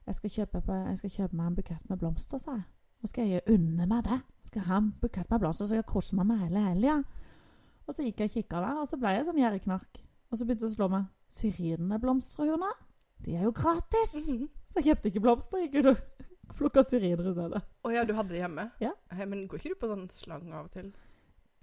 jeg, 0.06 0.14
skal 0.14 0.30
kjøpe 0.30 0.62
jeg 0.76 0.98
skal 0.98 1.11
kjøpe 1.11 1.37
meg 1.37 1.46
en 1.46 1.56
bukett 1.56 1.88
med 1.90 1.98
blomster. 1.98 2.38
sa 2.38 2.59
jeg. 2.59 2.66
Nå 3.00 3.09
skal 3.09 3.30
jeg 3.30 3.42
unne 3.48 3.87
meg 3.87 4.04
det. 4.04 4.20
Skal 4.46 4.66
ha 4.68 4.76
en 4.78 4.92
bukett 5.00 5.30
med 5.30 5.40
blomster, 5.40 5.66
så 5.66 5.78
jeg 5.80 5.88
kose 5.88 6.16
meg 6.18 6.26
med 6.26 6.38
hele 6.44 6.66
helga. 6.68 7.00
Og 7.87 7.94
så 7.94 8.04
gikk 8.06 8.20
jeg 8.20 8.30
og 8.30 8.37
kikka 8.37 8.62
der, 8.62 8.83
og 8.83 8.88
så 8.90 8.98
ble 9.00 9.14
jeg 9.16 9.26
sånn 9.26 9.40
gjerdeknark. 9.40 10.02
Og 10.30 10.38
så 10.38 10.46
begynte 10.46 10.66
det 10.66 10.70
å 10.70 10.76
slå 10.76 10.88
meg. 10.92 11.09
Syrineblomster, 11.35 12.46
Jona? 12.50 12.70
De 13.24 13.35
er 13.37 13.46
jo 13.48 13.54
gratis! 13.56 14.14
Mhm. 14.14 14.48
Så 14.70 14.78
jeg 14.78 14.90
kjøpte 14.90 15.11
ikke 15.11 15.22
blomster. 15.24 15.64
Gikk 15.64 15.80
ut 15.80 15.90
og 15.94 16.28
plukka 16.56 16.84
syriner 16.84 17.28
i 17.30 17.32
stedet. 17.34 17.62
Å 17.84 17.92
ja, 17.94 18.04
du 18.04 18.12
hadde 18.14 18.28
det 18.34 18.40
hjemme? 18.42 18.70
Ja. 18.80 18.92
Hei, 19.12 19.26
men 19.26 19.46
går 19.48 19.58
ikke 19.58 19.74
du 19.74 19.80
på 19.80 19.88
sånn 19.90 20.08
slang 20.10 20.52
av 20.52 20.64
og 20.66 20.70
til? 20.72 20.92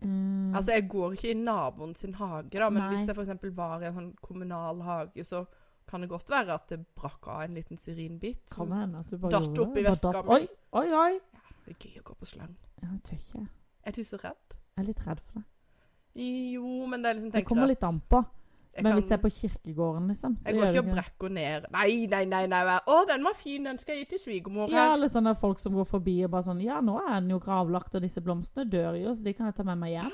Mm, 0.01 0.53
Altså, 0.55 0.71
jeg 0.75 0.87
går 0.89 1.13
ikke 1.17 1.31
i 1.31 1.37
naboen 1.39 1.95
sin 1.97 2.13
hage, 2.13 2.51
da, 2.59 2.69
men 2.69 2.83
Nei. 2.83 2.89
hvis 2.95 3.07
jeg 3.07 3.15
f.eks. 3.17 3.55
var 3.57 3.81
i 3.81 3.87
en 3.89 3.95
sånn 3.95 4.11
kommunal 4.21 4.81
hage, 4.85 5.23
så 5.25 5.45
kan 5.87 6.01
det 6.03 6.09
godt 6.11 6.29
være 6.29 6.53
at 6.53 6.67
det 6.69 6.79
brakk 6.95 7.27
av 7.27 7.41
en 7.45 7.53
liten 7.55 7.77
syrinbit. 7.77 8.43
kan 8.53 8.71
hende 8.71 8.99
at 8.99 9.09
du 9.09 9.17
bare 9.17 9.31
datt 9.31 9.47
gjorde 9.47 9.61
opp 9.65 9.77
i 9.77 9.83
det. 9.83 10.01
Bare 10.01 10.13
datt- 10.13 10.27
Oi, 10.29 10.47
oi, 10.73 10.87
oi! 10.91 11.19
Det 11.65 11.73
er 11.75 11.89
gøy 11.89 11.99
å 12.01 12.03
gå 12.03 12.15
på 12.19 12.25
slang. 12.27 12.55
Ja, 12.81 12.89
Jeg 12.91 13.03
tør 13.03 13.15
ikke. 13.17 13.47
Er 13.87 13.91
du 13.91 14.03
så 14.03 14.17
redd? 14.21 14.43
Jeg 14.77 14.83
er 14.83 14.87
litt 14.87 15.07
redd 15.07 15.19
for 15.21 15.39
det. 15.39 15.45
Jo, 16.53 16.85
men 16.87 17.01
det 17.01 17.09
er 17.09 17.13
liksom 17.19 17.31
Det 17.31 17.45
kommer 17.45 17.67
litt 17.67 17.83
an 17.83 17.99
på. 18.09 18.25
Men 18.83 18.91
kan- 18.93 19.01
hvis 19.01 19.09
jeg 19.09 19.17
er 19.17 19.21
på 19.23 19.31
kirkegården, 19.33 20.07
liksom 20.07 20.35
så 20.37 20.45
Jeg 20.45 20.55
går 20.55 20.61
det 20.65 20.73
ikke 20.75 20.83
og 20.83 20.93
brekker 20.95 21.29
ned. 21.29 21.65
Nei, 21.71 22.05
nei, 22.07 22.25
nei. 22.25 22.45
nei. 22.47 22.79
Å, 22.87 22.97
den 23.07 23.23
var 23.23 23.33
fin, 23.33 23.63
den 23.63 23.77
skal 23.77 23.95
jeg 23.95 24.05
gi 24.05 24.09
til 24.15 24.19
svigermor 24.25 24.69
Ja, 24.69 24.93
eller 24.93 25.07
sånne 25.07 25.35
folk 25.37 25.59
som 25.59 25.73
går 25.73 25.87
forbi 25.87 26.23
og 26.25 26.31
bare 26.31 26.43
sånn 26.43 26.63
Ja, 26.63 26.79
nå 26.81 26.99
er 27.01 27.19
den 27.19 27.29
jo 27.29 27.39
gravlagt, 27.39 27.95
og 27.95 28.01
disse 28.01 28.21
blomstene 28.21 28.69
dør 28.69 28.95
jo, 29.01 29.13
så 29.15 29.23
de 29.23 29.33
kan 29.33 29.45
jeg 29.47 29.55
ta 29.55 29.63
med 29.63 29.77
meg 29.77 29.97
hjem. 29.97 30.11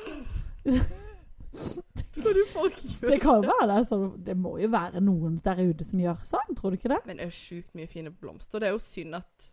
Det 3.01 3.19
kan 3.21 3.41
jo 3.43 3.49
være 3.49 3.67
det. 3.77 3.87
Så 3.87 3.97
det 4.25 4.35
må 4.37 4.55
jo 4.61 4.69
være 4.73 5.01
noen 5.03 5.37
der 5.43 5.61
ute 5.63 5.85
som 5.85 6.01
gjør 6.01 6.21
sånn, 6.25 6.55
tror 6.57 6.73
du 6.73 6.79
ikke 6.79 6.91
det? 6.93 7.01
Men 7.07 7.19
det 7.19 7.27
er 7.27 7.31
jo 7.31 7.37
sjukt 7.37 7.73
mye 7.77 7.89
fine 7.89 8.13
blomster. 8.13 8.61
Det 8.63 8.69
er 8.69 8.75
jo 8.75 8.81
synd 8.83 9.17
at 9.19 9.49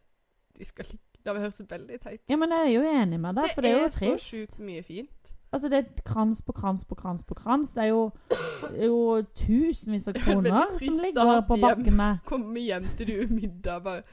de 0.58 0.68
skal 0.68 0.90
ligge 0.90 1.06
Det 1.20 1.32
har 1.34 1.40
hørt 1.40 1.58
veldig 1.68 2.00
teit 2.00 2.32
Ja, 2.32 2.36
men 2.40 2.52
jeg 2.54 2.60
er 2.66 2.72
jo 2.72 2.84
enig 2.88 3.20
med 3.20 3.36
deg, 3.36 3.50
for 3.54 3.64
det 3.64 3.72
er 3.74 3.82
jo 3.82 3.88
trist. 3.92 4.00
Det 4.00 4.12
er 4.12 4.22
så 4.24 4.30
sjukt 4.36 4.58
mye 4.64 4.84
fint. 4.84 5.29
Altså, 5.50 5.68
det 5.68 5.78
er 5.78 6.02
krans 6.06 6.42
på 6.46 6.52
krans 6.54 6.84
på 6.86 6.94
krans 6.94 7.24
på 7.26 7.34
krans. 7.34 7.72
Det 7.74 7.82
er 7.82 7.88
jo, 7.90 8.10
det 8.30 8.84
er 8.84 8.86
jo 8.86 9.22
tusenvis 9.34 10.06
av 10.08 10.18
kroner 10.24 10.76
som 10.78 11.00
ligger 11.02 11.40
på 11.48 11.56
bakken 11.58 11.88
bakkene. 11.88 12.10
Komme 12.28 12.62
hjem 12.62 12.86
til 12.98 13.10
du 13.10 13.34
middag 13.34 13.82
bare 13.86 14.04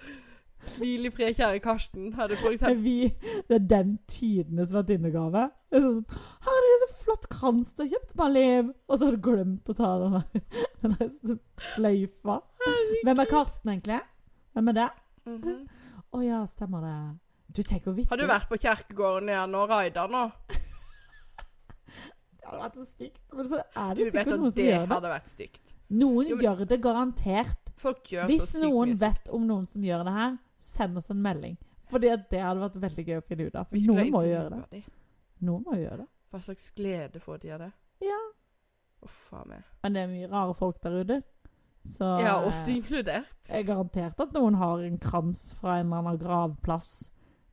Hvil 0.78 1.06
i 1.06 1.12
fred, 1.14 1.36
kjære 1.38 1.60
Karsten. 1.62 2.08
Hadde 2.18 2.36
for 2.42 2.50
eksempel 2.50 2.80
Vi, 2.84 3.14
det 3.48 3.56
er 3.60 3.68
den 3.70 3.92
tidenes 4.10 4.74
vertinnegave. 4.74 5.46
Det 5.70 5.80
er 5.80 5.86
det 5.86 6.18
Herregud, 6.48 6.82
så 6.82 7.04
flott 7.04 7.28
krans 7.32 7.70
du 7.78 7.84
har 7.84 7.92
kjøpt, 7.94 8.16
Maliv! 8.18 8.74
Og 8.88 8.98
så 8.98 9.06
har 9.08 9.16
du 9.16 9.22
glemt 9.30 9.70
å 9.70 9.76
ta 9.78 9.92
den 10.02 10.18
der, 10.18 11.38
sløyfa. 11.76 12.40
Hvem 13.06 13.24
er 13.24 13.30
Karsten, 13.30 13.76
egentlig? 13.76 14.02
Hvem 14.58 14.74
er 14.74 14.80
det? 14.82 14.90
Mhm. 15.30 15.58
Å 16.18 16.24
ja, 16.26 16.42
stemmer 16.50 16.84
det. 16.88 16.98
Du 17.54 17.62
tenker 17.62 17.94
vittig. 17.94 18.10
Har 18.12 18.20
du 18.20 18.28
vært 18.28 18.50
på 18.50 18.58
kjerkegården 18.60 19.30
igjen 19.32 19.56
og 19.60 19.70
raida 19.72 20.08
nå? 20.12 20.26
Det 21.88 22.46
hadde 22.46 22.62
vært 22.64 22.76
så 22.80 22.86
stygt. 22.88 23.22
Men 23.34 23.50
så 23.52 23.58
er 23.76 23.96
Du 23.96 24.04
det 24.04 24.14
vet 24.14 24.28
sikkert 24.28 24.40
noen 24.40 24.52
som 24.52 24.62
det 24.62 24.68
gjør 24.72 24.84
det. 24.86 24.96
hadde 24.96 25.10
vært 25.14 25.28
stygt. 25.34 25.74
Noen 25.90 26.28
Jo, 26.28 26.36
men- 26.36 26.46
gjør 26.46 26.68
det 26.68 26.82
garantert. 26.82 27.64
Gjør 27.78 28.26
Hvis 28.28 28.54
noen 28.62 28.90
mye 28.90 29.00
vet 29.00 29.30
om 29.34 29.48
noen 29.48 29.68
som 29.68 29.82
gjør 29.82 30.04
det 30.06 30.14
her, 30.14 30.38
send 30.58 30.98
oss 30.98 31.10
en 31.12 31.22
melding. 31.22 31.58
Fordi 31.92 32.10
det 32.30 32.40
hadde 32.42 32.60
vært 32.60 32.80
veldig 32.82 33.06
gøy 33.08 33.18
å 33.18 33.24
finne 33.24 33.48
ut 33.48 33.56
av. 33.56 33.68
For 33.68 33.76
noen 33.78 34.12
må 34.12 34.22
jo 34.24 34.32
gjøre 34.34 34.64
det. 34.72 34.84
Noen 35.42 35.64
må 35.64 35.76
gjøre 35.78 35.98
det. 35.98 36.08
Hva 36.34 36.42
slags 36.44 36.72
glede 36.76 37.22
får 37.22 37.40
de 37.42 37.52
av 37.52 37.60
det? 37.60 37.72
Ja. 38.02 38.18
Uff 39.04 39.34
a 39.34 39.44
meg. 39.46 39.64
Men 39.84 39.94
det 39.94 40.02
er 40.04 40.08
mye 40.08 40.30
rare 40.32 40.54
folk 40.56 40.82
der 40.82 41.04
ute. 41.04 41.24
Så 41.86 42.20
Ja, 42.20 42.42
eh, 42.42 42.48
oss 42.48 42.66
inkludert. 42.68 43.28
Jeg 43.48 43.64
er 43.64 43.74
garantert 43.76 44.20
at 44.20 44.34
noen 44.34 44.56
har 44.56 44.80
en 44.84 44.98
krans 44.98 45.54
fra 45.54 45.78
en 45.80 45.86
eller 45.94 45.98
annen 46.02 46.18
gravplass 46.20 47.10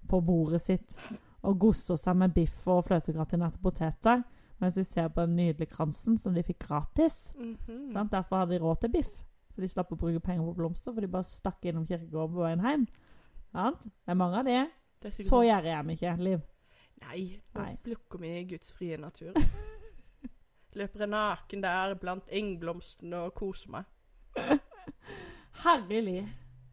på 0.08 0.20
bordet 0.24 0.60
sitt 0.62 0.96
og 1.44 1.58
gosser 1.60 1.98
seg 2.00 2.16
med 2.16 2.34
biff 2.36 2.64
og 2.72 2.86
fløtegratinerte 2.86 3.60
poteter, 3.62 4.22
mens 4.62 4.78
de 4.78 4.84
ser 4.86 5.10
på 5.12 5.24
den 5.26 5.36
nydelige 5.36 5.72
kransen 5.74 6.16
som 6.20 6.34
de 6.34 6.44
fikk 6.46 6.62
gratis. 6.64 7.34
Mhm. 7.36 7.90
Sant? 7.92 8.12
Derfor 8.12 8.42
hadde 8.42 8.56
de 8.56 8.62
råd 8.62 8.80
til 8.84 8.94
biff. 8.94 9.20
For 9.54 9.62
de 9.62 9.68
slapp 9.70 9.92
å 9.94 9.98
bruke 9.98 10.22
penger 10.24 10.46
på 10.48 10.56
blomster, 10.56 10.94
for 10.94 11.00
de 11.04 11.10
bare 11.10 11.28
stakk 11.28 11.68
innom 11.68 11.86
kirkegården 11.86 12.34
på 12.34 12.42
veien 12.42 12.64
hjem. 12.64 12.86
Sant? 13.52 13.84
Det 13.84 14.10
er 14.14 14.18
mange 14.18 14.40
av 14.40 14.48
de. 14.48 14.56
Det 15.04 15.12
Så 15.14 15.42
gjerrig 15.44 15.70
er 15.74 15.84
vi 15.84 15.94
ikke, 15.98 16.16
Liv. 16.18 16.40
Nei, 17.04 17.20
nå 17.54 17.66
plukker 17.84 18.18
vi 18.22 18.30
i 18.38 18.44
Guds 18.48 18.72
frie 18.72 18.96
natur. 18.98 19.34
Løper 20.78 21.06
naken 21.06 21.62
der 21.62 21.94
blant 22.00 22.30
engblomstene 22.34 23.26
og 23.28 23.34
koser 23.38 23.70
meg. 23.76 23.84
Herlig. 25.62 26.24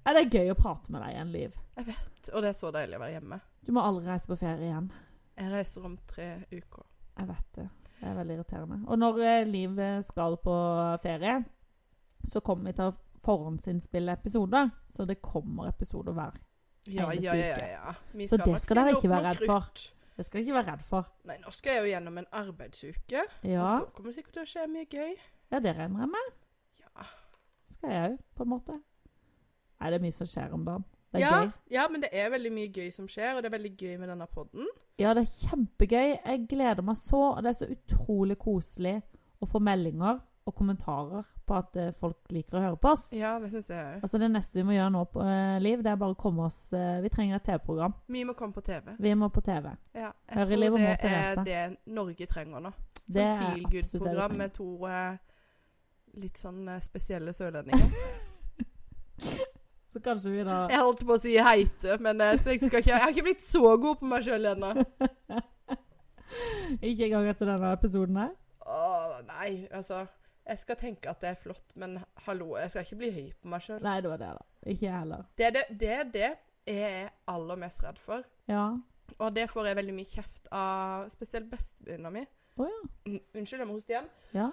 Er 0.08 0.18
det 0.18 0.32
gøy 0.34 0.50
å 0.54 0.58
prate 0.58 0.90
med 0.94 1.04
deg 1.04 1.14
igjen, 1.14 1.34
Liv? 1.36 1.58
Jeg 1.78 1.90
vet, 1.92 2.30
og 2.34 2.42
det 2.42 2.50
er 2.50 2.58
så 2.58 2.72
deilig 2.74 2.98
å 2.98 3.04
være 3.04 3.18
hjemme. 3.20 3.42
Du 3.66 3.72
må 3.76 3.84
aldri 3.86 4.08
reise 4.10 4.28
på 4.30 4.38
ferie 4.42 4.68
igjen. 4.70 4.90
Jeg 5.38 5.52
reiser 5.54 5.86
om 5.86 5.98
tre 6.10 6.30
uker. 6.52 6.86
Jeg 7.18 7.28
vet 7.30 7.48
det. 7.58 7.68
Det 8.02 8.10
er 8.10 8.16
veldig 8.18 8.36
irriterende. 8.40 8.78
Og 8.90 8.98
når 8.98 9.20
eh, 9.22 9.48
Liv 9.48 9.80
eh, 9.80 10.00
skal 10.06 10.38
på 10.42 10.54
ferie, 11.04 11.36
så 12.30 12.42
kommer 12.46 12.72
vi 12.72 12.78
til 12.80 12.90
å 12.90 12.96
forhåndsinnspille 13.22 14.16
episoder. 14.18 14.72
Så 14.90 15.06
det 15.06 15.20
kommer 15.22 15.70
episoder 15.70 16.16
hver. 16.18 16.40
Ja, 16.90 17.12
Eneste 17.12 17.36
ja, 17.38 17.58
ja, 17.62 17.68
ja. 17.76 17.96
uke. 18.16 18.28
Så 18.32 18.40
det 18.42 18.56
skal 18.64 18.80
dere 18.82 18.96
ikke 18.98 19.12
være 19.12 19.34
redd 19.36 19.44
for. 19.46 19.68
Det 20.18 20.26
skal 20.26 20.40
dere 20.40 20.48
ikke 20.48 20.58
være 20.58 20.72
redd 20.72 20.86
for. 20.90 21.12
Nei, 21.30 21.36
nå 21.44 21.54
skal 21.54 21.76
jeg 21.78 21.84
jo 21.86 21.92
gjennom 21.94 22.18
en 22.18 22.30
arbeidsuke. 22.42 23.26
Ja, 23.46 23.68
Og 23.78 23.86
da 23.86 23.92
kommer 23.94 24.10
det 24.10 24.18
sikkert 24.18 24.40
til 24.40 24.44
å 24.48 24.50
skje 24.50 24.66
mye 24.74 24.90
gøy. 24.90 25.14
ja 25.54 25.60
det 25.62 25.76
regner 25.78 26.06
jeg 26.08 26.12
med. 26.16 26.32
Ja, 26.82 27.06
Skal 27.76 27.94
jeg 27.94 28.10
òg, 28.10 28.18
på 28.38 28.48
en 28.48 28.52
måte. 28.56 28.80
Nei, 29.82 29.90
det 29.94 30.00
er 30.02 30.04
mye 30.10 30.18
som 30.18 30.30
skjer 30.30 30.58
om 30.58 30.66
dagen. 30.66 30.90
Det 31.12 31.20
er 31.20 31.26
ja, 31.26 31.38
gøy. 31.42 31.52
ja, 31.76 31.86
men 31.92 32.04
det 32.06 32.10
er 32.16 32.30
veldig 32.32 32.52
mye 32.56 32.72
gøy 32.72 32.92
som 32.96 33.08
skjer, 33.12 33.36
og 33.36 33.44
det 33.44 33.50
er 33.50 33.58
veldig 33.58 33.72
gøy 33.76 33.96
med 34.00 34.08
denne 34.14 34.28
podden. 34.32 34.68
Ja, 35.00 35.12
det 35.18 35.26
er 35.26 35.48
kjempegøy. 35.50 36.12
Jeg 36.16 36.46
gleder 36.50 36.86
meg 36.88 37.00
så, 37.02 37.24
og 37.34 37.42
det 37.44 37.52
er 37.52 37.58
så 37.60 37.68
utrolig 37.74 38.38
koselig 38.40 39.02
å 39.42 39.50
få 39.50 39.60
meldinger 39.60 40.22
og 40.46 40.56
kommentarer 40.58 41.28
på 41.46 41.58
at 41.58 41.76
eh, 41.78 41.92
folk 41.98 42.32
liker 42.34 42.58
å 42.58 42.62
høre 42.64 42.80
på 42.82 42.94
oss. 42.96 43.04
Ja, 43.14 43.36
det 43.42 43.52
synes 43.52 43.70
jeg. 43.70 44.00
Altså 44.02 44.18
Det 44.22 44.30
neste 44.32 44.58
vi 44.58 44.66
må 44.66 44.74
gjøre 44.74 44.94
nå, 44.96 45.04
på 45.14 45.22
uh, 45.22 45.58
Liv, 45.62 45.84
det 45.86 45.92
er 45.92 46.00
bare 46.02 46.16
å 46.16 46.20
komme 46.20 46.48
oss 46.48 46.60
uh, 46.74 46.98
Vi 47.04 47.12
trenger 47.14 47.38
et 47.38 47.46
TV-program. 47.46 47.94
Vi 48.10 48.24
må 48.26 48.34
komme 48.40 48.56
på 48.56 48.64
TV. 48.66 48.96
Vi 48.98 49.14
må 49.16 49.30
på 49.30 49.44
TV. 49.46 49.70
Ja, 49.94 50.10
jeg 50.32 50.58
Liv 50.58 50.74
tror 50.74 50.88
det 50.88 51.12
er 51.12 51.44
det 51.46 51.62
Norge 51.94 52.30
trenger 52.32 52.66
nå. 52.66 52.74
Det 53.06 53.28
Sånn 53.28 53.44
feel 53.44 53.62
det 53.62 53.62
vi 53.62 53.78
good-program 53.78 54.38
med 54.40 54.56
to 54.58 54.70
uh, 54.88 55.14
litt 56.22 56.42
sånn 56.42 56.66
spesielle 56.82 57.36
sørlendinger. 57.38 57.90
Så 59.92 60.00
kanskje 60.00 60.32
vi 60.32 60.44
da 60.48 60.62
Jeg 60.72 60.80
holdt 60.80 61.02
på 61.08 61.16
å 61.18 61.20
si 61.20 61.34
heite, 61.36 61.98
men 62.00 62.22
jeg, 62.24 62.40
ikke, 62.58 62.80
jeg 62.80 62.96
har 63.04 63.12
ikke 63.12 63.26
blitt 63.28 63.44
så 63.44 63.74
god 63.76 64.00
på 64.00 64.08
meg 64.08 64.24
sjøl 64.28 64.54
ennå. 64.54 64.74
Ikke 66.80 67.10
engang 67.10 67.28
etter 67.28 67.50
denne 67.50 67.74
episoden 67.76 68.16
her? 68.22 68.30
Åh, 68.64 69.18
nei, 69.28 69.50
altså 69.76 70.06
Jeg 70.48 70.62
skal 70.62 70.78
tenke 70.80 71.12
at 71.12 71.20
det 71.20 71.34
er 71.34 71.42
flott, 71.42 71.74
men 71.76 71.98
hallo, 72.26 72.54
jeg 72.58 72.72
skal 72.72 72.86
ikke 72.86 73.00
bli 73.02 73.10
høy 73.14 73.28
på 73.36 73.52
meg 73.52 73.66
sjøl. 73.66 73.82
Nei, 73.84 73.98
det 74.02 74.10
var 74.10 74.22
det, 74.22 74.30
da. 74.38 74.46
Ikke 74.72 74.86
jeg 74.88 74.96
heller. 74.96 75.28
Det 75.38 75.46
er 75.48 75.54
det, 75.58 75.66
det 75.82 75.98
det 76.16 76.30
jeg 76.72 76.96
er 77.04 77.12
aller 77.30 77.60
mest 77.62 77.84
redd 77.84 78.00
for. 78.02 78.24
Ja. 78.50 78.66
Og 79.20 79.36
det 79.36 79.50
får 79.52 79.70
jeg 79.70 79.78
veldig 79.82 79.96
mye 79.96 80.10
kjeft 80.10 80.50
av 80.56 81.12
spesielt 81.14 81.50
bestevenninna 81.52 82.12
mi. 82.16 82.24
Oh, 82.58 82.68
ja. 82.68 82.82
Mm, 83.08 83.22
Unnskyld, 83.42 83.62
jeg 83.62 83.70
må 83.70 83.78
hoste 83.78 83.96
igjen. 83.98 84.12
Ja. 84.38 84.50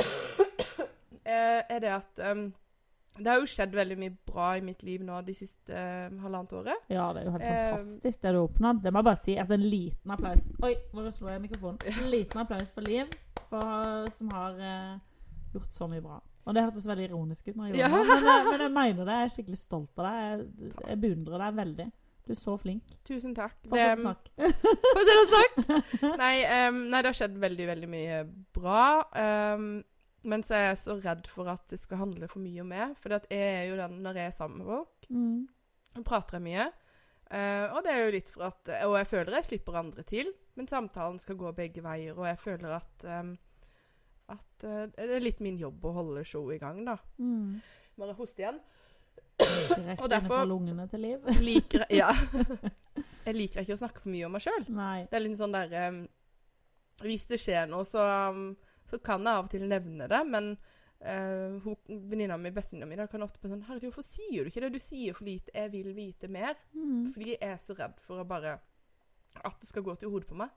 Eh, 1.24 1.62
er 1.72 1.78
det 1.80 1.88
at 1.88 2.18
um, 2.34 2.50
Det 3.14 3.30
har 3.30 3.38
jo 3.38 3.46
skjedd 3.46 3.74
veldig 3.76 3.96
mye 4.00 4.12
bra 4.26 4.48
i 4.58 4.62
mitt 4.66 4.82
liv 4.82 5.02
nå 5.06 5.20
de 5.26 5.34
siste 5.38 5.70
uh, 5.70 6.10
halvannet 6.24 6.52
året. 6.58 6.86
Ja, 6.90 7.06
det 7.14 7.22
er 7.22 7.28
jo 7.28 7.34
helt 7.36 7.46
Eh, 7.46 7.62
fantastisk 7.70 8.20
det 8.24 8.32
du 8.34 8.38
har 8.40 8.48
oppnådd. 8.48 8.82
Det 8.82 8.92
må 8.92 9.02
jeg 9.02 9.08
bare 9.10 9.22
si. 9.22 9.36
Altså, 9.38 9.54
en 9.54 9.66
liten 9.70 10.14
applaus. 10.16 10.46
Oi, 10.66 10.74
hvor 10.92 11.10
slo 11.14 11.30
jeg 11.30 11.42
mikrofonen. 11.44 11.78
En 11.94 12.10
liten 12.10 12.42
applaus 12.42 12.70
for 12.74 12.86
Liv, 12.88 13.18
for, 13.48 14.08
som 14.18 14.30
har 14.34 14.58
uh, 14.58 14.94
gjort 15.54 15.76
så 15.78 15.88
mye 15.90 16.02
bra. 16.04 16.18
Og 16.44 16.56
det 16.56 16.64
hørtes 16.66 16.86
veldig 16.90 17.04
ironisk 17.08 17.48
ut, 17.48 17.56
når 17.56 17.70
jeg 17.70 17.78
Ja. 17.84 17.88
det, 17.88 18.06
men, 18.08 18.48
men 18.50 18.60
jeg 18.66 18.72
mener 18.72 19.04
det. 19.04 19.20
Jeg 19.20 19.28
er 19.28 19.34
skikkelig 19.38 19.60
stolt 19.62 20.02
av 20.02 20.08
deg. 20.10 20.24
Jeg, 20.24 20.72
jeg 20.88 21.00
beundrer 21.06 21.46
deg 21.46 21.60
veldig. 21.62 21.86
Du 22.24 22.32
er 22.32 22.38
så 22.40 22.54
flink. 22.56 22.92
Tusen 23.04 23.34
takk. 23.36 23.56
Fortsett 23.68 23.98
å 23.98 24.04
snakke. 24.04 24.52
Fortsett 24.96 25.18
å 25.20 25.24
snakke! 25.28 26.12
Nei, 26.22 26.34
um, 26.68 26.78
nei, 26.88 27.00
det 27.04 27.10
har 27.10 27.16
skjedd 27.18 27.34
veldig, 27.40 27.66
veldig 27.68 27.88
mye 27.92 28.20
bra. 28.56 28.84
Um, 29.12 29.66
men 30.24 30.42
så 30.46 30.54
er 30.56 30.64
jeg 30.70 30.78
så 30.82 30.96
redd 31.04 31.26
for 31.30 31.48
at 31.52 31.66
det 31.70 31.78
skal 31.80 32.00
handle 32.00 32.28
for 32.30 32.40
mye 32.44 32.62
om 32.64 32.68
meg. 32.72 32.94
For 33.00 33.12
jeg 33.12 33.28
er 33.36 33.68
jo 33.70 33.76
den 33.80 33.98
når 34.04 34.18
jeg 34.20 34.26
er 34.32 34.36
sammen 34.38 34.58
med 34.62 34.66
folk, 34.72 35.08
Mm. 35.10 36.02
prater 36.04 36.38
jeg 36.40 36.42
mye. 36.48 36.66
Uh, 37.34 37.72
og 37.74 37.82
det 37.84 37.90
er 37.94 38.02
jo 38.04 38.10
litt 38.14 38.28
for 38.30 38.42
at 38.46 38.68
Og 38.84 38.94
jeg 38.98 39.06
føler 39.08 39.32
jeg 39.38 39.44
slipper 39.48 39.76
andre 39.80 40.02
til, 40.06 40.28
men 40.56 40.68
samtalen 40.68 41.18
skal 41.18 41.36
gå 41.40 41.50
begge 41.56 41.82
veier. 41.82 42.14
Og 42.18 42.26
jeg 42.28 42.38
føler 42.38 42.76
at 42.76 43.04
um, 43.20 43.34
at 44.28 44.64
uh, 44.64 44.84
det 44.96 45.08
er 45.18 45.20
litt 45.24 45.40
min 45.44 45.58
jobb 45.60 45.84
å 45.84 45.92
holde 45.98 46.24
showet 46.24 46.56
i 46.56 46.62
gang, 46.62 46.84
da. 46.86 46.96
Mm. 47.18 47.60
Bare 47.98 48.14
hoste 48.16 48.40
igjen. 48.44 48.60
Direkte 49.38 50.02
Og 50.02 50.10
derfor- 50.10 50.46
lungene 50.46 50.86
til 50.88 51.00
Liv. 51.00 51.18
Liker 51.42 51.84
Ja. 51.90 52.12
Jeg 53.26 53.34
liker 53.38 53.60
ikke 53.64 53.72
å 53.74 53.80
snakke 53.80 54.02
for 54.04 54.12
mye 54.12 54.26
om 54.26 54.32
meg 54.36 54.42
sjøl. 54.44 54.64
Det 54.68 55.16
er 55.16 55.22
litt 55.24 55.38
sånn 55.40 55.52
der 55.54 55.70
um, 55.88 56.02
Hvis 57.00 57.24
det 57.30 57.38
skjer 57.40 57.66
noe, 57.70 57.84
så, 57.88 58.04
um, 58.30 58.50
så 58.94 59.00
kan 59.02 59.26
jeg 59.26 59.40
av 59.40 59.48
og 59.48 59.52
til 59.52 59.66
nevne 59.68 60.06
det, 60.10 60.20
men 60.30 60.52
uh, 61.04 61.72
venninna 61.88 62.38
mi, 62.40 62.52
bestevenninna 62.54 63.04
mi, 63.04 63.10
kan 63.10 63.26
ofte 63.26 63.42
bli 63.42 63.50
sånn 63.52 63.64
Herregud, 63.66 63.90
hvorfor 63.90 64.06
sier 64.06 64.44
du 64.44 64.52
ikke 64.52 64.62
det? 64.64 64.72
Du 64.76 64.82
sier 64.82 65.16
for 65.16 65.26
lite. 65.28 65.54
Jeg 65.54 65.72
vil 65.74 65.90
vite 65.96 66.30
mer. 66.30 66.54
Mm. 66.76 67.10
Fordi 67.14 67.34
jeg 67.34 67.42
er 67.50 67.58
så 67.62 67.76
redd 67.78 67.98
for 68.04 68.22
å 68.22 68.28
bare 68.28 68.58
At 69.42 69.58
det 69.58 69.66
skal 69.66 69.82
gå 69.82 69.96
til 69.98 70.12
hodet 70.12 70.30
på 70.30 70.38
meg. 70.38 70.52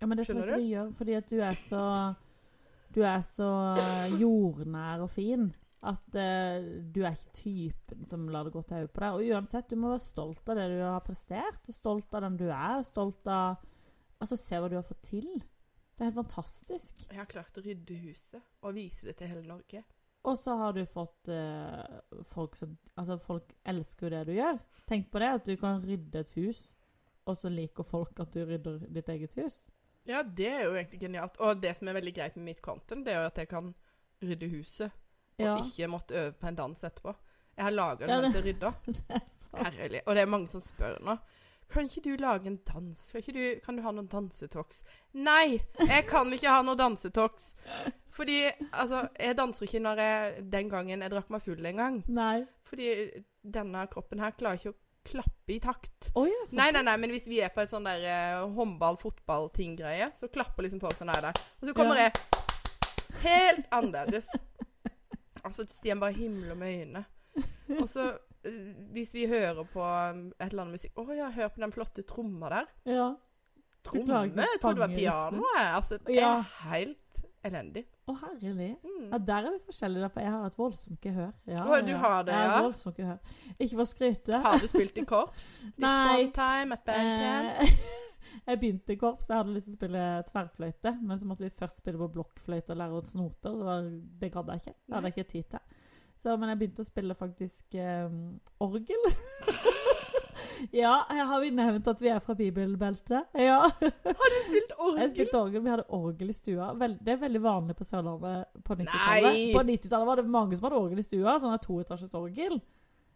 Ja, 0.00 0.06
men 0.06 0.18
det 0.18 0.26
tror 0.28 0.42
jeg 0.42 0.44
ikke 0.44 0.56
du? 0.58 0.62
det 0.62 0.70
gjør, 0.74 0.94
fordi 0.98 1.18
at 1.18 1.28
du 1.30 1.36
er 1.40 1.60
så 1.64 1.82
Du 2.94 3.02
er 3.02 3.22
så 3.26 3.50
eh, 3.80 4.16
jordnær 4.20 5.02
og 5.02 5.10
fin 5.10 5.52
at 5.84 6.14
uh, 6.16 6.64
du 6.94 7.02
er 7.04 7.12
ikke 7.12 7.34
typen 7.36 8.06
som 8.08 8.22
lar 8.32 8.46
det 8.46 8.54
gå 8.54 8.62
til 8.64 8.78
hodet 8.78 8.92
på 8.94 9.02
deg. 9.02 9.16
Og 9.18 9.34
uansett, 9.34 9.66
du 9.68 9.76
må 9.76 9.90
være 9.90 10.00
stolt 10.00 10.48
av 10.48 10.56
det 10.56 10.68
du 10.72 10.78
har 10.80 11.02
prestert, 11.04 11.60
og 11.68 11.76
stolt 11.76 12.16
av 12.16 12.24
den 12.24 12.38
du 12.40 12.46
er, 12.46 12.78
og 12.78 12.86
stolt 12.88 13.28
av 13.28 13.60
Altså, 14.22 14.38
se 14.40 14.56
hva 14.56 14.70
du 14.70 14.76
har 14.78 14.86
fått 14.86 15.02
til. 15.10 15.26
Det 15.94 16.02
er 16.02 16.10
helt 16.10 16.18
fantastisk. 16.18 17.04
Jeg 17.10 17.18
har 17.20 17.28
klart 17.30 17.58
å 17.58 17.62
rydde 17.62 17.98
huset 18.02 18.42
og 18.62 18.74
vise 18.74 19.06
det 19.06 19.14
til 19.20 19.30
hele 19.30 19.44
Norge. 19.46 19.84
Og 20.24 20.38
så 20.40 20.56
har 20.56 20.72
du 20.72 20.82
fått 20.88 21.28
eh, 21.28 22.00
folk 22.32 22.56
som 22.56 22.72
Altså, 22.96 23.18
folk 23.20 23.52
elsker 23.68 24.06
jo 24.08 24.12
det 24.14 24.22
du 24.30 24.32
gjør. 24.38 24.58
Tenk 24.88 25.10
på 25.12 25.20
det, 25.22 25.30
at 25.38 25.46
du 25.46 25.54
kan 25.60 25.82
rydde 25.84 26.24
et 26.24 26.32
hus, 26.38 26.62
og 27.28 27.36
så 27.38 27.50
liker 27.52 27.86
folk 27.86 28.20
at 28.20 28.32
du 28.34 28.42
rydder 28.48 28.86
ditt 28.92 29.08
eget 29.12 29.36
hus. 29.38 29.64
Ja, 30.08 30.22
det 30.22 30.48
er 30.50 30.64
jo 30.66 30.74
egentlig 30.74 31.00
genialt. 31.00 31.38
Og 31.40 31.60
det 31.62 31.72
som 31.78 31.88
er 31.88 31.96
veldig 31.96 32.12
greit 32.16 32.34
med 32.36 32.50
mitt 32.50 32.62
content, 32.64 33.04
det 33.06 33.14
er 33.14 33.22
jo 33.22 33.30
at 33.30 33.40
jeg 33.40 33.48
kan 33.52 33.70
rydde 34.24 34.50
huset, 34.52 34.92
og 35.38 35.44
Ja, 35.44 35.54
ikke 35.58 35.88
måtte 35.90 36.18
øve 36.20 36.34
på 36.38 36.48
en 36.50 36.58
dans 36.58 36.84
etterpå. 36.84 37.14
Jeg 37.54 37.64
har 37.64 37.74
laga 37.74 38.06
det 38.06 38.12
Ja, 38.12 38.20
mens 38.20 38.34
jeg 38.34 38.44
rydder. 38.44 38.72
er. 39.14 39.70
Herlig. 39.78 40.02
Og 40.06 40.14
det 40.14 40.22
er 40.22 40.30
mange 40.30 40.50
som 40.50 40.62
spør 40.62 40.98
nå. 41.04 41.16
Kan 41.72 41.88
ikke 41.88 42.02
du 42.04 42.16
lage 42.20 42.46
en 42.46 42.58
dans? 42.68 43.00
Kan, 43.12 43.20
ikke 43.22 43.32
du, 43.34 43.60
kan 43.64 43.76
du 43.76 43.82
ha 43.82 43.90
noen 43.92 44.08
dansetoks? 44.12 44.82
Nei! 45.14 45.60
Jeg 45.80 46.04
kan 46.06 46.30
ikke 46.32 46.52
ha 46.52 46.62
noen 46.62 46.78
dansetoks. 46.78 47.52
Fordi 48.14 48.44
altså, 48.72 49.08
jeg 49.18 49.36
danser 49.38 49.66
ikke 49.66 49.80
når 49.82 50.02
jeg 50.04 50.44
den 50.52 50.68
gangen 50.70 51.02
jeg 51.02 51.10
drakk 51.10 51.30
meg 51.34 51.42
full 51.42 51.66
en 51.66 51.80
gang. 51.82 51.96
Nei. 52.14 52.44
Fordi 52.68 52.90
denne 53.42 53.86
kroppen 53.90 54.22
her 54.22 54.36
klarer 54.38 54.60
ikke 54.60 54.74
å 54.74 54.78
klappe 55.04 55.52
i 55.52 55.58
takt. 55.60 56.12
Oi, 56.16 56.30
altså. 56.42 56.56
Nei, 56.56 56.70
nei, 56.72 56.82
nei, 56.86 56.94
men 57.02 57.10
hvis 57.12 57.26
vi 57.28 57.40
er 57.44 57.50
på 57.52 57.60
et 57.64 57.72
sånn 57.74 57.84
der 57.84 58.04
uh, 58.06 58.44
håndball-fotball-ting-greie, 58.56 60.12
så 60.16 60.30
klapper 60.32 60.64
liksom 60.64 60.80
folk 60.80 60.96
sånn 60.96 61.10
her 61.12 61.26
der. 61.26 61.42
Og 61.60 61.68
så 61.68 61.74
kommer 61.76 61.98
Ja. 61.98 62.06
jeg 62.06 63.24
helt 63.24 63.66
annerledes. 63.74 64.30
Altså, 65.44 65.66
Stian 65.68 66.00
bare 66.00 66.16
himler 66.16 66.54
med 66.56 66.70
øynene. 66.72 67.04
Og 67.80 67.88
så, 67.90 68.06
eh, 68.14 68.16
hvis 68.94 69.14
vi 69.14 69.26
hører 69.30 69.64
på 69.72 69.82
um, 69.84 70.26
et 70.38 70.50
eller 70.50 70.62
annet 70.66 70.76
musikk 70.78 70.98
Å 71.00 71.06
ja, 71.16 71.30
hør 71.32 71.48
på 71.54 71.62
den 71.64 71.72
flotte 71.72 72.04
tromma 72.08 72.50
der. 72.52 72.66
Ja. 72.88 73.08
Tromme? 73.84 74.22
Jeg 74.36 74.60
trodde 74.62 74.80
det 74.80 74.84
var 74.84 74.92
pianoet. 74.96 75.40
piano. 75.40 75.42
Altså, 75.76 75.98
det 76.06 76.14
Ja. 76.16 76.38
er 76.38 76.70
helt 76.70 77.24
elendig. 77.44 77.84
Å, 78.08 78.14
herlig. 78.20 78.70
Mm. 78.84 79.10
Ja, 79.12 79.18
der 79.18 79.46
er 79.48 79.52
vi 79.52 79.60
forskjellige, 79.66 80.08
for 80.12 80.20
jeg 80.24 80.32
har 80.32 80.46
et 80.46 80.56
voldsomt 80.58 81.00
gehør. 81.04 81.32
Ja, 81.48 81.64
oh, 81.64 81.80
du 81.84 81.92
har 81.96 82.22
det, 82.24 82.32
ja? 82.32 82.62
voldsomt 82.64 82.96
gehør. 83.00 83.18
Ikke 83.58 83.76
for 83.76 83.84
å 83.84 83.90
skryte. 83.90 84.40
Har 84.44 84.58
du 84.60 84.66
spilt 84.70 84.98
i 85.00 85.04
korps? 85.08 85.50
Nei. 85.84 86.30
time 86.36 86.78
at? 86.78 86.88
Eh, 86.88 87.76
jeg 88.48 88.60
begynte 88.60 88.96
i 88.96 89.00
korps, 89.00 89.28
jeg 89.28 89.36
hadde 89.40 89.54
lyst 89.56 89.68
til 89.70 89.76
å 89.76 89.80
spille 89.80 90.04
tverrfløyte, 90.30 90.94
men 91.02 91.20
så 91.20 91.28
måtte 91.28 91.44
vi 91.44 91.52
først 91.52 91.80
spille 91.84 92.00
på 92.00 92.10
blokkfløyte 92.16 92.72
og 92.76 92.80
lære 92.80 93.00
oss 93.00 93.16
noter. 93.18 93.56
Det, 93.60 94.02
det 94.20 94.32
gadd 94.36 94.52
jeg 94.52 94.64
ikke. 94.64 94.76
Det 94.86 94.96
hadde 94.98 95.12
jeg 95.12 95.16
ikke 95.18 95.32
tid 95.32 95.50
til. 95.56 95.73
Så, 96.24 96.34
men 96.40 96.48
jeg 96.54 96.60
begynte 96.62 96.80
å 96.84 96.88
spille 96.88 97.14
faktisk 97.18 97.76
eh, 97.76 98.08
orgel. 98.64 99.10
Ja, 100.72 101.04
har 101.08 101.40
vi 101.42 101.50
nevnt 101.50 101.88
at 101.90 102.00
vi 102.00 102.08
er 102.08 102.20
fra 102.24 102.34
bibelbeltet. 102.38 103.26
Ja. 103.36 103.58
Har 103.68 104.30
du 104.32 104.36
spilt 104.46 104.72
orgel? 104.78 105.00
Jeg 105.02 105.10
spilte 105.14 105.40
orgel. 105.40 105.64
Vi 105.64 105.72
hadde 105.72 105.84
orgel 105.92 106.30
i 106.30 106.36
stua. 106.36 106.70
Vel, 106.78 106.94
det 107.04 107.16
er 107.16 107.20
veldig 107.24 107.42
vanlig 107.44 107.76
på 107.78 107.86
Sørlandet 107.88 108.62
på 108.64 108.76
90-tallet. 108.78 109.40
På 109.56 109.64
90-tallet 109.66 110.08
var 110.08 110.22
det 110.22 110.26
mange 110.30 110.56
som 110.56 110.68
hadde 110.68 110.80
orgel 110.80 111.02
i 111.02 111.06
stua. 111.06 111.36
Sånn 111.42 111.58
toetasjes 111.64 112.16
orgel. 112.18 112.56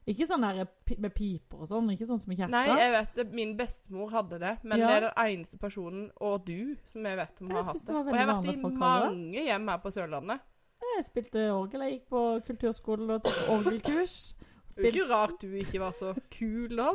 Ikke 0.08 0.24
sånn 0.28 0.44
der 0.44 0.62
med 1.04 1.14
piper 1.14 1.62
og 1.64 1.70
sånn. 1.70 1.88
Ikke 1.94 2.08
sånn 2.08 2.20
som 2.20 2.32
i 2.32 2.38
kirka. 2.38 2.52
Nei, 2.52 2.66
jeg 2.80 2.92
vet 2.96 3.16
det. 3.18 3.26
Min 3.36 3.56
bestemor 3.58 4.12
hadde 4.12 4.42
det. 4.44 4.54
Men 4.64 4.80
Ja. 4.82 4.88
det 4.88 4.96
er 4.98 5.06
den 5.08 5.34
eneste 5.38 5.58
personen, 5.60 6.06
og 6.20 6.46
du, 6.48 6.76
som 6.92 7.04
jeg 7.04 7.20
vet 7.20 7.42
om 7.44 7.50
har 7.56 7.66
hatt 7.70 7.80
det 7.82 7.86
det. 7.92 7.96
Og 7.96 8.14
jeg 8.14 8.26
har 8.26 8.34
vært 8.34 8.52
i 8.54 8.76
mange 8.84 9.48
hjem 9.50 9.68
her 9.68 9.82
på 9.84 9.92
Sørlandet. 9.92 10.46
Jeg 10.98 11.06
spilte 11.06 11.46
orgel. 11.54 11.86
Jeg 11.86 11.96
gikk 11.96 12.10
på 12.10 12.20
kulturskolen 12.48 13.10
og 13.14 13.22
tok 13.22 13.50
orgelkurs. 13.54 14.18
Det 14.74 14.84
er 14.84 14.92
ikke 14.92 15.08
rart 15.12 15.36
du 15.40 15.52
ikke 15.54 15.80
var 15.80 15.94
så 15.94 16.10
kul 16.34 16.74
da. 16.76 16.90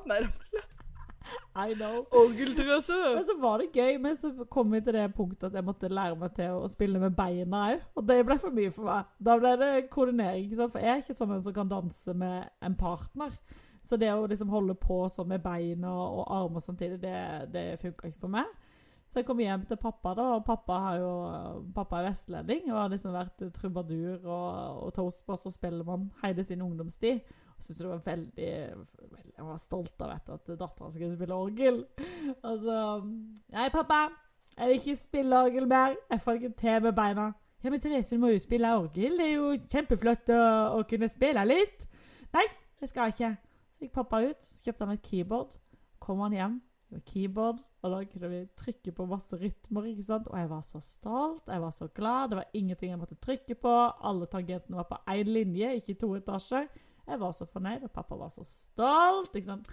I 1.56 1.74
know. 1.78 2.04
Orgeltørse! 2.12 2.98
Men 3.16 3.24
så 3.26 3.36
var 3.40 3.62
det 3.62 3.70
gøy, 3.72 3.98
men 4.04 4.18
så 4.20 4.34
kom 4.52 4.74
vi 4.74 4.82
til 4.84 4.98
det 4.98 5.06
punktet 5.16 5.48
at 5.48 5.56
jeg 5.56 5.66
måtte 5.66 5.88
lære 5.88 6.18
meg 6.20 6.34
til 6.36 6.58
å 6.60 6.68
spille 6.68 7.00
med 7.00 7.16
beina 7.16 7.62
òg. 7.72 7.86
Og 7.96 8.08
det 8.10 8.20
ble 8.28 8.38
for 8.42 8.56
mye 8.56 8.74
for 8.76 8.90
meg. 8.90 9.14
Da 9.24 9.38
ble 9.40 9.54
det 9.62 9.72
koordinering. 9.94 10.52
For 10.60 10.84
jeg 10.84 10.92
er 10.98 11.04
ikke 11.04 11.16
sånn 11.18 11.32
en 11.38 11.46
som 11.46 11.56
kan 11.56 11.72
danse 11.72 12.18
med 12.18 12.50
en 12.66 12.76
partner. 12.76 13.40
Så 13.88 14.00
det 14.00 14.12
å 14.12 14.28
liksom 14.28 14.52
holde 14.52 14.76
på 14.80 15.06
sånn 15.12 15.32
med 15.32 15.44
beina 15.44 15.92
og 15.94 16.28
armer 16.32 16.64
samtidig, 16.64 17.00
det, 17.04 17.16
det 17.56 17.66
funka 17.82 18.12
ikke 18.12 18.26
for 18.26 18.36
meg. 18.36 18.52
Så 19.14 19.22
jeg 19.22 19.28
kom 19.28 19.38
hjem 19.44 19.62
til 19.70 19.78
pappa, 19.78 20.16
da, 20.18 20.24
og 20.40 20.46
pappa, 20.48 20.76
jo, 20.98 21.10
pappa 21.76 22.00
er 22.00 22.08
vestlending 22.08 22.64
og 22.72 22.80
har 22.80 22.88
liksom 22.90 23.14
vært 23.14 23.44
trubadur 23.54 24.24
og, 24.26 24.80
og 24.88 24.94
toastboss 24.96 25.44
og 25.46 25.54
spellemann 25.54 26.08
hele 26.24 26.42
sin 26.48 26.64
ungdomstid. 26.66 27.20
Og 27.54 27.60
syntes 27.62 27.84
det 27.84 27.92
var 27.92 28.00
veldig, 28.08 28.48
veldig 29.12 29.36
Jeg 29.36 29.46
var 29.46 29.60
stolt 29.62 30.02
av 30.02 30.16
vet 30.16 30.32
at 30.34 30.50
dattera 30.50 30.90
skulle 30.96 31.12
spille 31.14 31.38
orgel. 31.38 31.78
Og 32.42 32.56
så 32.64 32.78
Nei, 33.06 33.68
pappa, 33.76 34.00
jeg 34.58 34.72
vil 34.72 34.80
ikke 34.80 34.96
spille 35.04 35.42
orgel 35.46 35.70
mer. 35.70 35.94
Jeg 36.10 36.24
får 36.26 36.40
ikke 36.40 36.52
til 36.64 36.82
med 36.88 36.98
beina. 36.98 37.28
Ja, 37.64 37.70
men 37.70 37.84
Therese, 37.84 38.16
du 38.16 38.24
må 38.24 38.32
jo 38.34 38.42
spille 38.42 38.72
orgel. 38.76 39.20
Det 39.22 39.28
er 39.28 39.36
jo 39.36 39.52
kjempeflott 39.76 40.34
å, 40.34 40.42
å 40.80 40.82
kunne 40.90 41.12
spille 41.12 41.46
litt. 41.46 41.86
Nei, 42.34 42.48
det 42.82 42.90
skal 42.90 43.12
jeg 43.12 43.16
ikke. 43.20 43.30
Så 43.78 43.86
gikk 43.86 43.94
pappa 44.02 44.24
ut, 44.26 44.42
så 44.50 44.66
kjøpte 44.66 44.88
han 44.88 44.98
et 44.98 45.06
keyboard. 45.06 45.54
Kom 46.02 46.26
han 46.26 46.34
hjem 46.34 46.58
med 46.90 47.06
keyboard, 47.14 47.62
og 47.84 47.92
da 47.92 48.00
kunne 48.08 48.30
vi 48.32 48.40
trykke 48.56 48.94
på 48.96 49.06
masse 49.12 49.36
rytmer. 49.36 49.90
ikke 49.92 50.06
sant? 50.08 50.28
Og 50.32 50.40
jeg 50.40 50.50
var 50.50 50.62
så 50.64 50.80
stolt, 50.80 51.48
jeg 51.48 51.62
var 51.62 51.74
så 51.76 51.88
glad. 51.88 52.30
Det 52.30 52.38
var 52.40 52.54
ingenting 52.54 52.94
jeg 52.94 53.00
måtte 53.00 53.20
trykke 53.20 53.56
på. 53.60 53.74
Alle 54.08 54.28
tangentene 54.32 54.80
var 54.80 54.88
på 54.88 55.00
én 55.12 55.28
linje, 55.28 55.74
ikke 55.76 55.92
i 55.92 56.00
to 56.00 56.14
etasjer. 56.16 56.70
Jeg 57.08 57.20
var 57.20 57.32
så 57.36 57.46
fornøyd, 57.46 57.84
og 57.84 57.92
pappa 57.92 58.16
var 58.16 58.32
så 58.32 58.46
stolt. 58.48 59.36
ikke 59.36 59.50
sant? 59.50 59.68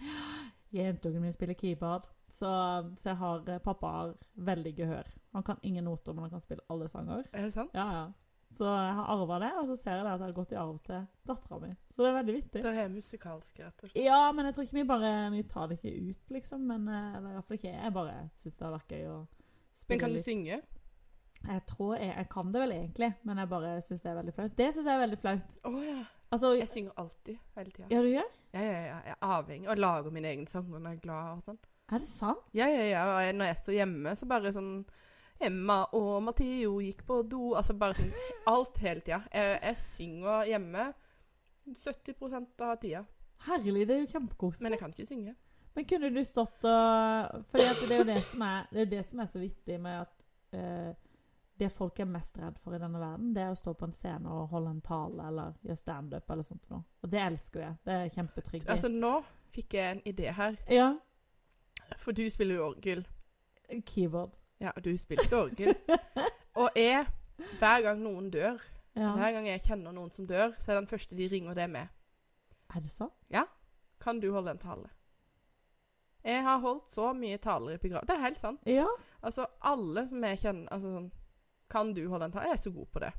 Jentungen 0.75 1.23
min 1.23 1.33
spiller 1.33 1.55
keyboard. 1.55 2.09
Så, 2.29 2.51
så 2.99 3.15
har, 3.15 3.47
eh, 3.47 3.63
pappa 3.63 3.87
har 3.87 4.15
veldig 4.35 4.75
gehør. 4.77 5.07
Han 5.33 5.43
kan 5.43 5.63
ingen 5.63 5.85
noter, 5.85 6.13
men 6.13 6.27
han 6.27 6.31
kan 6.31 6.41
spille 6.41 6.67
alle 6.71 6.89
sanger. 6.89 7.23
Er 7.33 7.47
det 7.47 7.55
sant? 7.55 7.71
Ja, 7.75 7.87
ja. 7.93 8.07
Så 8.51 8.67
jeg 8.67 8.95
har 8.99 9.11
arva 9.15 9.37
det, 9.39 9.49
og 9.61 9.67
så 9.69 9.77
ser 9.79 9.95
jeg 10.01 10.05
det 10.05 10.11
at 10.11 10.21
jeg 10.21 10.27
har 10.27 10.35
gått 10.35 10.53
i 10.53 10.59
arv 10.59 10.79
til 10.83 11.05
dattera 11.31 11.59
mi. 11.63 11.69
Så 11.95 12.03
det 12.03 12.09
er 12.09 12.17
veldig 12.17 12.35
vittig. 12.35 12.63
Det 12.65 12.73
er 12.83 12.89
musikalske, 12.91 13.63
rett 13.63 13.85
og 13.85 13.93
slett. 13.93 14.01
Ja, 14.03 14.19
men 14.35 14.49
jeg 14.49 14.57
tror 14.57 14.67
ikke 14.67 14.79
vi 14.81 14.85
bare 14.89 15.13
Vi 15.31 15.43
tar 15.53 15.69
det 15.71 15.77
ikke 15.79 15.93
ut, 16.11 16.33
liksom. 16.35 16.65
Men 16.67 16.89
eh, 16.91 17.17
eller 17.21 17.45
fall 17.47 17.59
ikke 17.61 17.71
jeg. 17.71 17.93
bare 17.95 18.17
syns 18.35 18.57
det 18.59 18.67
har 18.67 18.75
vært 18.75 18.95
gøy 18.97 19.07
å 19.13 19.19
spille 19.71 19.95
Men 19.95 20.03
kan 20.03 20.11
du 20.11 20.19
litt. 20.19 20.27
synge? 20.27 20.61
Jeg 21.41 21.63
tror 21.71 21.95
jeg, 21.97 22.11
jeg 22.11 22.29
kan 22.35 22.51
det 22.53 22.61
vel 22.61 22.73
egentlig, 22.77 23.13
men 23.25 23.39
jeg 23.41 23.49
bare 23.49 23.77
syns 23.87 24.03
det 24.03 24.11
er 24.11 24.19
veldig 24.19 24.35
flaut. 24.37 24.57
Det 24.59 24.67
syns 24.75 24.87
jeg 24.91 24.95
er 24.99 25.05
veldig 25.07 25.21
flaut. 25.23 25.55
Å 25.65 25.73
ja. 25.87 26.01
Altså 26.31 26.51
Jeg 26.59 26.69
synger 26.71 26.99
alltid. 27.01 27.39
Hele 27.57 27.71
tida. 27.75 27.87
Ja, 27.91 28.03
du 28.03 28.11
gjør? 28.11 28.29
Ja, 28.53 28.61
ja, 28.67 28.81
ja. 28.91 28.99
Jeg 29.07 29.15
er 29.15 29.31
avhengig 29.39 29.71
og 29.71 29.79
lager 29.81 30.11
mine 30.15 30.29
egne 30.35 30.51
sanger 30.51 30.79
når 30.83 30.91
jeg 30.91 30.99
er 31.01 31.07
glad 31.07 31.31
og 31.39 31.47
sånn. 31.47 31.59
Er 31.91 32.03
det 32.05 32.11
sant? 32.11 32.45
Ja, 32.55 32.67
ja, 32.71 32.85
ja. 32.87 33.33
Når 33.35 33.49
jeg 33.51 33.59
står 33.63 33.75
hjemme, 33.79 34.13
så 34.19 34.27
bare 34.31 34.53
sånn 34.55 34.75
Emma 35.41 35.83
og 35.97 36.23
Matheo 36.23 36.79
gikk 36.85 37.05
på 37.09 37.23
do 37.25 37.55
Altså 37.57 37.73
bare 37.79 37.97
sånn 37.97 38.11
Alt 38.51 38.81
hele 38.83 39.01
tida. 39.05 39.23
Jeg, 39.33 39.59
jeg 39.63 39.81
synger 39.81 40.49
hjemme 40.51 40.89
70% 41.71 42.65
av 42.67 42.75
tida. 42.83 43.05
Herlig, 43.47 43.87
det 43.89 43.95
er 43.95 44.03
jo 44.03 44.11
kjempekoselig. 44.11 44.65
Men 44.65 44.75
jeg 44.75 44.83
kan 44.83 44.95
ikke 44.95 45.07
synge. 45.09 45.35
Men 45.77 45.87
kunne 45.89 46.11
du 46.11 46.25
stått 46.27 46.67
og 46.67 47.45
For 47.51 47.61
det 47.61 47.93
er 47.95 48.03
jo 48.03 48.09
det 48.09 48.19
som 48.27 48.43
er, 48.43 48.67
det 48.73 48.83
er, 48.83 48.91
det 48.91 49.05
som 49.07 49.23
er 49.23 49.31
så 49.31 49.43
vittig 49.43 49.79
med 49.81 50.01
at 50.03 50.27
uh, 50.57 50.91
det 51.61 51.69
folk 51.73 52.01
er 52.01 52.09
mest 52.09 52.39
redd 52.41 52.57
for 52.59 52.75
i 52.75 52.81
denne 52.81 53.01
verden, 53.01 53.35
det 53.37 53.45
er 53.45 53.53
å 53.53 53.59
stå 53.59 53.75
på 53.77 53.85
en 53.85 53.93
scene 53.93 54.33
og 54.33 54.49
holde 54.55 54.73
en 54.73 54.81
tale 54.85 55.27
eller 55.29 55.59
gjøre 55.67 55.77
standup 55.77 56.33
eller 56.33 56.47
sånt 56.47 56.73
noe. 56.73 56.83
Og 57.05 57.13
det 57.13 57.21
elsker 57.21 57.65
jeg. 57.67 57.79
Det 57.85 57.97
er 57.97 58.13
kjempetrygt. 58.15 58.69
Altså, 58.73 58.89
nå 58.89 59.19
fikk 59.53 59.77
jeg 59.77 59.97
en 59.97 60.03
idé 60.09 60.33
her. 60.33 60.57
Ja. 60.73 60.91
For 62.01 62.17
du 62.17 62.25
spiller 62.33 62.57
jo 62.57 62.71
orgel. 62.71 63.05
Keyboard. 63.87 64.40
Ja, 64.61 64.71
og 64.77 64.85
du 64.85 64.91
spilte 64.99 65.37
orgel. 65.39 65.75
Og 66.61 66.71
jeg, 66.77 67.07
hver 67.59 67.83
gang 67.87 68.03
noen 68.03 68.31
dør, 68.31 68.59
Ja. 68.97 69.13
hver 69.17 69.33
gang 69.33 69.47
jeg 69.47 69.61
kjenner 69.63 69.93
noen 69.95 70.11
som 70.13 70.27
dør, 70.27 70.53
så 70.61 70.73
er 70.73 70.81
den 70.81 70.87
første 70.91 71.17
de 71.17 71.29
ringer, 71.33 71.55
det 71.55 71.69
med. 71.71 71.89
Er 72.75 72.81
det 72.81 72.91
sant? 72.91 73.15
Ja. 73.31 73.45
Kan 74.01 74.21
du 74.21 74.33
holde 74.33 74.51
en 74.51 74.59
tale? 74.59 74.91
Jeg 76.25 76.43
har 76.45 76.59
holdt 76.61 76.91
så 76.93 77.13
mye 77.17 77.39
taler 77.41 77.75
i 77.75 77.81
begravelse. 77.81 78.07
Det 78.11 78.17
er 78.19 78.25
helt 78.27 78.39
sant. 78.41 78.61
Ja. 78.69 78.87
Altså, 79.23 79.47
alle 79.63 80.07
som 80.09 80.25
jeg 80.25 80.39
kjenner 80.43 80.69
altså, 80.73 80.93
sånn, 80.99 81.11
Kan 81.71 81.93
du 81.95 82.03
holde 82.11 82.25
en 82.27 82.33
tale? 82.35 82.45
Jeg 82.51 82.53
er 82.59 82.63
så 82.65 82.71
god 82.75 82.87
på 82.93 82.99
det. 83.01 83.13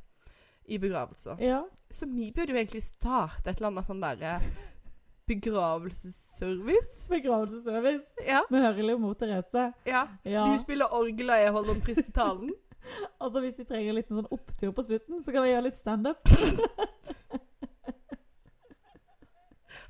I 0.65 0.77
begravelser. 0.77 1.37
Ja. 1.41 1.61
Så 1.89 2.05
vi 2.05 2.31
burde 2.35 2.51
jo 2.53 2.57
egentlig 2.59 2.83
starte 2.83 3.49
et 3.49 3.57
eller 3.57 3.71
annet 3.71 3.87
sånn 3.87 4.01
derre 4.03 4.35
begravelsesservice. 5.27 7.09
Begravelsesservice. 7.11 8.05
Ja. 8.27 8.41
Hører 8.49 8.81
litt 8.83 8.99
mot 8.99 9.17
Therese. 9.19 9.73
ja. 9.85 10.07
Ja. 10.23 10.45
Du 10.53 10.59
spiller 10.59 10.93
orgel, 10.93 11.29
og 11.29 11.37
jeg 11.43 11.51
holder 11.51 11.73
den 11.73 11.81
triste 11.85 12.11
talen. 12.11 12.51
Altså 13.21 13.39
Hvis 13.43 13.59
de 13.59 13.63
trenger 13.69 13.93
litt 13.93 14.07
sånn 14.09 14.25
opptur 14.33 14.71
på 14.73 14.81
slutten, 14.81 15.19
så 15.21 15.29
kan 15.31 15.43
jeg 15.45 15.51
gjøre 15.53 15.67
litt 15.67 15.77
standup. 15.77 16.17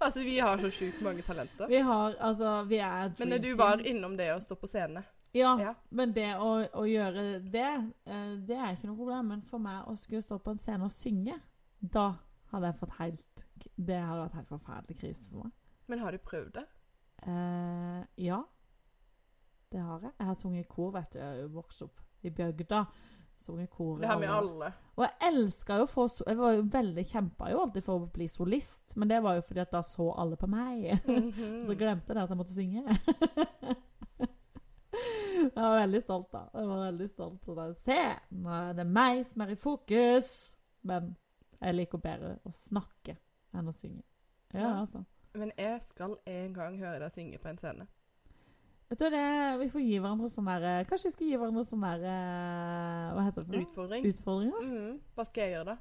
Altså, 0.01 0.19
vi 0.25 0.39
har 0.39 0.57
så 0.57 0.69
sjukt 0.73 1.01
mange 1.05 1.21
talenter. 1.21 1.67
Vi 1.69 1.77
har 1.85 2.15
altså 2.19 2.63
Vi 2.65 2.77
er 2.81 3.11
Men 3.19 3.41
du 3.41 3.51
var 3.55 3.83
innom 3.85 4.15
det 4.17 4.31
å 4.33 4.39
stå 4.41 4.55
på 4.57 4.67
scene 4.67 5.03
Ja, 5.31 5.51
Ja. 5.61 5.73
men 5.89 6.13
det 6.13 6.31
å, 6.41 6.47
å 6.73 6.85
gjøre 6.89 7.39
det, 7.53 7.67
eh, 8.09 8.31
det 8.47 8.57
er 8.57 8.73
ikke 8.73 8.89
noe 8.89 8.97
problem. 8.97 9.27
Men 9.27 9.41
for 9.47 9.59
meg 9.61 9.85
å 9.87 9.93
skulle 9.95 10.21
stå 10.25 10.39
på 10.41 10.51
en 10.51 10.57
scene 10.59 10.83
og 10.83 10.91
synge, 10.91 11.37
da 11.79 12.15
hadde 12.51 12.69
jeg 12.71 12.79
fått 12.79 12.97
helt 12.99 13.45
Det 13.75 13.97
hadde 13.99 14.23
vært 14.23 14.37
helt 14.39 14.51
forferdelig 14.51 14.97
krise 14.99 15.29
for 15.29 15.43
meg. 15.45 15.51
Men 15.91 15.99
har 15.99 16.11
du 16.15 16.17
prøvd 16.23 16.53
det? 16.59 16.65
Eh, 17.27 18.01
ja. 18.25 18.41
Det 19.71 19.79
har 19.79 20.01
jeg. 20.03 20.11
Jeg 20.17 20.27
har 20.27 20.35
sunget 20.39 20.65
i 20.65 20.69
kor, 20.69 20.91
vet 20.95 21.13
du. 21.13 21.19
Jeg 21.19 21.41
har 21.43 21.51
vokst 21.55 21.81
opp 21.85 22.01
i 22.23 22.29
bygda. 22.29 22.85
Sunget 23.41 23.69
i 23.69 23.71
kor 23.73 23.97
Det 23.97 24.05
har 24.05 24.19
vi 24.21 24.27
alle 24.29 24.67
Og 24.99 25.01
jeg 25.01 25.13
elska 25.31 25.79
jo 25.79 25.85
å 25.87 25.89
få 25.89 26.03
Jeg 26.27 26.37
var 26.37 26.51
jo 26.53 26.65
veldig 26.75 27.05
kjempa 27.09 27.47
jo 27.49 27.61
alltid 27.63 27.85
for 27.87 28.03
å 28.03 28.09
bli 28.13 28.27
solist, 28.29 28.93
men 29.01 29.09
det 29.09 29.17
var 29.25 29.39
jo 29.39 29.45
fordi 29.47 29.63
at 29.63 29.71
da 29.73 29.81
så 29.81 30.11
alle 30.13 30.37
på 30.37 30.49
meg. 30.51 30.91
Mhm. 31.07 31.65
Så 31.65 31.75
glemte 31.79 32.13
jeg 32.13 32.21
at 32.21 32.29
jeg 32.29 32.37
måtte 32.37 32.53
synge. 32.53 32.83
jeg 35.41 35.55
var 35.55 35.79
veldig 35.79 36.01
stolt, 36.03 36.29
da. 36.33 36.43
Jeg 36.53 36.67
var 36.69 36.83
veldig 36.85 37.09
stolt. 37.09 37.45
Så 37.45 37.55
da, 37.57 37.67
Se, 37.73 37.99
nå 38.37 38.53
er 38.59 38.73
det 38.77 38.85
meg 38.87 39.25
som 39.31 39.41
er 39.45 39.55
i 39.55 39.59
fokus! 39.59 40.31
Men 40.83 41.15
jeg 41.61 41.75
liker 41.75 41.97
bedre 42.01 42.35
å 42.45 42.51
snakke 42.51 43.17
enn 43.53 43.67
å 43.69 43.73
synge. 43.75 44.03
Ja, 44.53 44.59
Ja. 44.59 44.73
altså. 44.81 45.05
Men 45.33 45.51
jeg 45.57 45.81
skal 45.87 46.17
en 46.27 46.53
gang 46.53 46.77
høre 46.79 46.99
deg 46.99 47.11
synge 47.15 47.37
på 47.39 47.47
en 47.49 47.57
scene. 47.57 47.87
Vet 48.89 48.99
du, 48.99 49.05
det, 49.09 49.59
Vi 49.61 49.69
får 49.71 49.81
gi 49.85 49.99
hverandre 50.03 50.27
sånn 50.29 50.45
der 50.49 50.83
Kanskje 50.83 51.07
vi 51.07 51.11
skal 51.13 51.27
gi 51.29 51.37
hverandre 51.39 51.63
sånn 51.63 51.85
der 51.85 52.01
eh, 52.03 53.13
Hva 53.15 53.23
heter 53.23 53.41
det? 53.41 53.47
for 53.47 53.53
noe? 53.55 53.61
Utfordring. 53.69 54.05
Utfordringer? 54.09 54.61
Mhm. 54.67 54.97
Hva 55.15 55.23
skal 55.29 55.43
jeg 55.45 55.53
gjøre, 55.55 55.65
da? 55.65 55.77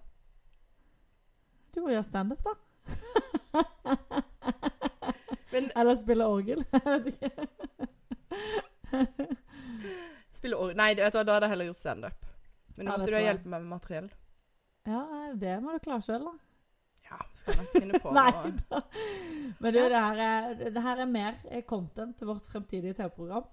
Du 1.75 1.81
må 1.83 1.89
gjøre 1.91 2.07
standup, 2.07 2.39
da. 2.47 2.55
Men 5.53 5.71
Eller 5.75 5.97
spille 5.99 6.27
orgel. 6.31 6.63
Jeg 6.73 6.83
vet 6.87 7.07
ikke. 7.11 7.31
spille 10.39 10.57
orgel 10.57 10.77
Nei, 10.79 10.93
vet 10.95 11.13
du 11.13 11.19
da 11.25 11.35
hadde 11.35 11.47
jeg 11.49 11.53
heller 11.57 11.69
gjort 11.71 11.81
standup. 11.83 12.27
Men 12.77 12.87
nå 12.87 12.91
Ja, 12.93 12.97
måtte 12.99 13.11
du 13.11 13.19
hjelpe 13.19 13.49
meg 13.51 13.65
med 13.65 13.71
materiell. 13.75 14.09
Ja, 14.91 15.03
det 15.39 15.57
må 15.63 15.75
du 15.77 15.83
klare 15.85 16.03
sjøl, 16.05 16.25
da. 16.27 16.33
Ja, 17.11 17.19
skal 17.39 17.57
nok 17.59 17.71
finne 17.75 17.99
på 18.03 18.13
noe. 18.15 18.83
Men 19.61 19.75
du, 19.75 19.79
det 19.81 20.01
her 20.03 20.21
er, 20.25 20.51
det 20.75 20.83
her 20.85 21.01
er 21.05 21.09
mer 21.11 21.39
eh, 21.51 21.63
content 21.67 22.17
til 22.19 22.29
vårt 22.31 22.47
fremtidige 22.51 22.95
TV-program. 22.99 23.47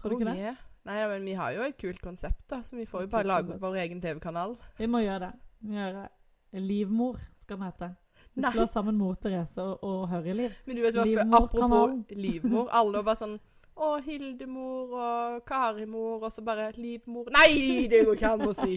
Tror 0.00 0.10
du 0.10 0.16
Oh, 0.16 0.20
ikke 0.20 0.30
det? 0.32 0.38
yeah. 0.42 0.62
Nei, 0.84 0.98
ja, 1.00 1.06
men 1.08 1.22
vi 1.24 1.32
har 1.38 1.54
jo 1.56 1.62
et 1.64 1.78
kult 1.80 2.00
konsept, 2.04 2.42
da, 2.50 2.58
så 2.66 2.76
vi 2.76 2.84
får 2.84 3.06
jo 3.06 3.08
bare 3.14 3.24
lage 3.24 3.54
vår 3.62 3.78
egen 3.86 4.02
TV-kanal. 4.04 4.56
Vi 4.76 4.88
må 4.90 5.00
gjøre 5.00 5.20
det. 5.28 5.30
Vi 5.62 5.70
må 5.72 5.78
gjøre 5.80 6.02
det. 6.02 6.60
Livmor 6.60 7.16
skal 7.40 7.56
den 7.56 7.64
hete. 7.70 7.88
Vi 8.34 8.42
Nei. 8.42 8.50
slår 8.52 8.68
sammen 8.74 8.98
Mor 8.98 9.14
Therese 9.22 9.62
og, 9.62 9.78
og 9.86 10.08
Hørreliv. 10.10 10.52
Men 10.66 10.76
du 10.76 10.82
vet 10.84 10.98
hva, 10.98 11.06
apropos 11.38 11.94
livmor, 12.18 12.68
alle 12.74 12.98
var 13.00 13.06
bare 13.08 13.20
sånn 13.22 13.36
å, 13.74 13.88
Hildemor 14.04 14.92
og 14.98 15.40
Karimor, 15.48 16.20
og 16.26 16.30
så 16.34 16.44
bare 16.46 16.68
Livmor 16.76 17.30
Nei, 17.34 17.86
det 17.90 18.04
går 18.06 18.18
ikke 18.18 18.34
an 18.36 18.44
å 18.50 18.52
si! 18.58 18.76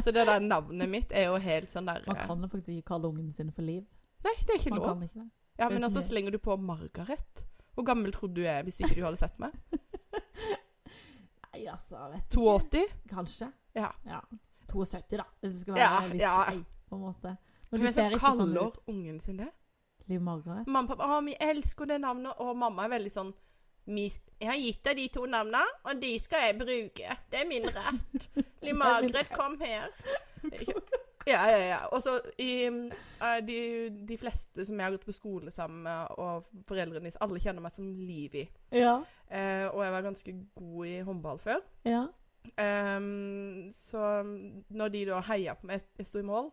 Så 0.00 0.12
det 0.12 0.24
der 0.26 0.40
navnet 0.40 0.88
mitt 0.88 1.12
er 1.12 1.26
jo 1.28 1.36
helt 1.36 1.68
sånn 1.70 1.86
der 1.86 2.00
Man 2.06 2.16
kan 2.16 2.40
jo 2.40 2.48
faktisk 2.48 2.68
ikke 2.78 2.88
kalle 2.94 3.08
ungen 3.10 3.32
sin 3.32 3.50
for 3.52 3.62
Liv. 3.62 3.84
Nei, 4.24 4.32
det 4.46 4.54
er 4.54 4.58
ikke 4.60 4.70
Man 4.70 4.80
lov. 4.80 5.02
ikke. 5.02 5.26
Ja, 5.58 5.68
Men 5.68 5.84
altså 5.84 6.00
slenger 6.02 6.30
du 6.32 6.38
på 6.38 6.56
Margaret. 6.56 7.42
Hvor 7.74 7.84
gammel 7.84 8.12
trodde 8.12 8.34
du 8.40 8.46
er 8.48 8.62
hvis 8.64 8.80
ikke 8.80 8.94
du 8.96 9.02
hadde 9.04 9.16
sett 9.20 9.38
meg? 9.38 9.52
Nei, 11.52 11.66
altså, 11.68 11.98
vet 12.12 12.30
du 12.32 12.40
82? 12.40 12.84
Kanskje. 13.10 13.50
Ja. 13.76 13.90
72, 14.72 15.16
da. 15.20 15.24
Hvis 15.40 15.52
det 15.52 15.60
skal 15.66 15.74
være 15.74 15.82
Ja, 15.84 16.06
litt 16.08 16.20
ja. 16.22 16.34
Ei, 16.52 16.62
på 16.88 16.96
en 16.96 17.02
måte. 17.04 17.34
Men 17.72 17.80
ser 17.92 18.10
ikke 18.16 18.20
sånn 18.32 18.38
kaller 18.54 18.68
ut. 18.72 18.78
ungen 18.88 19.20
sin 19.20 19.36
det? 19.40 19.48
Liv 20.08 20.20
Margaret. 20.24 20.66
Mamma 20.66 20.82
og 20.88 20.88
pappa, 20.96 21.08
å, 21.12 21.20
vi 21.24 21.36
elsker 21.40 21.86
det 21.92 22.00
navnet, 22.02 22.32
og 22.40 22.56
mamma 22.56 22.84
er 22.84 22.94
veldig 22.96 23.12
sånn 23.12 23.32
«Vi- 23.32 23.38
Jeg 23.86 24.48
har 24.50 24.58
gitt 24.58 24.84
deg 24.84 24.96
de 24.98 25.08
to 25.14 25.26
navnene, 25.26 25.62
og 25.84 26.02
de 26.02 26.12
skal 26.22 26.48
jeg 26.48 26.58
bruke. 26.58 27.16
Det 27.30 27.40
er 27.40 27.48
min 27.48 27.66
rett. 27.66 28.28
Liv 28.66 28.74
Margaret, 28.78 29.32
kom 29.34 29.58
her. 29.60 29.88
Ja, 31.26 31.44
ja, 31.46 31.58
ja. 31.62 31.76
Og 31.94 32.00
så 32.02 32.16
de, 33.46 33.90
de 34.08 34.16
fleste 34.18 34.64
som 34.66 34.74
jeg 34.74 34.82
har 34.82 34.96
gått 34.96 35.04
på 35.06 35.14
skole 35.14 35.52
sammen 35.54 35.84
med, 35.86 36.16
og 36.18 36.48
foreldrene 36.66 37.04
deres, 37.04 37.18
alle 37.22 37.38
kjenner 37.38 37.62
meg 37.62 37.76
som 37.76 37.92
Livi. 37.94 38.42
Ja. 38.74 38.96
Eh, 39.30 39.68
og 39.68 39.84
jeg 39.84 39.94
var 39.94 40.02
ganske 40.02 40.34
god 40.58 40.86
i 40.90 40.96
håndball 41.06 41.38
før. 41.38 41.62
ja. 41.86 42.08
Um, 42.58 43.68
så 43.70 44.22
når 44.68 44.88
de 44.88 45.04
da 45.06 45.20
heia 45.28 45.52
på 45.54 45.68
meg 45.70 45.84
Jeg 45.98 46.08
sto 46.08 46.18
i 46.18 46.26
mål. 46.26 46.48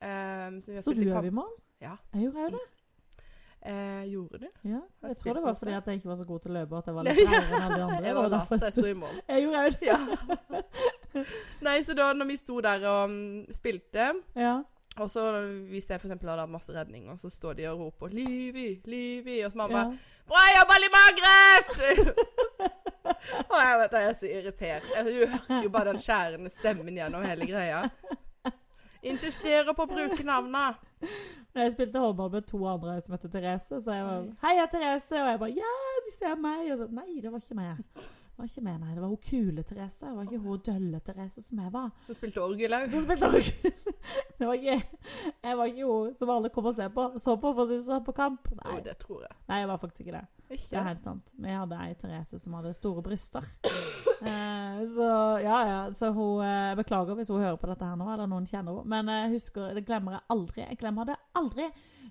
Um, 0.00 0.62
så 0.64 0.80
Så 0.80 0.94
du 0.96 1.02
er 1.12 1.28
i 1.28 1.30
mål? 1.30 1.50
Ja. 1.80 1.98
Jeg 2.14 2.22
gjorde 2.22 2.40
jo 2.40 2.54
det. 2.54 2.62
Eh, 3.66 4.04
gjorde 4.12 4.38
du? 4.38 4.46
Ja. 4.62 4.80
jeg 5.02 5.08
Jeg 5.08 5.16
tror 5.16 5.34
det 5.34 5.42
var 5.42 5.54
fordi 5.58 5.72
at 5.74 5.86
jeg 5.86 5.94
ikke 5.98 6.08
var 6.08 6.16
så 6.20 6.24
god 6.24 6.40
til 6.44 6.50
å 6.50 6.54
løpe, 6.54 6.78
at 6.78 6.86
jeg 6.86 6.94
var 6.94 7.02
litt 7.08 7.18
ja. 7.18 7.40
enn 7.40 7.62
alle 7.62 7.76
de 7.76 7.82
andre. 7.86 8.06
Jeg 8.06 8.14
var 8.14 8.28
lat, 8.30 8.52
jeg 8.62 8.72
sto 8.76 8.86
i 8.86 8.92
mål. 8.94 9.16
Jeg 9.32 9.42
gjorde 9.42 9.58
jo 9.58 9.96
det. 10.06 11.24
Nei, 11.66 11.76
så 11.82 11.96
da 11.98 12.06
når 12.14 12.28
vi 12.30 12.36
sto 12.38 12.60
der 12.62 12.84
og 12.86 13.10
um, 13.10 13.16
spilte, 13.56 14.06
Ja. 14.38 14.52
og 15.00 15.10
så 15.10 15.24
hvis 15.72 15.88
jeg 15.90 16.00
for 16.00 16.06
eksempel 16.06 16.30
hadde 16.30 16.46
masse 16.52 16.72
redning, 16.76 17.08
og 17.10 17.18
så 17.18 17.30
står 17.32 17.58
de 17.58 17.66
og 17.72 17.80
roper 17.80 18.12
'Livi, 18.14 18.68
Livi', 18.86 19.40
og 19.46 19.52
så 19.52 19.58
mamma 19.58 19.78
ja. 19.78 19.96
'Bra 20.28 20.44
jobba, 20.58 20.78
Liv 20.84 20.92
Margret!' 20.98 22.14
og 23.50 23.58
jeg 23.58 23.78
vet, 23.80 23.92
jeg 23.92 24.08
er 24.08 24.12
så 24.20 24.26
irritert. 24.26 24.86
Jeg 24.94 25.04
hørte 25.04 25.62
jo 25.64 25.68
bare 25.74 25.88
den 25.90 25.98
skjærende 25.98 26.50
stemmen 26.50 26.94
gjennom 26.94 27.24
hele 27.26 27.46
greia. 27.50 27.82
Insisterer 29.10 29.72
på 29.76 29.84
å 29.86 29.90
bruke 29.90 30.24
navnet. 30.26 30.76
Når 31.54 31.62
jeg 31.62 31.72
spilte 31.76 32.02
håndball 32.02 32.30
med 32.32 32.46
to 32.50 32.60
andre 32.68 32.98
som 33.00 33.14
heter 33.16 33.30
Therese, 33.32 33.78
så 33.84 33.94
jeg 33.96 34.04
var 34.04 34.26
'Heia, 34.42 34.66
Therese!' 34.72 35.22
Og 35.22 35.28
jeg 35.30 35.38
bare 35.40 35.54
'Ja, 35.56 35.72
de 36.06 36.12
ser 36.18 36.34
meg!' 36.36 36.72
Og 36.72 36.78
så 36.78 36.86
Nei, 36.90 37.20
det 37.22 37.32
var 37.32 37.38
ikke 37.38 37.54
meg. 37.54 37.76
Det 37.96 38.42
var 38.42 38.44
ikke 38.50 38.60
meg, 38.64 38.80
nei. 38.80 38.92
Det 38.94 39.00
var 39.00 39.08
hun 39.08 39.16
kule 39.30 39.62
Therese. 39.62 40.00
Det 40.06 40.16
var 40.16 40.22
ikke 40.24 40.38
hun 40.38 40.58
dølle 40.58 41.00
Therese 41.00 41.42
som 41.42 41.58
jeg 41.58 41.72
var. 41.72 41.90
Som 42.06 42.14
spilte 42.14 42.42
orgel 42.42 42.70
òg. 42.76 42.90
Hun 42.92 43.02
spilte 43.06 43.26
orgel. 43.26 43.72
Det 44.38 44.46
var 44.46 44.54
ikke 44.54 44.82
Jeg 45.44 45.56
var 45.56 45.64
ikke 45.64 45.86
hun 45.86 46.14
som 46.14 46.30
alle 46.30 46.48
kom 46.50 46.66
og 46.66 46.74
så 46.74 46.88
på. 46.88 47.18
Så 47.18 47.36
på 47.40 47.54
for 47.54 47.64
å 47.64 47.66
si 47.68 47.74
det 47.78 47.86
sånn 47.86 48.04
på 48.04 48.12
kamp. 48.12 48.48
Å, 48.52 48.74
Oh, 48.76 48.80
det 48.84 48.98
tror 48.98 49.22
jeg. 49.22 49.32
nei, 49.48 49.58
jeg 49.62 49.68
var 49.68 49.78
faktisk 49.78 50.00
ikke 50.04 50.12
det. 50.18 50.26
Det 50.70 50.78
er 50.78 50.86
helt 50.86 51.02
sant. 51.02 51.30
Vi 51.42 51.50
hadde 51.50 51.78
ei 51.82 51.94
Therese 51.98 52.38
som 52.38 52.54
hadde 52.58 52.74
store 52.76 53.02
bryster. 53.06 53.46
Eh, 54.16 54.78
så 54.96 55.06
ja, 55.44 55.56
ja. 55.68 55.80
Så 55.92 56.08
hun 56.16 56.40
eh, 56.40 56.72
Beklager 56.78 57.18
hvis 57.18 57.28
hun 57.28 57.42
hører 57.42 57.58
på 57.60 57.68
dette 57.68 57.84
her 57.84 57.98
nå, 58.00 58.06
eller 58.14 58.30
noen 58.30 58.46
kjenner 58.48 58.78
henne. 58.78 58.88
Men 58.88 59.10
jeg 59.12 59.34
husker, 59.34 59.74
det 59.76 59.82
glemmer 59.84 60.16
jeg 60.16 60.24
aldri. 60.32 60.62
Jeg 60.62 60.78
glemmer 60.80 61.10
det 61.10 61.18
aldri. 61.36 61.66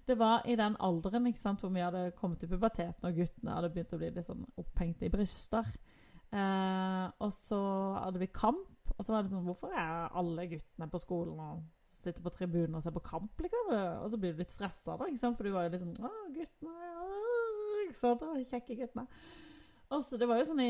Det 0.05 0.17
var 0.19 0.45
i 0.45 0.53
den 0.59 0.77
alderen 0.85 1.25
ikke 1.31 1.41
sant, 1.41 1.63
hvor 1.63 1.73
vi 1.73 1.81
hadde 1.81 2.11
kommet 2.19 2.43
til 2.43 2.51
puberteten, 2.51 3.07
og 3.09 3.17
guttene 3.17 3.55
hadde 3.57 3.71
begynt 3.73 3.95
å 3.97 3.99
bli 4.03 4.11
litt 4.13 4.27
sånn 4.27 4.45
opphengt 4.61 5.01
i 5.01 5.09
bryster. 5.09 5.71
Eh, 6.29 7.05
og 7.25 7.33
så 7.33 7.61
hadde 8.03 8.21
vi 8.21 8.29
kamp, 8.33 8.93
og 8.93 9.01
så 9.01 9.15
var 9.15 9.25
det 9.25 9.33
sånn 9.33 9.45
Hvorfor 9.47 9.73
er 9.73 10.13
alle 10.13 10.45
guttene 10.51 10.89
på 10.91 11.01
skolen 11.01 11.41
og 11.41 11.65
sitter 11.97 12.21
på 12.21 12.33
tribunen 12.35 12.77
og 12.77 12.85
ser 12.85 12.93
på 12.93 13.01
kamp, 13.05 13.33
liksom? 13.41 13.71
Og 14.03 14.11
så 14.13 14.19
blir 14.21 14.35
du 14.35 14.43
litt 14.43 14.53
stressa, 14.53 14.93
da, 14.93 15.09
ikke 15.09 15.23
sant? 15.23 15.39
for 15.39 15.47
du 15.47 15.55
var 15.55 15.65
jo 15.65 15.73
liksom 15.73 15.95
Å, 16.05 16.11
guttene 16.35 16.91
å, 17.01 17.14
Ikke 17.85 17.99
sant? 17.99 18.21
Å, 18.25 18.35
kjekke 18.49 18.77
guttene. 18.81 19.07
Og 19.93 20.03
så 20.03 20.17
Det 20.17 20.27
var 20.29 20.39
jo 20.41 20.47
sånn 20.49 20.63
i 20.65 20.69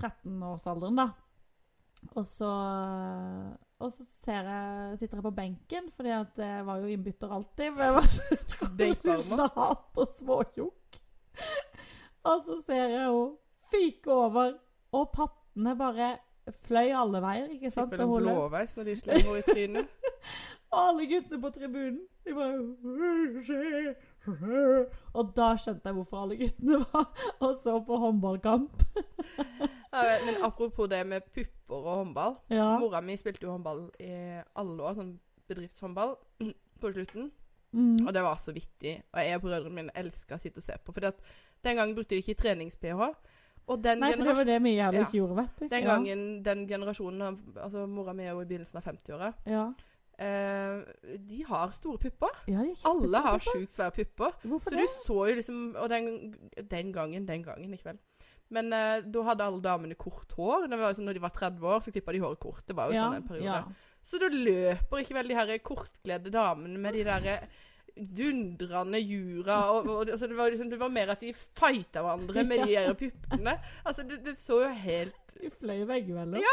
13-årsalderen, 0.00 0.96
da. 0.98 1.08
Og 2.16 2.24
så 2.26 2.48
Og 3.82 3.90
så 3.90 4.04
ser 4.22 4.46
jeg, 4.46 4.98
sitter 4.98 5.18
jeg 5.18 5.24
på 5.26 5.34
benken, 5.34 5.88
fordi 5.94 6.12
at 6.14 6.36
jeg 6.38 6.64
var 6.66 6.78
jo 6.82 6.90
innbytter 6.92 7.32
alltid. 7.34 7.72
Men 7.74 7.84
jeg 7.88 7.94
var 7.96 8.10
så 8.12 8.26
utrolig 8.36 9.38
lat 9.38 9.98
og 10.04 10.12
småtjukk. 10.18 11.00
Og 12.30 12.44
så 12.46 12.58
ser 12.62 12.84
jeg 12.84 13.00
henne 13.00 13.24
fyke 13.72 14.12
over, 14.14 14.52
og 14.94 15.08
pattene 15.16 15.72
bare 15.78 16.12
fløy 16.66 16.92
alle 16.94 17.18
veier, 17.24 17.48
ikke 17.56 17.70
sant? 17.74 17.90
Tipper 17.90 18.04
Og 18.04 18.06
en 18.06 18.12
hun 18.12 18.26
løp. 18.28 18.36
blåveis 18.36 18.76
når 18.78 18.84
de 18.90 18.94
slenger 19.00 19.26
henne 19.26 19.42
i 19.42 19.46
trynet. 19.48 19.88
Alle 20.72 21.06
guttene 21.10 21.40
på 21.42 21.50
tribunen, 21.52 21.98
de 22.24 22.34
bare 22.38 23.94
Og 24.26 25.32
da 25.36 25.48
skjønte 25.58 25.88
jeg 25.90 25.96
hvorfor 25.98 26.22
alle 26.22 26.36
guttene 26.40 26.78
var 26.92 27.08
og 27.44 27.56
så 27.62 27.76
på 27.86 27.98
håndballkamp. 28.04 28.84
Ja, 29.92 30.02
men 30.24 30.38
apropos 30.46 30.88
det 30.88 31.02
med 31.06 31.26
pupper 31.34 31.76
og 31.76 31.96
håndball. 32.02 32.36
Ja. 32.52 32.78
Mora 32.80 33.00
mi 33.04 33.16
spilte 33.20 33.44
jo 33.46 33.52
håndball 33.52 33.86
i 34.00 34.12
alle 34.56 34.78
år, 34.82 34.96
sånn 35.00 35.12
bedriftshåndball, 35.50 36.14
på 36.80 36.92
slutten. 36.94 37.30
Mm. 37.72 38.06
Og 38.06 38.12
det 38.14 38.22
var 38.24 38.40
så 38.40 38.52
vittig. 38.56 38.98
Og 39.12 39.20
jeg 39.24 39.36
og 39.36 39.44
brødrene 39.46 39.76
mine 39.76 39.94
elska 39.96 40.36
å 40.36 40.40
sitte 40.40 40.60
og 40.62 40.66
se 40.66 40.78
på. 40.84 40.92
For 40.92 41.04
den 41.08 41.78
gangen 41.78 41.94
brukte 41.96 42.16
de 42.16 42.22
ikke 42.24 42.40
trenings-pH. 42.40 43.12
Nei, 43.62 44.10
for 44.16 44.26
det 44.26 44.34
var 44.36 44.44
det 44.48 44.58
vi 44.64 44.72
heller 44.76 45.04
Ja. 45.04 45.10
gjorde, 45.14 45.36
vet 45.38 45.60
du. 45.60 45.68
den 45.70 45.84
gangen, 45.86 46.42
den 46.42 46.66
generasjonen 46.68 47.38
Altså, 47.56 47.86
mora 47.86 48.12
mi 48.12 48.24
er 48.24 48.32
jo 48.32 48.40
i 48.42 48.44
begynnelsen 48.44 48.76
av 48.80 48.84
50-åra. 48.84 49.32
Ja. 49.46 49.72
Eh, 50.22 51.16
de 51.18 51.40
har 51.48 51.72
store 51.74 51.98
pupper. 51.98 52.42
ja 52.46 52.62
de 52.62 52.74
Alle 52.86 53.22
har 53.24 53.42
sjukt 53.42 53.74
svære 53.74 53.94
pupper. 53.96 54.36
Hvorfor 54.44 54.70
Så 54.70 54.76
det? 54.76 54.84
du 54.86 54.92
så 54.94 55.18
jo 55.28 55.34
liksom 55.34 55.76
Og 55.76 55.88
den, 55.90 56.34
den 56.70 56.92
gangen, 56.92 57.26
den 57.28 57.42
gangen, 57.42 57.72
ikke 57.72 57.90
vel. 57.90 57.98
Men 58.52 58.68
uh, 58.72 59.00
da 59.02 59.24
hadde 59.30 59.44
alle 59.48 59.62
damene 59.64 59.96
kort 59.98 60.32
hår. 60.36 60.68
Det 60.68 60.78
var 60.78 60.92
jo 60.92 61.00
sånn 61.00 61.08
Når 61.08 61.18
de 61.18 61.24
var 61.24 61.34
30 61.34 61.66
år, 61.66 61.80
så 61.80 61.94
klippa 61.94 62.12
de 62.12 62.22
håret 62.22 62.40
kort. 62.42 62.62
Det 62.68 62.76
var 62.76 62.92
jo 62.92 62.98
ja, 62.98 63.08
sånn 63.08 63.18
en 63.18 63.28
periode. 63.28 63.58
ja. 63.64 63.90
Så 64.02 64.18
da 64.18 64.28
løper 64.32 64.98
ikke 64.98 65.14
vel 65.14 65.30
de 65.30 65.38
her 65.38 65.52
kortkledde 65.62 66.30
damene 66.34 66.78
med 66.82 66.96
de 66.98 67.04
der 67.06 67.48
dundrende 67.92 68.98
jura 68.98 69.58
og, 69.70 69.86
og, 69.86 70.10
altså 70.10 70.26
det, 70.26 70.36
var 70.36 70.48
liksom, 70.48 70.70
det 70.72 70.78
var 70.80 70.88
mer 70.88 71.10
at 71.12 71.20
de 71.20 71.34
fighta 71.36 72.00
hverandre 72.00 72.44
med 72.48 72.64
de 72.64 72.74
her 72.78 72.94
puppene. 72.98 73.56
Altså, 73.84 74.02
det, 74.08 74.22
det 74.24 74.38
så 74.40 74.62
jo 74.64 74.70
helt 74.74 75.21
De 75.40 75.50
fløy 75.50 75.82
veggimellom. 75.88 76.38
Ja, 76.40 76.52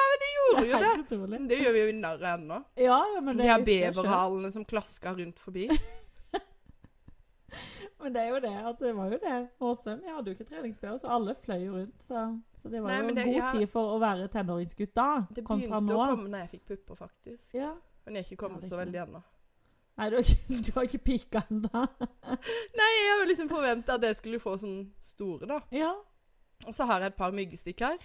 Gjorde 0.49 0.65
jo 0.69 0.77
det! 0.82 0.91
Utrolig. 1.03 1.39
Det 1.49 1.57
gjør 1.59 1.73
vi 1.75 1.80
jo 1.84 1.88
i 1.91 1.95
narr 1.99 2.23
ennå. 2.34 2.59
Ja, 2.80 2.99
ja, 3.13 3.21
men 3.21 3.38
De 3.38 3.43
det 3.43 3.49
her 3.49 3.59
husker 3.59 3.91
beverhalene 4.01 4.51
som 4.55 4.65
klasker 4.65 5.17
rundt 5.19 5.39
forbi. 5.39 5.67
Men 7.99 8.13
det 8.15 8.21
er 8.21 8.30
jo 8.30 8.38
det 8.39 8.51
at 8.69 8.77
det 8.80 8.91
var 8.95 9.09
jo 9.11 9.17
det. 9.19 9.38
Åsem 9.59 10.03
jeg 10.05 10.13
hadde 10.15 10.32
jo 10.32 10.36
ikke 10.38 10.45
treningsbh, 10.47 10.91
så 11.01 11.09
alle 11.11 11.34
fløy 11.36 11.65
jo 11.65 11.73
rundt. 11.75 11.97
Så, 12.05 12.21
så 12.61 12.69
det 12.71 12.80
var 12.84 12.93
Nei, 12.93 12.99
jo 13.01 13.15
det- 13.15 13.25
god 13.25 13.36
ja. 13.36 13.49
tid 13.51 13.65
for 13.73 13.95
å 13.95 13.97
være 13.99 14.27
tenåringsgutt 14.32 14.93
da, 14.95 15.07
Det 15.36 15.43
begynte 15.43 15.82
å 15.82 16.05
komme 16.05 16.30
når 16.30 16.45
jeg 16.45 16.49
fikk 16.53 16.65
pupper, 16.71 16.95
faktisk. 17.01 17.49
Ja. 17.57 17.73
Men 18.05 18.15
jeg 18.15 18.23
er 18.23 18.30
ikke 18.30 18.43
kommet 18.45 18.63
Ja, 18.63 18.69
så 18.69 18.80
veldig 18.80 19.01
ennå. 19.03 19.21
Nei, 19.99 20.09
du 20.09 20.15
har 20.15 20.23
ikke, 20.23 20.61
du 20.65 20.71
har 20.77 20.88
ikke 20.88 21.01
pika 21.09 21.41
ennå. 21.51 21.84
Nei, 22.80 22.89
jeg 22.95 23.09
har 23.11 23.19
jo 23.19 23.27
liksom 23.34 23.49
forventa 23.51 23.97
at 23.99 24.07
jeg 24.07 24.15
skulle 24.21 24.39
få 24.39 24.55
sånn 24.61 24.80
store, 25.03 25.49
da. 25.49 25.59
Ja. 25.75 25.91
Og 26.67 26.75
så 26.75 26.88
har 26.88 27.03
jeg 27.03 27.11
et 27.11 27.19
par 27.19 27.36
myggstikk 27.36 27.84
her. 27.84 27.99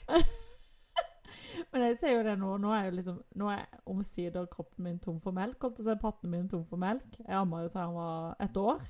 Men 1.72 1.86
jeg 1.88 1.98
ser 2.00 2.14
jo 2.16 2.24
det 2.26 2.34
nå. 2.40 2.56
Nå 2.62 2.72
er 2.74 2.88
jo 2.88 2.96
liksom 2.98 3.20
Nå 3.40 3.50
er 3.52 3.64
omsider 3.90 4.48
kroppen 4.50 4.86
min 4.88 4.98
tom 5.02 5.20
for 5.22 5.36
melk. 5.36 5.58
Holdt 5.62 5.78
på 5.78 5.84
å 5.84 5.88
si 5.88 5.96
pattene 6.02 6.32
mine 6.32 6.50
tom 6.52 6.64
for 6.68 6.80
melk. 6.80 7.18
Jeg 7.20 7.36
amma 7.38 7.64
jo 7.64 7.72
til 7.72 7.82
han 7.82 7.96
var 7.98 8.36
ett 8.44 8.58
år. 8.60 8.80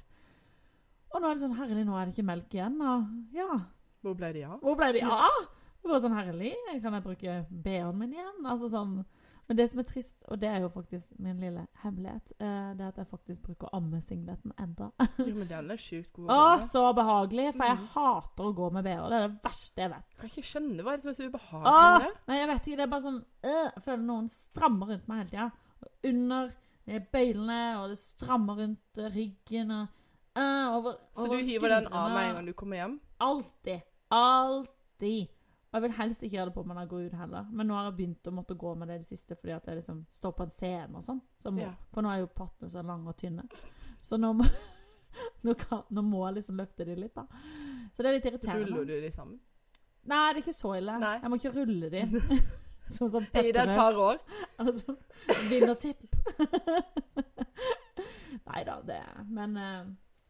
Og 1.15 1.21
nå 1.23 1.29
er 1.29 1.37
det 1.37 1.45
sånn 1.45 1.59
Herlig, 1.59 1.85
nå 1.87 1.99
er 1.99 2.09
det 2.09 2.17
ikke 2.17 2.31
melk 2.31 2.57
igjen. 2.57 2.81
Og 2.83 3.37
ja, 3.37 3.51
Hvor 4.05 4.17
ble 4.19 4.33
de 4.37 4.47
av? 4.49 4.57
Hvor 4.65 4.79
ble 4.79 4.91
de 4.97 5.05
av? 5.09 5.45
Det 5.85 5.93
var 5.93 6.01
sånn 6.01 6.17
herlig. 6.17 6.55
Kan 6.81 6.95
jeg 6.97 7.05
bruke 7.05 7.33
BH-en 7.51 7.99
min 8.01 8.15
igjen? 8.17 8.39
Altså 8.49 8.71
sånn. 8.73 9.03
Men 9.49 9.57
det 9.59 9.66
som 9.70 9.78
er 9.78 9.84
trist, 9.84 10.14
og 10.32 10.38
det 10.40 10.49
er 10.49 10.61
jo 10.64 10.68
faktisk 10.72 11.11
min 11.20 11.40
lille 11.40 11.66
hemmelighet, 11.82 12.32
eh, 12.40 12.70
det 12.78 12.80
er 12.80 12.88
at 12.88 12.97
jeg 13.03 13.07
faktisk 13.11 13.42
bruker 13.45 13.68
ammesingleten 13.76 14.53
enda. 14.59 14.88
Jo, 15.18 15.34
men 15.34 15.47
den 15.51 15.70
er 15.70 15.76
sjukt 15.76 16.12
god. 16.16 16.30
å 16.32 16.62
så 16.64 16.84
behagelig! 16.97 17.51
For 17.55 17.64
jeg 17.64 17.76
Mhm. 17.78 17.86
hater 17.95 18.45
å 18.45 18.55
gå 18.57 18.70
med 18.72 18.84
BH. 18.84 19.09
Det 19.11 19.18
er 19.18 19.28
det 19.28 19.42
verste 19.45 19.76
jeg 19.84 19.90
vet. 19.90 20.05
Jeg 20.11 20.18
kan 20.20 20.30
ikke 20.32 20.49
skjønne 20.53 20.82
hva 20.82 20.92
er 20.92 20.97
det 20.97 21.03
som 21.03 21.11
er 21.11 21.18
så 21.18 21.28
ubehagelig 21.28 21.92
med 21.92 22.07
det. 22.07 22.12
nei, 22.28 22.38
jeg 22.38 22.49
vet 22.49 22.62
ikke. 22.66 22.76
Det 22.76 22.86
er 22.86 22.92
bare 22.95 23.07
sånn 23.09 23.24
øh, 23.45 23.70
Jeg 23.74 23.82
føler 23.84 24.05
noen 24.09 24.28
strammer 24.28 24.86
rundt 24.95 25.09
meg 25.09 25.18
hele 25.18 25.30
tida. 25.30 25.51
Under 26.05 26.51
bøylene, 27.12 27.61
og 27.82 27.88
det 27.92 27.99
strammer 27.99 28.57
rundt 28.62 28.99
eh, 28.99 29.11
ryggen 29.14 29.70
og 29.70 29.86
øh, 30.36 30.76
over, 30.76 30.97
Så 31.16 31.26
du 31.30 31.36
hiver 31.36 31.68
den 31.68 31.86
av 31.92 32.11
meg 32.11 32.16
med 32.16 32.28
en 32.28 32.34
gang 32.40 32.47
du 32.47 32.53
kommer 32.53 32.76
hjem? 32.76 33.01
Alltid. 33.20 33.80
Alltid. 34.11 35.28
Og 35.75 35.81
jeg 35.81 35.83
vil 35.89 35.95
helst 35.97 36.20
ikke 36.22 36.37
gjøre 36.37 36.51
det 36.53 36.55
på 36.55 36.62
meg 36.62 36.77
når 36.77 36.85
jeg 36.85 36.91
går 36.93 37.07
ut 37.09 37.14
heller. 37.18 37.47
Men 37.51 37.66
nå 37.66 37.75
har 37.75 37.89
jeg 37.89 37.95
begynt 37.97 38.29
å 38.31 38.33
måtte 38.37 38.55
gå 38.55 38.75
med 38.79 38.89
det 38.89 38.95
i 38.95 39.01
det 39.01 39.09
siste 39.09 39.35
fordi 39.35 39.57
at 39.57 39.64
jeg 39.66 39.81
liksom 39.81 40.05
står 40.14 40.35
på 40.39 40.45
en 40.47 40.53
scene 40.55 41.01
og 41.01 41.03
sånn. 41.03 41.18
Så 41.43 41.51
må, 41.51 41.64
Ja. 41.64 41.72
For 41.91 42.07
nå 42.07 42.12
er 42.12 42.20
jo 42.22 42.29
pattene 42.31 42.70
så 42.70 42.85
lange 42.87 43.11
og 43.11 43.18
tynne. 43.18 43.49
Så 43.99 44.20
nå 44.22 44.31
må, 44.39 44.47
nå, 45.49 45.55
kan, 45.59 45.83
nå 45.91 46.05
må 46.07 46.22
jeg 46.29 46.37
liksom 46.39 46.61
løfte 46.62 46.87
de 46.87 46.95
litt, 47.01 47.18
da. 47.18 47.27
Så 47.91 48.07
det 48.07 48.12
er 48.12 48.16
litt 48.20 48.31
irriterende. 48.31 48.70
Ruller 48.70 48.87
du 48.87 48.95
de 49.03 49.11
sammen? 49.11 49.41
Nei, 50.05 50.20
det 50.31 50.39
er 50.39 50.43
ikke 50.45 50.55
så 50.55 50.77
ille. 50.79 50.95
Nei. 51.01 51.16
Jeg 51.22 51.33
må 51.33 51.41
ikke 51.41 51.55
rulle 51.59 51.91
de. 51.91 52.05
Sånn 52.95 53.11
som 53.11 53.27
Gi 53.33 53.51
det 53.57 53.64
et 53.64 53.75
par 53.75 53.99
år. 53.99 54.22
Altså, 54.62 54.95
vinnertipp. 55.51 56.05
Nei 58.45 58.61
da, 58.66 58.77
det 58.85 59.01
Men 59.33 59.57
eh, 59.57 59.85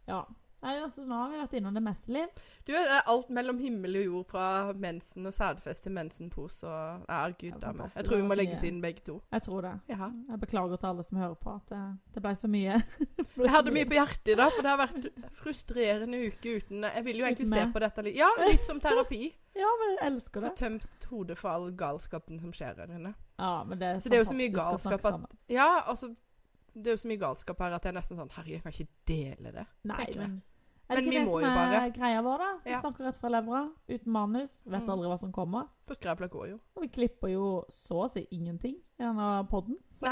ja. 0.08 0.22
Nei, 0.64 0.74
altså, 0.80 1.02
nå 1.04 1.16
har 1.20 1.28
vi 1.32 1.38
vært 1.42 1.54
innom 1.58 1.74
det 1.76 1.82
meste, 1.84 2.12
Liv. 2.14 2.30
Du, 2.64 2.70
det 2.72 2.80
er 2.80 3.02
alt 3.12 3.28
mellom 3.36 3.58
himmel 3.60 3.98
og 4.00 4.04
jord, 4.06 4.24
fra 4.30 4.44
mensen 4.80 5.28
og 5.28 5.34
sædfest 5.36 5.84
til 5.84 5.92
mensenpose 5.92 6.64
og 6.64 7.04
Ja, 7.10 7.18
gud 7.28 7.58
da 7.60 7.72
meg. 7.76 7.90
Jeg 7.98 8.06
tror 8.08 8.16
vi 8.22 8.28
må 8.30 8.38
legges 8.38 8.62
inn 8.64 8.80
begge 8.80 9.04
to. 9.04 9.18
Jeg 9.34 9.44
tror 9.44 9.60
det. 9.66 9.74
Ja. 9.92 10.08
Jeg 10.30 10.40
beklager 10.40 10.80
til 10.80 10.90
alle 10.94 11.04
som 11.04 11.20
hører 11.20 11.36
på 11.36 11.52
at 11.58 11.68
det, 11.74 11.82
det 12.16 12.24
ble 12.24 12.34
så 12.40 12.48
mye. 12.48 12.78
Ble 13.34 13.44
Jeg 13.44 13.52
hadde 13.58 13.74
mye 13.76 13.88
på 13.90 13.98
hjertet 13.98 14.32
i 14.32 14.38
dag, 14.40 14.52
for 14.56 14.64
det 14.64 14.72
har 14.72 14.80
vært 14.86 15.08
frustrerende 15.42 16.20
uke 16.28 16.56
uten 16.60 16.84
Jeg 16.86 17.04
vil 17.04 17.18
jo 17.20 17.24
egentlig 17.28 17.48
se 17.50 17.64
på 17.74 17.82
dette 17.84 18.04
litt 18.06 18.16
Ja, 18.18 18.28
litt 18.40 18.64
som 18.66 18.80
terapi. 18.80 19.24
Ja, 19.54 19.68
men 19.78 19.92
jeg 19.92 20.06
elsker 20.08 20.40
Få 20.42 20.48
det. 20.48 20.56
tømt 20.58 21.04
hodet 21.12 21.36
for 21.38 21.48
all 21.52 21.68
galskapen 21.78 22.40
som 22.42 22.50
skjer 22.56 22.80
her 22.82 22.90
inne. 22.96 23.12
Ja, 23.38 23.52
men 23.62 23.78
det 23.78 23.86
er 23.86 24.00
Så 24.02 24.10
det 24.10 24.16
er 24.16 24.24
jo 24.24 24.30
så 24.32 24.34
mye 24.40 24.50
galskap 24.50 25.04
at-. 25.06 25.36
Ja, 25.52 25.68
altså 25.86 26.08
Det 26.74 26.88
er 26.90 26.96
jo 26.96 27.02
så 27.04 27.10
mye 27.12 27.20
galskap 27.22 27.60
her 27.62 27.76
at 27.76 27.84
jeg 27.86 27.92
er 27.92 27.98
nesten 28.00 28.18
sånn 28.18 28.32
Herregud, 28.34 28.56
jeg 28.56 28.64
kan 28.64 28.74
ikke 28.74 28.96
dele 29.12 29.52
det. 29.54 29.64
Nei, 29.92 30.08
men 30.18 30.34
er 30.88 30.96
det 30.96 31.04
Men 31.04 31.04
ikke 31.04 31.10
vi 31.10 31.18
det 31.18 31.26
som 31.28 31.44
er 31.44 31.56
bare. 31.56 31.90
greia 31.92 32.22
vår, 32.22 32.38
da? 32.38 32.50
Vi 32.64 32.70
Ja. 32.70 32.80
snakker 32.80 33.04
rett 33.04 33.16
fra 33.16 33.28
levra, 33.28 33.70
uten 33.88 34.12
manus. 34.12 34.60
Vet 34.66 34.82
Mm. 34.82 34.90
aldri 34.90 35.08
hva 35.08 35.18
som 35.18 35.32
kommer. 35.32 35.68
For 35.86 35.94
skrapla 35.94 36.28
går 36.28 36.48
jo. 36.50 36.58
Og 36.76 36.82
vi 36.82 36.88
klipper 36.88 37.28
jo 37.32 37.64
så 37.70 38.04
å 38.04 38.10
si 38.10 38.26
ingenting 38.30 38.74
i 38.98 39.02
denne 39.02 39.46
podden. 39.48 39.76
Så, 39.90 40.06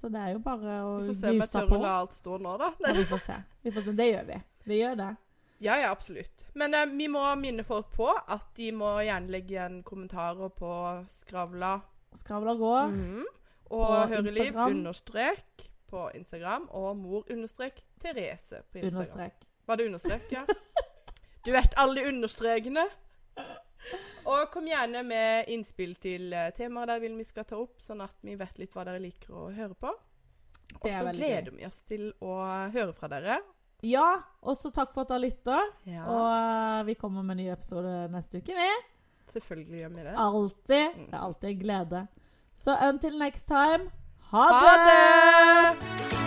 så 0.00 0.08
det 0.12 0.20
er 0.20 0.32
jo 0.32 0.38
bare 0.38 0.80
å 0.82 1.00
Vi 1.00 1.08
får 1.08 1.14
se 1.14 1.28
om 1.30 1.38
jeg 1.40 1.48
tør 1.48 1.68
å 1.76 1.80
la 1.82 2.00
alt 2.00 2.10
stå 2.12 2.38
nå, 2.40 2.58
da. 2.58 2.72
Ja, 2.86 2.92
vi 2.92 3.04
får 3.04 3.18
se. 3.26 3.34
Vi 3.64 3.70
får 3.70 3.84
se. 3.84 3.92
Det 3.92 4.12
gjør 4.14 4.26
vi. 4.26 4.42
Vi 4.66 4.78
gjør 4.82 4.96
det. 4.96 5.16
Ja, 5.60 5.76
ja, 5.80 5.90
absolutt. 5.90 6.44
Men 6.54 6.74
eh, 6.74 6.84
vi 6.86 7.08
må 7.08 7.22
minne 7.40 7.64
folk 7.64 7.90
på 7.92 8.10
at 8.28 8.46
de 8.54 8.70
må 8.72 8.98
gjerne 9.02 9.30
legge 9.30 9.50
igjen 9.56 9.82
kommentarer 9.82 10.50
på 10.50 10.70
Skravla 11.08 11.80
Skravla 12.14 12.54
går. 12.54 12.90
Mm 12.90 13.00
-hmm. 13.04 13.24
og 13.70 14.08
Høreliv 14.08 14.54
understrek 14.56 15.70
på 15.88 16.10
Instagram 16.14 16.68
og 16.70 16.96
mor 16.96 17.24
understrek 17.30 17.82
Therese 18.00 18.62
på 18.72 18.78
Instagram. 18.78 19.00
Understrek. 19.00 19.45
Var 19.66 19.76
det 19.80 19.86
understrek, 19.90 20.26
ja? 20.32 20.44
Du 21.46 21.52
vet 21.54 21.74
alle 21.78 22.00
de 22.00 22.08
understrekene. 22.10 22.84
Og 24.26 24.48
kom 24.50 24.66
gjerne 24.66 25.02
med 25.06 25.46
innspill 25.54 25.92
til 26.02 26.32
eh, 26.34 26.48
temaer 26.56 26.88
dere 26.90 27.02
vil 27.04 27.14
vi 27.20 27.26
skal 27.28 27.44
ta 27.46 27.58
opp, 27.62 27.76
sånn 27.82 28.00
at 28.02 28.16
vi 28.26 28.34
vet 28.38 28.58
litt 28.58 28.72
hva 28.74 28.82
dere 28.88 28.98
liker 29.04 29.30
å 29.38 29.44
høre 29.54 29.76
på. 29.78 29.92
Og 30.80 30.88
så 30.90 31.04
gleder 31.14 31.54
vi 31.54 31.66
oss 31.68 31.78
til 31.86 32.08
å 32.26 32.32
høre 32.74 32.90
fra 32.96 33.10
dere. 33.12 33.38
Ja, 33.86 34.08
og 34.42 34.56
så 34.58 34.72
takk 34.74 34.90
for 34.94 35.04
at 35.06 35.12
dere 35.14 35.22
lytter. 35.28 35.70
Ja, 35.86 36.02
Og 36.10 36.26
eh, 36.32 36.82
vi 36.90 36.98
kommer 36.98 37.22
med 37.22 37.36
en 37.38 37.44
ny 37.44 37.48
episode 37.54 37.94
neste 38.10 38.42
uke, 38.42 38.56
vi. 38.58 38.68
selvfølgelig 39.36 39.80
gjør 39.84 39.94
vi 39.94 40.06
det. 40.10 40.16
Alltid. 40.26 40.86
Mm. 40.98 41.06
Det 41.06 41.14
er 41.14 41.24
alltid 41.30 41.50
en 41.52 41.58
glede. 41.62 42.06
Så 42.56 42.78
until 42.90 43.18
next 43.22 43.46
time, 43.46 43.90
ha, 44.32 44.46
Ha 44.50 44.78
det! 44.90 46.25